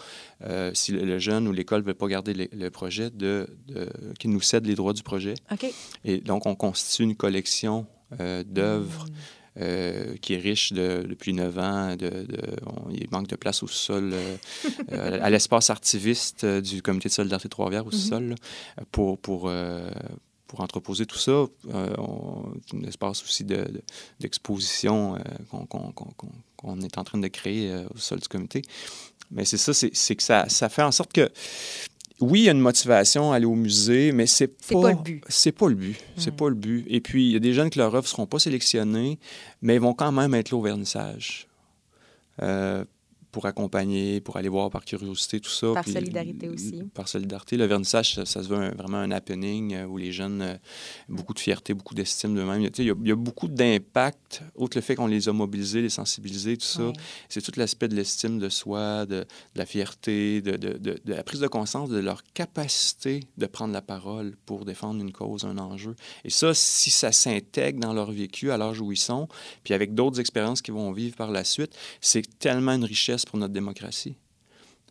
si 0.74 0.92
le, 0.92 1.18
jeune 1.18 1.48
ou 1.48 1.52
l'école 1.52 1.82
ne 1.82 1.86
veut 1.86 1.94
pas 1.94 2.06
garder 2.06 2.34
le, 2.34 2.70
projet, 2.70 3.10
de, 3.10 3.48
de 3.66 3.88
qu'il 4.18 4.30
nous 4.30 4.40
cède 4.40 4.66
les 4.66 4.74
droits 4.74 4.92
du 4.92 5.02
projet. 5.02 5.34
Et 6.04 6.18
donc, 6.18 6.46
on 6.46 6.54
constitue 6.54 7.02
une 7.02 7.16
collection 7.16 7.86
d'œuvres. 8.46 9.06
Mm. 9.06 9.37
Euh, 9.60 10.16
qui 10.18 10.34
est 10.34 10.38
riche 10.38 10.72
depuis 10.72 11.32
neuf 11.32 11.58
ans. 11.58 11.96
De, 11.96 12.26
il 12.92 13.08
manque 13.10 13.26
de 13.26 13.34
place 13.34 13.64
au 13.64 13.66
sol, 13.66 14.12
euh, 14.12 14.36
euh, 14.92 15.18
à 15.20 15.30
l'espace 15.30 15.68
artiviste 15.70 16.46
du 16.46 16.80
comité 16.80 17.08
de 17.08 17.14
solidarité 17.14 17.48
Trois-Rivières 17.48 17.86
au 17.86 17.92
mhm. 17.92 17.98
sol, 17.98 18.34
pour, 18.92 19.18
pour, 19.18 19.50
pour 20.46 20.60
entreposer 20.60 21.06
tout 21.06 21.18
ça. 21.18 21.46
un 21.72 22.82
espace 22.86 23.24
aussi 23.24 23.44
d'exposition 24.20 25.18
qu'on 25.66 26.80
est 26.80 26.98
en 26.98 27.04
train 27.04 27.18
de 27.18 27.28
créer 27.28 27.74
au 27.92 27.98
sol 27.98 28.20
du 28.20 28.28
comité. 28.28 28.62
Mais 29.32 29.44
c'est 29.44 29.58
ça, 29.58 29.74
c'est 29.74 30.16
que 30.16 30.22
ça, 30.22 30.48
ça 30.48 30.68
fait 30.68 30.82
en 30.82 30.92
sorte 30.92 31.12
que 31.12 31.28
oui, 32.20 32.40
il 32.40 32.44
y 32.44 32.48
a 32.48 32.52
une 32.52 32.60
motivation 32.60 33.32
à 33.32 33.36
aller 33.36 33.46
au 33.46 33.54
musée, 33.54 34.12
mais 34.12 34.26
c'est 34.26 34.48
pas, 34.48 34.80
pas, 34.80 34.90
le 34.90 34.96
but. 34.96 35.24
C'est 35.28 35.52
pas 35.52 35.68
le 35.68 35.74
but. 35.74 35.96
C'est 36.16 36.32
hmm. 36.32 36.36
pas 36.36 36.48
le 36.48 36.54
but. 36.54 36.84
Et 36.88 37.00
puis, 37.00 37.26
il 37.26 37.32
y 37.32 37.36
a 37.36 37.40
des 37.40 37.52
jeunes 37.52 37.70
que 37.70 37.78
leurs 37.78 37.94
œuvres 37.94 38.04
ne 38.04 38.08
seront 38.08 38.26
pas 38.26 38.38
sélectionnées, 38.38 39.18
mais 39.62 39.76
ils 39.76 39.80
vont 39.80 39.94
quand 39.94 40.10
même 40.10 40.34
être 40.34 40.50
là 40.50 40.56
au 40.56 40.62
vernissage. 40.62 41.46
Euh, 42.42 42.84
pour 43.30 43.46
accompagner, 43.46 44.20
pour 44.20 44.36
aller 44.36 44.48
voir 44.48 44.70
par 44.70 44.84
curiosité, 44.84 45.40
tout 45.40 45.50
ça. 45.50 45.72
Par 45.74 45.86
solidarité 45.86 46.48
aussi. 46.48 46.82
Par 46.94 47.08
solidarité. 47.08 47.56
Le 47.56 47.66
vernissage, 47.66 48.14
ça, 48.14 48.24
se 48.24 48.48
veut 48.48 48.70
vraiment 48.76 48.98
un 48.98 49.10
happening 49.10 49.74
euh, 49.74 49.86
où 49.86 49.96
les 49.96 50.12
jeunes, 50.12 50.42
euh, 50.42 50.54
beaucoup 51.08 51.34
de 51.34 51.38
fierté, 51.38 51.74
beaucoup 51.74 51.94
d'estime 51.94 52.34
d'eux-mêmes. 52.34 52.68
Il, 52.78 52.86
y 52.86 53.12
a 53.12 53.16
beaucoup 53.16 53.48
d'impact, 53.48 54.42
outre 54.56 54.76
le 54.76 54.82
fait 54.82 54.94
qu'on 54.94 55.06
les 55.06 55.28
a 55.28 55.32
mobilisés, 55.32 55.82
les 55.82 55.88
sensibilisés, 55.88 56.56
tout 56.56 56.66
ça. 56.66 56.92
C'est 57.28 57.42
tout 57.42 57.52
l'aspect 57.56 57.88
de 57.88 57.94
l'estime 57.94 58.38
de 58.38 58.48
soi, 58.48 59.06
de, 59.06 59.26
la 59.54 59.66
fierté, 59.66 60.40
de, 60.40 60.56
de, 60.56 60.78
de, 60.78 61.00
la 61.04 61.22
prise 61.22 61.40
de 61.40 61.48
conscience 61.48 61.90
de 61.90 61.98
leur 61.98 62.22
capacité 62.34 63.20
de 63.36 63.46
prendre 63.46 63.72
la 63.72 63.82
parole 63.82 64.36
pour 64.46 64.64
défendre 64.64 65.00
une 65.00 65.12
cause, 65.12 65.44
un 65.44 65.58
enjeu. 65.58 65.94
Et 66.24 66.30
ça, 66.30 66.54
si 66.54 66.90
ça 66.90 67.12
s'intègre 67.12 67.80
dans 67.80 67.92
leur 67.92 68.10
vécu 68.10 68.50
à 68.50 68.56
l'âge 68.56 68.80
où 68.80 68.92
ils 68.92 68.96
sont, 68.98 69.28
puis 69.64 69.74
avec 69.74 69.94
d'autres 69.94 70.20
expériences 70.20 70.62
qu'ils 70.62 70.74
vont 70.74 70.92
vivre 70.92 71.16
par 71.16 71.30
la 71.30 71.44
suite, 71.44 71.74
c'est 72.00 72.38
tellement 72.38 72.72
une 72.72 72.84
richesse 72.84 73.17
pour 73.24 73.38
notre 73.38 73.52
démocratie. 73.52 74.16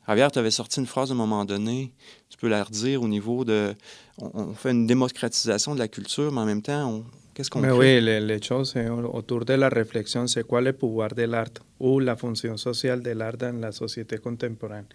Javier, 0.08 0.28
tu 0.32 0.40
avais 0.40 0.52
sorti 0.52 0.80
une 0.80 0.86
phrase 0.86 1.12
à 1.12 1.14
un 1.14 1.18
moment 1.18 1.44
donné, 1.44 1.92
tu 2.30 2.38
peux 2.38 2.48
la 2.48 2.64
redire 2.64 3.02
au 3.02 3.08
niveau 3.08 3.44
de... 3.44 3.74
On, 4.18 4.54
fait 4.54 4.72
une 4.72 4.88
démocratisation 4.88 5.74
de 5.74 5.80
la 5.80 5.90
culture, 5.90 6.32
mais 6.32 6.42
en 6.42 6.46
même 6.46 6.62
temps, 6.62 7.04
qu'est-ce 7.34 7.50
qu'on 7.50 7.62
fait? 7.62 7.72
Oui, 7.72 8.02
les, 8.02 8.42
choses 8.42 8.74
autour 9.14 9.44
de 9.44 9.54
la 9.54 9.68
réflexion, 9.68 10.26
c'est 10.26 10.48
quoi 10.48 10.62
le 10.62 10.72
pouvoir 10.72 11.14
de 11.14 11.24
l'art 11.24 11.60
ou 11.80 12.00
la 12.00 12.16
fonction 12.16 12.56
sociale 12.56 13.02
de 13.02 13.12
l'art 13.12 13.36
dans 13.36 13.60
la 13.60 13.74
société 13.74 14.18
contemporaine. 14.18 14.86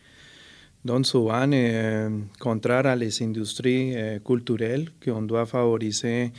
Donc 0.85 1.07
souvent, 1.07 1.51
eh, 1.53 2.09
contraire 2.41 2.87
à 2.87 2.97
les 2.97 3.22
industries 3.22 3.95
eh, 3.95 4.20
culturelles, 4.24 4.89
qu'on 5.05 5.22
doit 5.22 5.47
favoriser 5.47 6.33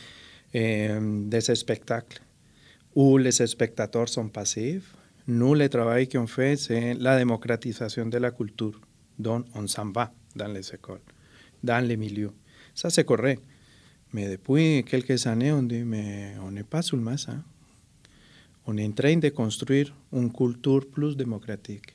eh, 0.52 0.98
des 1.00 1.40
spectacles 1.40 2.20
où 2.94 3.18
les 3.18 3.32
spectateurs 3.32 4.08
sont 4.08 4.28
passifs, 4.28 4.93
nous, 5.26 5.54
le 5.54 5.70
travail 5.70 6.06
qu'on 6.06 6.26
fait, 6.26 6.56
c'est 6.56 6.92
la 6.94 7.16
démocratisation 7.16 8.04
de 8.06 8.18
la 8.18 8.30
culture, 8.30 8.78
dont 9.18 9.42
on 9.54 9.66
s'en 9.66 9.90
va 9.90 10.12
dans 10.36 10.48
les 10.48 10.74
écoles, 10.74 11.00
dans 11.62 11.82
les 11.82 11.96
milieux. 11.96 12.32
Ça, 12.74 12.90
c'est 12.90 13.04
correct. 13.04 13.42
Mais 14.12 14.28
depuis 14.28 14.84
quelques 14.84 15.26
années, 15.26 15.50
on 15.50 15.62
dit, 15.62 15.82
mais 15.82 16.34
on 16.42 16.50
n'est 16.50 16.62
pas 16.62 16.82
seulement 16.82 17.16
ça. 17.16 17.32
On 18.66 18.76
est 18.76 18.86
en 18.86 18.92
train 18.92 19.16
de 19.16 19.30
construire 19.30 19.94
une 20.12 20.30
culture 20.30 20.86
plus 20.90 21.16
démocratique. 21.16 21.94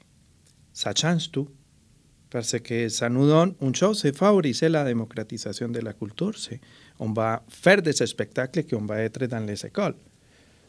Ça 0.73 0.91
change 0.95 1.29
tout. 1.29 1.49
Parce 2.31 2.57
que 2.59 2.89
ça 2.89 3.09
nous 3.09 3.27
donne 3.27 3.53
une 3.61 3.75
chose, 3.75 4.01
c'est 4.01 4.15
favoriser 4.15 4.69
la 4.69 4.85
démocratisation 4.85 5.67
de 5.67 5.79
la 5.79 5.93
culture. 5.93 6.33
On 6.99 7.11
va 7.11 7.43
faire 7.47 7.81
des 7.81 7.93
spectacles 7.93 8.63
qu'on 8.63 8.85
va 8.85 9.01
être 9.01 9.25
dans 9.25 9.45
les 9.45 9.65
écoles. 9.65 9.95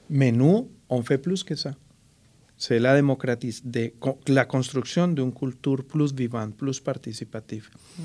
Mais 0.08 0.32
nous, 0.32 0.70
on 0.88 1.02
fait 1.02 1.18
plus 1.18 1.42
que 1.42 1.54
ça 1.54 1.74
c'est 2.60 2.78
la, 2.78 3.00
de, 3.00 3.92
la 4.28 4.44
construction 4.44 5.08
d'une 5.08 5.32
culture 5.32 5.82
plus 5.82 6.12
vivante, 6.12 6.54
plus 6.58 6.78
participative. 6.78 7.70
Mm. 7.98 8.02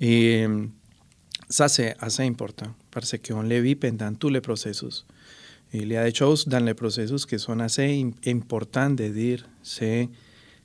Et 0.00 0.46
ça, 1.48 1.68
c'est 1.68 1.94
assez 2.00 2.24
important 2.24 2.74
parce 2.90 3.14
qu'on 3.18 3.42
le 3.42 3.60
vit 3.60 3.76
pendant 3.76 4.12
tous 4.14 4.30
les 4.30 4.40
processus. 4.40 5.06
Il 5.72 5.92
y 5.92 5.96
a 5.96 6.04
des 6.04 6.14
choses 6.14 6.48
dans 6.48 6.64
les 6.64 6.74
processus 6.74 7.24
qui 7.24 7.38
sont 7.38 7.60
assez 7.60 8.04
importantes 8.26 8.96
de 8.96 9.08
dire. 9.08 9.48
C'est 9.62 10.08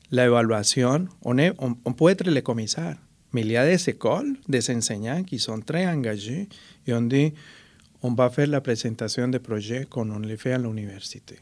la 0.09 0.25
évaluation. 0.25 1.07
On, 1.23 1.38
est, 1.38 1.53
on, 1.59 1.77
on, 1.86 1.93
peut 1.93 2.09
être 2.09 2.27
le 2.27 2.41
commissaire, 2.41 2.97
mais 3.32 3.41
il 3.41 3.51
y 3.51 3.57
a 3.57 3.65
des 3.67 3.89
écoles, 3.89 4.38
des 4.47 4.71
enseignants 4.71 5.23
qui 5.23 5.38
sont 5.38 5.59
très 5.59 5.86
engagés 5.86 6.49
et 6.88 6.93
on 6.95 7.03
dit 7.03 7.32
on 8.01 8.13
va 8.13 8.32
faire 8.32 8.47
la 8.47 8.61
présentation 8.61 9.27
de 9.27 9.38
projets 9.38 9.86
comme 9.88 10.11
on 10.15 10.19
le 10.19 10.36
fait 10.36 10.53
à 10.53 10.57
l'université 10.57 11.36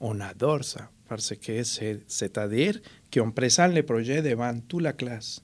on 0.00 0.20
adore 0.20 0.64
ça, 0.64 0.90
parce 1.08 1.34
que 1.34 1.62
c'est-à-dire 1.62 2.80
qu'on 3.12 3.30
présente 3.30 3.74
le 3.74 3.82
projet 3.82 4.22
devant 4.22 4.54
toute 4.66 4.82
la 4.82 4.92
classe. 4.92 5.40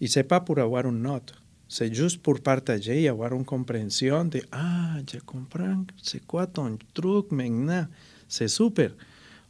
N'est 0.00 0.24
pas 0.24 0.40
pour 0.40 0.58
avoir 0.58 0.86
une 0.86 1.02
note, 1.02 1.34
c'est 1.68 1.92
juste 1.92 2.22
pour 2.22 2.40
partager 2.40 3.02
et 3.02 3.08
avoir 3.08 3.32
une 3.32 3.44
compréhension 3.44 4.24
de 4.24 4.42
Ah, 4.52 4.98
je 5.10 5.18
comprends, 5.18 5.84
c'est 6.02 6.24
quoi 6.26 6.46
ton 6.46 6.78
truc 6.94 7.32
maintenant, 7.32 7.86
c'est 8.28 8.48
super. 8.48 8.92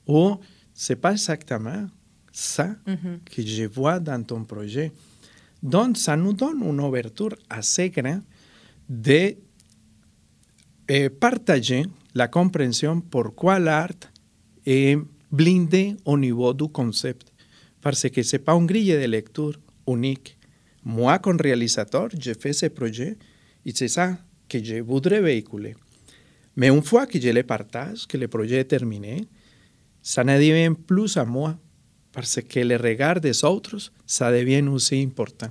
Ou 0.07 0.37
c'est 0.73 0.97
pas 0.97 1.13
exactement 1.13 1.87
ça 2.33 2.77
que 2.87 3.43
je 3.43 3.65
vois 3.65 3.99
dans 3.99 4.23
ton 4.23 4.45
projet. 4.45 4.93
Donc, 5.63 5.97
ça 5.97 6.17
nous 6.17 6.33
donne 6.33 6.63
une 6.63 6.81
ouverture 6.81 7.35
assez 7.49 7.91
grande 7.91 8.23
de 8.89 9.35
eh, 10.89 11.09
partager 11.09 11.87
la 12.15 12.29
compréhension 12.29 13.01
pourquoi 13.01 13.59
l'art 13.59 13.89
est 14.67 14.99
blindé 15.31 15.97
au 16.05 16.19
niveau 16.19 16.53
du 16.53 16.69
concept, 16.69 17.33
parce 17.81 18.09
que 18.11 18.23
ce 18.23 18.37
n'est 18.37 18.43
pas 18.43 18.53
une 18.53 18.67
grille 18.67 18.93
de 18.93 19.07
lecture 19.07 19.59
unique. 19.87 20.37
Moi, 20.85 21.19
comme 21.21 21.41
réalisateur, 21.41 22.09
j'ai 22.19 22.35
fait 22.35 22.53
ce 22.53 22.67
projet 22.67 23.17
et 23.65 23.73
c'est 23.75 23.89
ça 23.89 24.19
que 24.49 24.63
je 24.63 24.77
voudrais 24.81 25.21
véhiculer. 25.21 25.75
Mais 26.57 26.69
une 26.69 26.83
fois 26.83 27.07
que 27.07 27.21
je 27.21 27.29
le 27.29 27.43
partage, 27.43 28.07
que 28.07 28.17
le 28.17 28.29
projet 28.29 28.57
est 28.57 28.65
terminé, 28.65 29.27
ça 30.03 30.25
ne 30.25 30.37
devient 30.37 30.75
plus 30.87 31.17
à 31.17 31.25
moi, 31.25 31.57
parce 32.13 32.41
que 32.41 32.61
le 32.61 32.77
regard 32.77 33.21
des 33.21 33.45
autres, 33.45 33.77
ça 34.07 34.33
devient 34.33 34.67
aussi 34.69 35.03
important. 35.03 35.51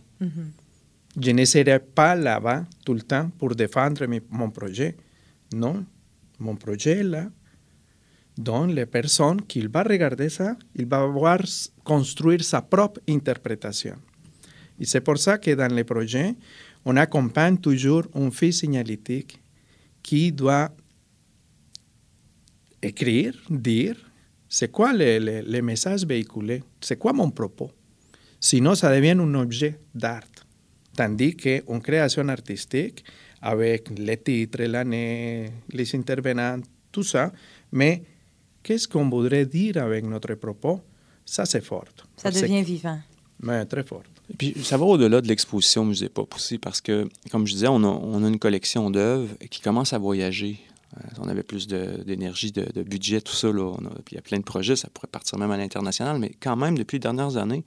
Je 1.21 1.31
ne 1.31 1.45
serai 1.45 1.79
pas 1.79 2.15
là-bas 2.15 2.65
tout 2.83 2.93
le 2.93 3.01
temps 3.01 3.29
pour 3.37 3.55
défendre 3.55 4.05
mon 4.31 4.49
projet. 4.49 4.95
Non, 5.53 5.85
mon 6.39 6.55
projet 6.55 6.99
est 6.99 7.03
là. 7.03 7.29
Donc, 8.37 8.73
la 8.73 8.85
personne 8.85 9.41
qui 9.43 9.65
va 9.67 9.83
regarder 9.83 10.29
ça, 10.29 10.57
il 10.75 10.85
va 10.85 11.05
voir 11.05 11.39
construire 11.83 12.43
sa 12.43 12.61
propre 12.61 12.99
interprétation. 13.07 13.95
Et 14.79 14.85
c'est 14.85 15.01
pour 15.01 15.17
ça 15.17 15.37
que 15.37 15.51
dans 15.51 15.73
les 15.73 15.85
projets, 15.85 16.35
on 16.83 16.97
accompagne 16.97 17.57
toujours 17.57 18.03
un 18.13 18.29
fils 18.31 18.59
signalétique 18.59 19.39
qui 20.03 20.31
doit 20.31 20.69
écrire, 22.81 23.33
dire, 23.49 23.95
c'est 24.49 24.71
quoi 24.71 24.93
le, 24.93 25.17
le, 25.17 25.41
le, 25.41 25.61
message 25.61 26.05
véhiculé, 26.05 26.61
c'est 26.81 26.97
quoi 26.97 27.13
mon 27.13 27.31
propos. 27.31 27.71
Sinon, 28.39 28.75
ça 28.75 28.93
devient 28.93 29.11
un 29.11 29.33
objet 29.33 29.79
d'art. 29.93 30.21
Tandis 30.95 31.35
qu'une 31.35 31.81
création 31.81 32.27
artistique, 32.29 33.03
avec 33.41 33.89
les 33.97 34.17
titres, 34.17 34.63
l'année, 34.63 35.51
les 35.71 35.95
intervenants, 35.95 36.59
tout 36.91 37.03
ça, 37.03 37.31
mais 37.71 38.01
qu'est-ce 38.65 38.87
qu'on 38.87 39.07
voudrait 39.07 39.45
dire 39.45 39.77
avec 39.77 40.03
notre 40.05 40.33
propos, 40.33 40.81
ça 41.23 41.45
c'est 41.45 41.63
fort. 41.63 41.85
Ça 42.17 42.31
devient 42.31 42.63
vivant. 42.63 42.99
Mais 43.41 43.63
très 43.65 43.83
fort. 43.83 44.03
Et 44.31 44.33
puis, 44.33 44.55
ça 44.63 44.75
va 44.77 44.85
au-delà 44.85 45.21
de 45.21 45.27
l'exposition 45.27 45.83
au 45.83 45.85
Musée 45.85 46.09
Pop 46.09 46.33
aussi, 46.35 46.57
parce 46.57 46.81
que, 46.81 47.07
comme 47.31 47.45
je 47.45 47.53
disais, 47.53 47.67
on 47.67 47.83
a, 47.83 47.87
on 47.87 48.23
a 48.23 48.27
une 48.27 48.39
collection 48.39 48.89
d'œuvres 48.89 49.35
qui 49.51 49.61
commence 49.61 49.93
à 49.93 49.99
voyager. 49.99 50.59
Euh, 50.97 51.01
on 51.19 51.27
avait 51.27 51.43
plus 51.43 51.67
d'énergie, 51.67 52.51
de, 52.51 52.65
de, 52.73 52.81
budget, 52.81 53.21
tout 53.21 53.35
ça. 53.35 53.51
Là. 53.51 53.61
On 53.61 53.85
a, 53.85 53.89
puis 54.03 54.13
il 54.13 54.15
y 54.15 54.17
a 54.17 54.21
plein 54.21 54.39
de 54.39 54.43
projets, 54.43 54.75
ça 54.75 54.89
pourrait 54.91 55.09
partir 55.11 55.37
même 55.37 55.51
à 55.51 55.57
l'international, 55.57 56.17
mais 56.17 56.31
quand 56.39 56.55
même, 56.55 56.75
depuis 56.75 56.95
les 56.95 57.01
dernières 57.01 57.37
années, 57.37 57.63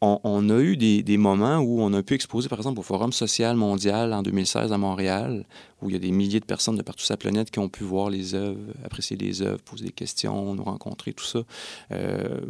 on, 0.00 0.20
on 0.22 0.48
a 0.48 0.60
eu 0.60 0.76
des, 0.76 1.02
des, 1.02 1.16
moments 1.16 1.58
où 1.58 1.80
on 1.80 1.92
a 1.92 2.02
pu 2.02 2.14
exposer, 2.14 2.48
par 2.48 2.58
exemple, 2.58 2.78
au 2.78 2.82
Forum 2.82 3.12
social 3.12 3.56
mondial 3.56 4.12
en 4.12 4.22
2016 4.22 4.72
à 4.72 4.78
Montréal, 4.78 5.44
où 5.82 5.88
il 5.90 5.92
y 5.92 5.96
a 5.96 5.98
des 6.00 6.10
milliers 6.10 6.40
de 6.40 6.44
personnes 6.44 6.76
de 6.76 6.82
partout 6.82 7.04
sur 7.04 7.12
la 7.12 7.18
planète 7.18 7.50
qui 7.50 7.58
ont 7.58 7.68
pu 7.68 7.84
voir 7.84 8.10
les 8.10 8.34
œuvres, 8.34 8.58
apprécier 8.84 9.16
les 9.16 9.42
œuvres, 9.42 9.60
poser 9.62 9.86
des 9.86 9.92
questions, 9.92 10.54
nous 10.54 10.64
rencontrer, 10.64 11.12
tout 11.12 11.24
ça. 11.24 11.42
Euh, 11.92 12.40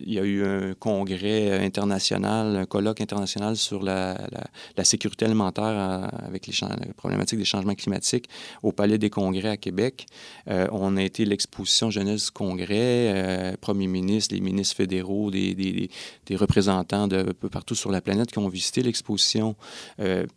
il 0.00 0.12
y 0.12 0.18
a 0.18 0.24
eu 0.24 0.44
un 0.44 0.74
congrès 0.74 1.64
international, 1.64 2.56
un 2.56 2.66
colloque 2.66 3.00
international 3.00 3.56
sur 3.56 3.82
la, 3.82 4.14
la, 4.30 4.44
la 4.76 4.84
sécurité 4.84 5.24
alimentaire 5.24 5.64
euh, 5.64 6.06
avec 6.26 6.46
les, 6.46 6.54
les, 6.86 6.92
problématiques 6.92 7.38
des 7.38 7.44
changements 7.44 7.74
climatiques 7.74 8.28
au 8.62 8.72
Palais 8.72 8.98
des 8.98 9.10
Congrès 9.10 9.48
à 9.48 9.56
Québec. 9.56 10.06
Euh, 10.48 10.66
on 10.72 10.96
a 10.96 11.02
été 11.02 11.24
l'exposition 11.24 11.90
jeunesse 11.90 12.30
Congrès, 12.30 13.12
euh, 13.14 13.52
premier 13.60 13.86
ministre, 13.86 14.34
les 14.34 14.40
ministres 14.40 14.76
fédéraux, 14.76 15.30
des, 15.30 15.88
représentants 16.32 17.08
de 17.08 17.32
peu 17.32 17.48
partout 17.48 17.74
sur 17.74 17.90
la 17.90 18.00
planète 18.00 18.30
qui 18.30 18.38
ont 18.38 18.48
visité 18.48 18.82
l'exposition. 18.82 19.56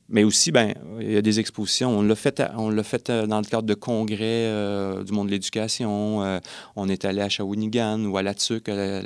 Mais 0.10 0.24
aussi, 0.24 0.52
ben, 0.52 0.74
il 1.00 1.12
y 1.12 1.18
a 1.18 1.22
des 1.22 1.40
expositions, 1.40 1.98
on 1.98 2.02
l'a 2.02 2.16
fait, 2.22 2.42
on 2.58 2.70
l'a 2.70 2.84
fait 2.84 3.12
dans 3.12 3.40
le 3.40 3.46
cadre 3.46 3.68
de 3.68 3.74
congrès 3.74 4.46
euh, 4.46 5.04
du 5.04 5.12
monde 5.12 5.28
de 5.28 5.32
l'éducation. 5.32 6.24
Euh, 6.24 6.40
on 6.76 6.88
est 6.88 7.06
allé 7.06 7.22
à 7.22 7.30
Shawinigan 7.30 8.06
ou 8.06 8.18
à 8.18 8.24
La 8.24 8.34
Tuque, 8.34 8.70
à 8.70 9.02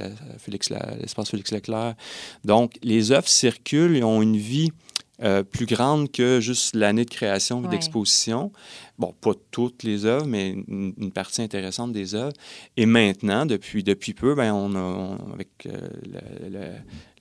l'espace 0.48 1.30
Félix 1.30 1.52
Leclerc. 1.52 1.96
Donc, 2.44 2.74
les 2.84 3.12
œuvres 3.12 3.28
circulent 3.28 3.96
et 3.96 4.04
ont 4.04 4.22
une 4.22 4.38
vie 4.38 4.72
euh, 5.24 5.44
plus 5.44 5.66
grande 5.66 6.12
que 6.12 6.42
juste 6.42 6.76
l'année 6.76 7.06
de 7.06 7.10
création 7.10 7.62
et 7.62 7.64
ouais. 7.64 7.70
d'exposition. 7.70 8.52
Bon, 9.00 9.14
pas 9.22 9.32
toutes 9.50 9.84
les 9.84 10.04
œuvres, 10.04 10.26
mais 10.26 10.50
une, 10.68 10.94
une, 10.98 11.12
partie 11.14 11.42
intéressante 11.42 11.94
des 11.94 12.16
œuvres. 12.16 12.34
Et 12.76 12.86
maintenant, 12.86 13.46
depuis, 13.46 13.82
depuis 13.82 14.14
peu, 14.14 14.36
ben, 14.36 14.54
on 14.54 14.76
a, 14.76 14.80
on, 14.80 15.34
avec 15.34 15.48
euh, 15.68 15.88
la, 16.12 16.50
la, 16.50 16.68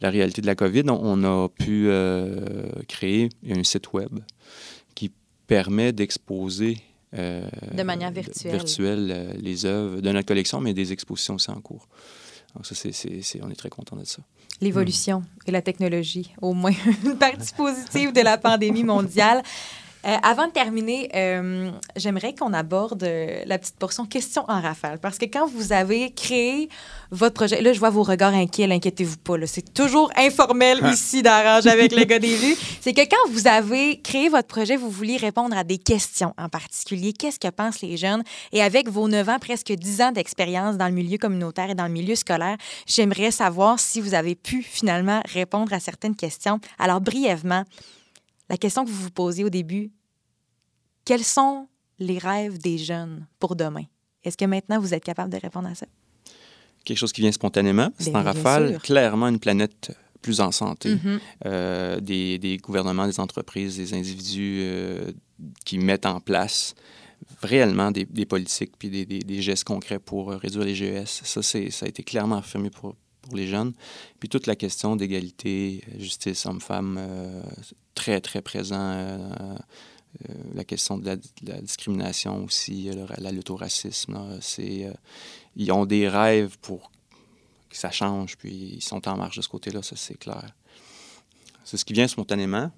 la, 0.00 0.10
réalité 0.10 0.42
de 0.42 0.46
la 0.46 0.56
COVID, 0.56 0.82
on, 0.88 0.98
on 1.00 1.22
a 1.22 1.48
pu 1.48 1.86
euh, 1.86 2.64
créer 2.88 3.28
un 3.48 3.62
site 3.62 3.92
web 3.92 4.18
permet 5.46 5.92
d'exposer 5.92 6.78
euh, 7.16 7.48
de 7.72 7.82
manière 7.82 8.10
virtuelle, 8.10 8.52
virtuelle 8.52 9.12
euh, 9.14 9.32
les 9.38 9.66
œuvres 9.66 10.00
de 10.00 10.10
notre 10.10 10.26
collection, 10.26 10.60
mais 10.60 10.74
des 10.74 10.92
expositions 10.92 11.34
aussi 11.34 11.50
en 11.50 11.60
cours. 11.60 11.86
Donc 12.54 12.66
ça, 12.66 12.74
c'est, 12.74 12.92
c'est, 12.92 13.40
on 13.42 13.50
est 13.50 13.56
très 13.56 13.68
content 13.68 13.96
de 13.96 14.04
ça. 14.04 14.22
L'évolution 14.60 15.20
mmh. 15.20 15.26
et 15.46 15.50
la 15.50 15.62
technologie, 15.62 16.34
au 16.40 16.52
moins 16.54 16.72
une 17.04 17.16
partie 17.16 17.52
positive 17.54 18.12
de 18.12 18.20
la 18.20 18.38
pandémie 18.38 18.84
mondiale. 18.84 19.42
Euh, 20.06 20.16
avant 20.22 20.46
de 20.46 20.52
terminer, 20.52 21.08
euh, 21.14 21.70
j'aimerais 21.96 22.34
qu'on 22.34 22.52
aborde 22.52 23.04
euh, 23.04 23.42
la 23.46 23.58
petite 23.58 23.76
portion 23.76 24.04
questions 24.04 24.44
en 24.48 24.60
rafale. 24.60 24.98
Parce 24.98 25.16
que 25.16 25.24
quand 25.24 25.46
vous 25.46 25.72
avez 25.72 26.10
créé 26.10 26.68
votre 27.10 27.34
projet, 27.34 27.62
là, 27.62 27.72
je 27.72 27.78
vois 27.78 27.88
vos 27.88 28.02
regards 28.02 28.34
inquiets, 28.34 28.70
inquiétez-vous 28.70 29.16
pas. 29.16 29.34
C'est 29.46 29.72
toujours 29.72 30.10
informel 30.16 30.80
ici 30.92 31.22
d'arrange 31.22 31.66
avec 31.66 31.92
le 31.92 32.04
gars 32.04 32.18
des 32.18 32.36
vues. 32.36 32.56
C'est 32.82 32.92
que 32.92 33.00
quand 33.00 33.30
vous 33.30 33.48
avez 33.48 34.00
créé 34.02 34.28
votre 34.28 34.48
projet, 34.48 34.76
vous 34.76 34.90
vouliez 34.90 35.16
répondre 35.16 35.56
à 35.56 35.64
des 35.64 35.78
questions 35.78 36.34
en 36.36 36.50
particulier. 36.50 37.14
Qu'est-ce 37.14 37.40
que 37.40 37.48
pensent 37.48 37.80
les 37.80 37.96
jeunes? 37.96 38.22
Et 38.52 38.62
avec 38.62 38.90
vos 38.90 39.08
9 39.08 39.26
ans, 39.30 39.38
presque 39.38 39.72
10 39.72 40.02
ans 40.02 40.12
d'expérience 40.12 40.76
dans 40.76 40.86
le 40.86 40.92
milieu 40.92 41.16
communautaire 41.16 41.70
et 41.70 41.74
dans 41.74 41.86
le 41.86 41.92
milieu 41.92 42.14
scolaire, 42.14 42.56
j'aimerais 42.86 43.30
savoir 43.30 43.80
si 43.80 44.02
vous 44.02 44.12
avez 44.12 44.34
pu 44.34 44.62
finalement 44.62 45.22
répondre 45.32 45.72
à 45.72 45.80
certaines 45.80 46.14
questions. 46.14 46.60
Alors, 46.78 47.00
brièvement, 47.00 47.64
la 48.48 48.56
question 48.56 48.84
que 48.84 48.90
vous 48.90 49.02
vous 49.04 49.10
posiez 49.10 49.44
au 49.44 49.50
début, 49.50 49.92
quels 51.04 51.24
sont 51.24 51.68
les 51.98 52.18
rêves 52.18 52.58
des 52.58 52.78
jeunes 52.78 53.26
pour 53.38 53.56
demain? 53.56 53.84
Est-ce 54.22 54.36
que 54.36 54.44
maintenant 54.44 54.80
vous 54.80 54.94
êtes 54.94 55.04
capable 55.04 55.32
de 55.32 55.38
répondre 55.38 55.68
à 55.68 55.74
ça? 55.74 55.86
Quelque 56.84 56.98
chose 56.98 57.12
qui 57.12 57.20
vient 57.20 57.32
spontanément. 57.32 57.90
C'est 57.98 58.14
en 58.14 58.22
rafale, 58.22 58.78
clairement 58.80 59.28
une 59.28 59.38
planète 59.38 59.92
plus 60.20 60.40
en 60.40 60.52
santé. 60.52 60.94
Mm 60.94 60.98
-hmm. 60.98 61.20
euh, 61.46 62.00
des, 62.00 62.38
des, 62.38 62.56
gouvernements, 62.56 63.06
des 63.06 63.20
entreprises, 63.20 63.76
des 63.76 63.92
individus 63.92 64.58
euh, 64.62 65.12
qui 65.66 65.78
mettent 65.78 66.06
en 66.06 66.20
place 66.20 66.74
réellement 67.42 67.90
des, 67.90 68.04
des 68.04 68.26
politiques 68.26 68.72
puis 68.78 68.88
des, 68.90 69.04
des, 69.04 69.42
gestes 69.42 69.64
concrets 69.64 69.98
pour 69.98 70.30
réduire 70.44 70.64
les 70.64 70.74
GES. 70.74 71.22
Ça, 71.24 71.42
ça 71.42 71.58
a 71.58 71.88
été 71.88 72.02
clairement 72.02 72.38
affirmé 72.38 72.70
pour, 72.70 72.96
pour 73.24 73.36
les 73.36 73.46
jeunes. 73.46 73.72
Puis 74.20 74.28
toute 74.28 74.46
la 74.46 74.56
question 74.56 74.96
d'égalité, 74.96 75.82
justice 75.98 76.46
homme-femme, 76.46 76.96
euh, 76.98 77.42
très, 77.94 78.20
très 78.20 78.42
présent. 78.42 78.92
Euh, 78.92 79.28
la 80.54 80.62
question 80.64 80.96
de 80.96 81.06
la, 81.06 81.16
de 81.16 81.22
la, 81.44 81.60
discrimination 81.60 82.44
aussi, 82.44 82.84
la, 82.84 83.06
la 83.18 83.32
lutte 83.32 83.50
au 83.50 83.56
racisme. 83.56 84.38
C'est, 84.40 84.92
ils 85.56 85.72
ont 85.72 85.86
des 85.86 86.08
rêves 86.08 86.56
pour 86.60 86.92
que 87.68 87.76
ça 87.76 87.90
change, 87.90 88.36
puis 88.36 88.74
ils 88.76 88.82
sont 88.82 89.08
en 89.08 89.16
marche 89.16 89.36
de 89.36 89.42
ce 89.42 89.48
côté-là, 89.48 89.82
ça 89.82 89.96
c'est 89.96 90.16
clair. 90.16 90.54
C'est 91.64 91.76
ce 91.76 91.84
qui 91.84 91.94
vient 91.94 92.06
spontanément. 92.06 92.70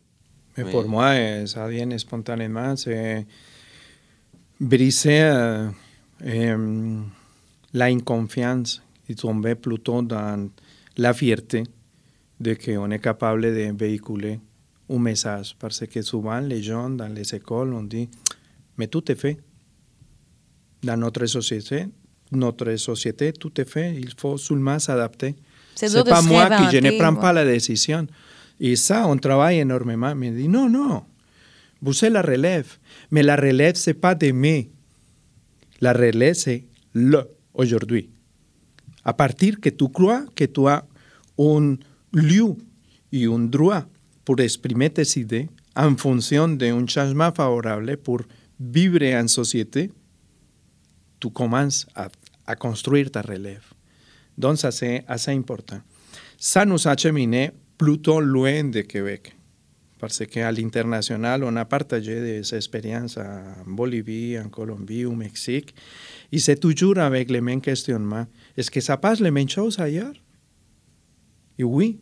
Mais, 0.57 0.65
mais... 0.65 0.71
pour 0.71 0.89
moi, 0.89 1.47
ça 1.47 1.69
vient 1.69 1.99
spontanément, 1.99 2.75
c'est 2.75 3.27
briser 4.61 5.23
euh, 5.23 5.69
euh, 6.25 7.01
l'inconfiance 9.07 9.11
et 9.11 9.15
tomber 9.15 9.55
plutôt 9.55 10.03
dans 10.03 10.49
la 10.97 11.15
fierté 11.15 11.65
de 12.41 12.55
qu'on 12.55 12.91
est 12.91 12.99
capable 12.99 13.43
de 13.43 13.73
véhiculer 13.77 14.41
un 14.89 14.99
message. 14.99 15.57
Parce 15.59 15.87
que 15.87 16.03
souvent, 16.03 16.41
les 16.41 16.63
gens 16.63 16.91
dans 16.91 17.13
les 17.13 17.35
écoles, 17.35 17.73
on 17.73 17.83
dit, 17.83 18.09
mais 18.77 18.89
tout 18.89 19.11
est 19.11 19.15
fait. 19.19 19.39
Dans 20.83 20.97
notre 20.99 21.27
société, 21.27 21.87
notre 22.33 22.77
société, 22.77 23.33
tout 23.33 23.61
est 23.61 23.69
fait. 23.69 23.95
Il 23.95 24.13
faut 24.17 24.37
seulement 24.37 24.79
s'adapter. 24.79 25.35
C'est 25.75 26.05
pas 26.05 26.23
moi 26.23 26.49
qui 26.51 26.77
je 26.77 26.83
ne 26.83 26.99
prends 26.99 27.15
pas 27.15 27.33
la 27.33 27.45
décision. 27.45 28.07
Et 28.61 28.77
ça, 28.77 29.07
on 29.07 29.17
travaille 29.17 29.59
énormément. 29.61 30.15
Mais 30.15 30.31
dit, 30.31 30.49
non, 30.49 30.69
non, 30.69 31.05
vous 31.83 32.05
êtes 32.05 32.13
la 32.13 32.23
relève. 32.23 32.77
Mais 33.11 33.23
la 33.23 33.37
relève, 33.37 33.75
ce 33.75 33.91
n'est 33.91 33.95
pas 33.95 34.15
demain. 34.15 34.63
La 35.81 35.93
relève, 35.93 36.35
c'est 36.35 36.65
le, 36.95 37.29
aujourd'hui. 37.55 38.11
À 39.07 39.13
partir 39.13 39.61
que 39.61 39.69
tu 39.69 39.89
crois 39.89 40.25
que 40.35 40.45
tu 40.47 40.67
as 40.67 40.85
un 41.39 41.77
lieu 42.13 42.57
et 43.13 43.27
un 43.27 43.39
droit 43.39 43.85
pour 44.25 44.41
exprimer 44.41 44.91
tes 44.91 45.21
idées 45.21 45.49
en 45.77 45.97
fonction 45.97 46.49
d'un 46.49 46.85
changement 46.89 47.31
favorable 47.31 47.97
pour 47.99 48.23
vivre 48.59 49.05
en 49.15 49.29
société, 49.29 49.93
tu 51.21 51.31
commences 51.31 51.87
à, 51.95 52.09
à 52.49 52.57
construire 52.57 53.09
ta 53.09 53.23
relève. 53.23 53.63
Donc, 54.37 54.59
ça, 54.59 54.73
c'est 54.73 55.05
assez 55.07 55.31
important. 55.31 55.81
Ça 56.37 56.65
nous 56.65 56.89
a 56.89 56.91
acheminé 56.91 57.53
plutôt 57.79 58.21
loin 58.21 58.65
de 58.65 58.81
Québec, 58.81 59.37
parce 60.01 60.27
qu'à 60.27 60.51
l'international, 60.51 61.45
on 61.45 61.55
a 61.55 61.65
partagé 61.65 62.21
des 62.21 62.55
expériences 62.57 63.19
en 63.19 63.71
Bolivie, 63.71 64.37
en 64.37 64.49
Colombie, 64.49 65.05
au 65.05 65.15
Mexique, 65.15 65.77
et 66.33 66.39
c'est 66.39 66.57
toujours 66.57 66.99
avec 66.99 67.31
les 67.31 67.41
mêmes 67.41 67.61
questionnements. 67.61 68.27
Est-ce 68.57 68.71
que 68.71 68.81
ça 68.81 68.97
passe 68.97 69.21
les 69.21 69.31
mêmes 69.31 69.49
choses 69.49 69.79
ailleurs? 69.79 70.15
Et 71.59 71.65
oui, 71.65 72.01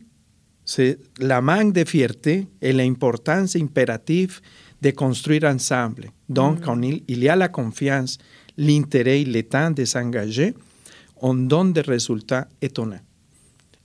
c'est 0.63 0.97
la 1.19 1.41
manque 1.41 1.73
de 1.73 1.85
fierté 1.85 2.47
et 2.61 2.73
l'importance 2.73 3.55
impérative 3.55 4.41
de 4.81 4.91
construire 4.91 5.43
ensemble. 5.45 6.09
Donc, 6.27 6.61
quand 6.61 6.81
il, 6.81 7.03
il 7.07 7.23
y 7.23 7.29
a 7.29 7.35
la 7.35 7.47
confiance, 7.49 8.17
l'intérêt 8.57 9.23
le 9.23 9.43
temps 9.43 9.71
de 9.71 9.85
s'engager, 9.85 10.53
on 11.17 11.33
donne 11.33 11.71
des 11.73 11.81
résultats 11.81 12.47
étonnants. 12.61 12.99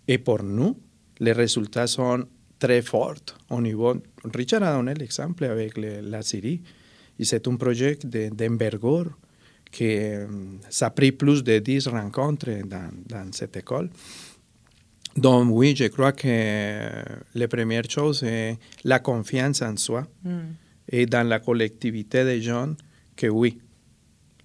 Et 0.08 0.18
pour 0.18 0.42
nous, 0.42 0.76
les 1.20 1.32
résultats 1.32 1.86
sont 1.86 2.24
très 2.58 2.82
forts 2.82 3.14
au 3.50 3.60
niveau. 3.60 3.94
Richard 4.34 4.62
a 4.62 4.74
donné 4.76 4.94
l'exemple 4.94 5.44
avec 5.44 5.76
le- 5.78 6.00
la 6.00 6.22
Syrie. 6.22 6.60
C'est 7.20 7.46
un 7.46 7.56
projet 7.56 7.96
de- 8.02 8.30
d'envergure 8.30 9.10
que 9.70 10.26
ça 10.68 10.86
a 10.86 10.90
pris 10.90 11.12
plus 11.12 11.42
de 11.44 11.58
10 11.58 11.88
rencontres 11.88 12.66
dans, 12.66 12.90
dans 13.06 13.32
cette 13.32 13.56
école. 13.56 13.90
Donc 15.16 15.48
oui, 15.50 15.74
je 15.76 15.84
crois 15.86 16.12
que 16.12 16.26
euh, 16.26 17.02
la 17.34 17.48
première 17.48 17.88
chose 17.90 18.20
c'est 18.20 18.58
la 18.84 19.00
confiance 19.00 19.62
en 19.62 19.76
soi 19.76 20.06
et 20.88 21.06
dans 21.06 21.26
la 21.26 21.40
collectivité 21.40 22.24
des 22.24 22.40
jeunes 22.40 22.76
que 23.16 23.26
oui, 23.26 23.58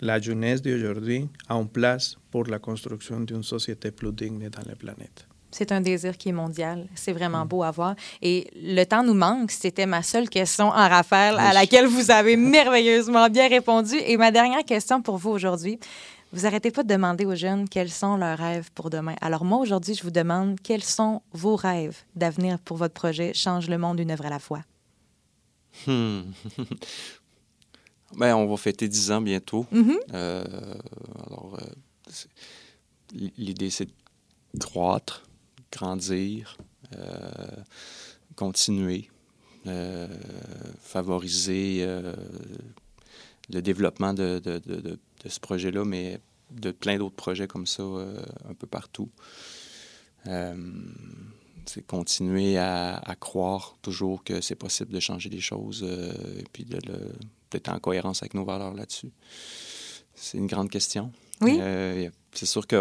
la 0.02 0.20
jeunesse 0.20 0.62
d'aujourd'hui 0.62 1.30
a 1.48 1.56
une 1.56 1.70
place 1.70 2.18
pour 2.32 2.46
la 2.46 2.60
construction 2.60 3.22
d'une 3.22 3.44
société 3.44 3.92
plus 3.92 4.12
digne 4.12 4.50
dans 4.50 4.68
la 4.68 4.76
planète. 4.76 5.28
C'est 5.58 5.72
un 5.72 5.80
désir 5.80 6.18
qui 6.18 6.28
est 6.28 6.34
mondial. 6.34 6.86
C'est 6.96 7.14
vraiment 7.14 7.46
beau 7.46 7.64
à 7.64 7.72
voir. 7.72 7.96
Et 8.22 8.52
le 8.62 8.84
temps 8.84 9.04
nous 9.04 9.14
manque. 9.14 9.52
C'était 9.52 9.86
ma 9.86 10.04
seule 10.04 10.28
question 10.28 10.66
en 10.66 10.90
rafale 10.90 11.40
à 11.40 11.54
laquelle 11.54 11.86
vous 11.86 12.12
avez 12.12 12.36
merveilleusement 12.36 13.30
bien 13.30 13.48
répondu. 13.48 13.96
Et 14.06 14.18
ma 14.18 14.32
dernière 14.32 14.66
question 14.66 15.02
pour 15.02 15.16
vous 15.16 15.30
aujourd'hui. 15.30 15.80
Vous 16.34 16.46
arrêtez 16.46 16.72
pas 16.72 16.84
de 16.84 16.90
demander 16.90 17.26
aux 17.26 17.36
jeunes 17.36 17.70
quels 17.70 17.90
sont 17.90 18.18
leurs 18.18 18.38
rêves 18.38 18.70
pour 18.76 18.90
demain. 18.90 19.16
Alors 19.22 19.46
moi, 19.46 19.60
aujourd'hui, 19.60 19.96
je 19.96 20.04
vous 20.04 20.12
demande 20.12 20.60
quels 20.62 20.84
sont 20.84 21.22
vos 21.32 21.56
rêves 21.56 22.00
d'avenir 22.18 22.60
pour 22.60 22.76
votre 22.76 22.94
projet 22.94 23.34
Change 23.34 23.70
le 23.70 23.78
monde 23.78 24.02
une 24.02 24.12
œuvre 24.12 24.26
à 24.26 24.30
la 24.30 24.40
fois? 24.40 24.62
Hmm. 25.88 26.24
ben, 28.18 28.36
on 28.36 28.46
va 28.46 28.58
fêter 28.58 28.90
10 28.90 29.12
ans 29.14 29.22
bientôt. 29.22 29.66
Mhm. 29.72 29.96
Euh, 30.14 30.44
alors, 31.26 31.58
euh, 31.62 33.26
l'idée, 33.38 33.70
c'est 33.70 33.88
de 34.54 34.64
croître, 34.66 35.24
grandir, 35.72 36.58
euh, 36.98 37.28
continuer, 38.36 39.10
euh, 39.68 40.08
favoriser 40.80 41.78
euh, 41.82 42.16
le 43.50 43.62
développement 43.62 44.14
de, 44.14 44.42
ce 45.26 45.40
projet-là, 45.40 45.86
mais 45.86 46.20
de 46.52 46.72
plein 46.72 46.98
d'autres 46.98 47.16
projets 47.16 47.48
comme 47.48 47.66
ça 47.66 47.84
un 47.84 48.54
peu 48.54 48.68
partout. 48.68 49.10
C'est 50.26 51.86
continuer 51.88 52.58
à, 52.58 52.98
à 52.98 53.16
croire 53.16 53.76
toujours 53.82 54.24
que 54.24 54.42
c'est 54.42 54.56
possible 54.56 54.92
de 54.92 55.00
changer 55.00 55.30
les 55.30 55.40
choses 55.40 55.84
et 55.84 56.46
puis 56.52 56.66
d'être 56.66 57.70
en 57.70 57.80
cohérence 57.80 58.22
avec 58.22 58.34
nos 58.34 58.46
valeurs 58.46 58.74
là-dessus. 58.74 59.12
C'est 60.14 60.38
une 60.38 60.48
grande 60.48 60.70
question. 60.70 61.12
Oui. 61.42 61.58
Euh, 61.60 62.10
c'est 62.34 62.46
sûr 62.46 62.68
qu'il 62.68 62.78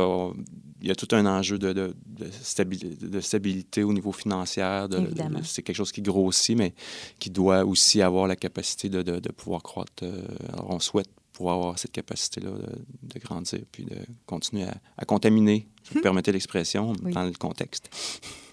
y 0.82 0.90
a 0.90 0.94
tout 0.94 1.08
un 1.12 1.26
enjeu 1.26 1.58
de, 1.58 1.72
de, 1.72 1.94
de 2.06 2.26
stabi- 2.42 2.98
de 2.98 3.20
stabilité 3.20 3.82
au 3.82 3.92
niveau 3.92 4.12
financier. 4.12 4.62
c'est 5.44 5.62
quelque 5.62 5.76
chose 5.76 5.92
qui 5.92 6.02
grossit, 6.02 6.56
mais 6.56 6.74
qui 7.18 7.30
doit 7.30 7.64
aussi 7.64 8.02
avoir 8.02 8.26
la 8.26 8.36
capacité 8.36 8.88
de 8.88 9.32
pouvoir 9.32 9.62
croître. 9.62 10.02
euh, 10.02 10.22
alors, 10.52 10.70
on 10.70 10.80
souhaite 10.80 11.08
pouvoir 11.34 11.56
avoir 11.56 11.78
cette 11.78 11.92
capacité-là 11.92 12.50
de, 12.50 13.12
de 13.14 13.18
grandir 13.20 13.58
puis 13.72 13.84
de 13.84 13.96
continuer 14.24 14.64
à, 14.64 14.74
à 14.96 15.04
contaminer, 15.04 15.66
si 15.82 15.90
vous 15.92 15.98
me 15.98 16.02
permettez 16.02 16.32
l'expression, 16.32 16.92
Oui. 17.02 17.12
dans 17.12 17.24
le 17.24 17.32
contexte. 17.32 17.90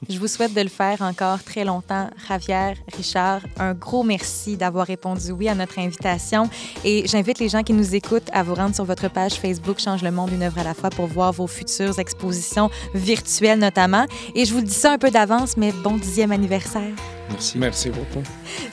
Je 0.10 0.18
vous 0.18 0.28
souhaite 0.28 0.54
de 0.56 0.62
le 0.62 0.68
faire 0.68 1.00
encore 1.04 1.44
très 1.44 1.64
longtemps. 1.64 2.10
Javier, 2.28 2.74
Richard, 2.98 3.42
un 3.60 3.76
gros 3.76 4.02
merci 4.04 4.58
d'avoir 4.58 4.88
répondu 4.88 5.32
oui 5.32 5.48
à 5.48 5.54
notre 5.54 5.78
invitation. 5.78 6.50
Et 6.84 7.08
j'invite 7.08 7.38
les 7.38 7.50
gens 7.50 7.62
qui 7.62 7.74
nous 7.74 7.94
écoutent 7.94 8.30
à 8.34 8.42
vous 8.42 8.56
rendre 8.56 8.74
sur 8.74 8.84
votre 8.84 9.08
page 9.12 9.34
Facebook 9.36 9.80
Change 9.80 10.02
le 10.02 10.10
monde 10.12 10.32
une 10.32 10.42
œuvre 10.42 10.58
à 10.58 10.64
la 10.64 10.74
fois 10.74 10.90
pour 10.90 11.06
voir 11.06 11.32
vos 11.32 11.46
futures 11.48 12.00
expositions 12.00 12.72
virtuelles 12.96 13.60
notamment. 13.60 14.08
Et 14.34 14.44
je 14.46 14.54
vous 14.54 14.60
le 14.62 14.66
dis 14.66 14.74
ça 14.74 14.92
un 14.94 14.98
peu 14.98 15.12
d'avance, 15.12 15.56
mais 15.56 15.72
bon 15.72 15.98
dixième 15.98 16.32
anniversaire. 16.32 16.92
Merci. 17.30 17.58
Merci 17.60 17.90
beaucoup. 17.92 18.24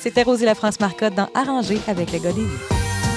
C'était 0.00 0.22
Rosie 0.22 0.46
La 0.46 0.54
France 0.54 0.80
Marcotte 0.80 1.14
dans 1.14 1.28
Arranger 1.34 1.78
avec 1.86 2.11
le 2.11 2.18
gars 2.20 2.32
des 2.32 2.40
vies. 2.42 3.07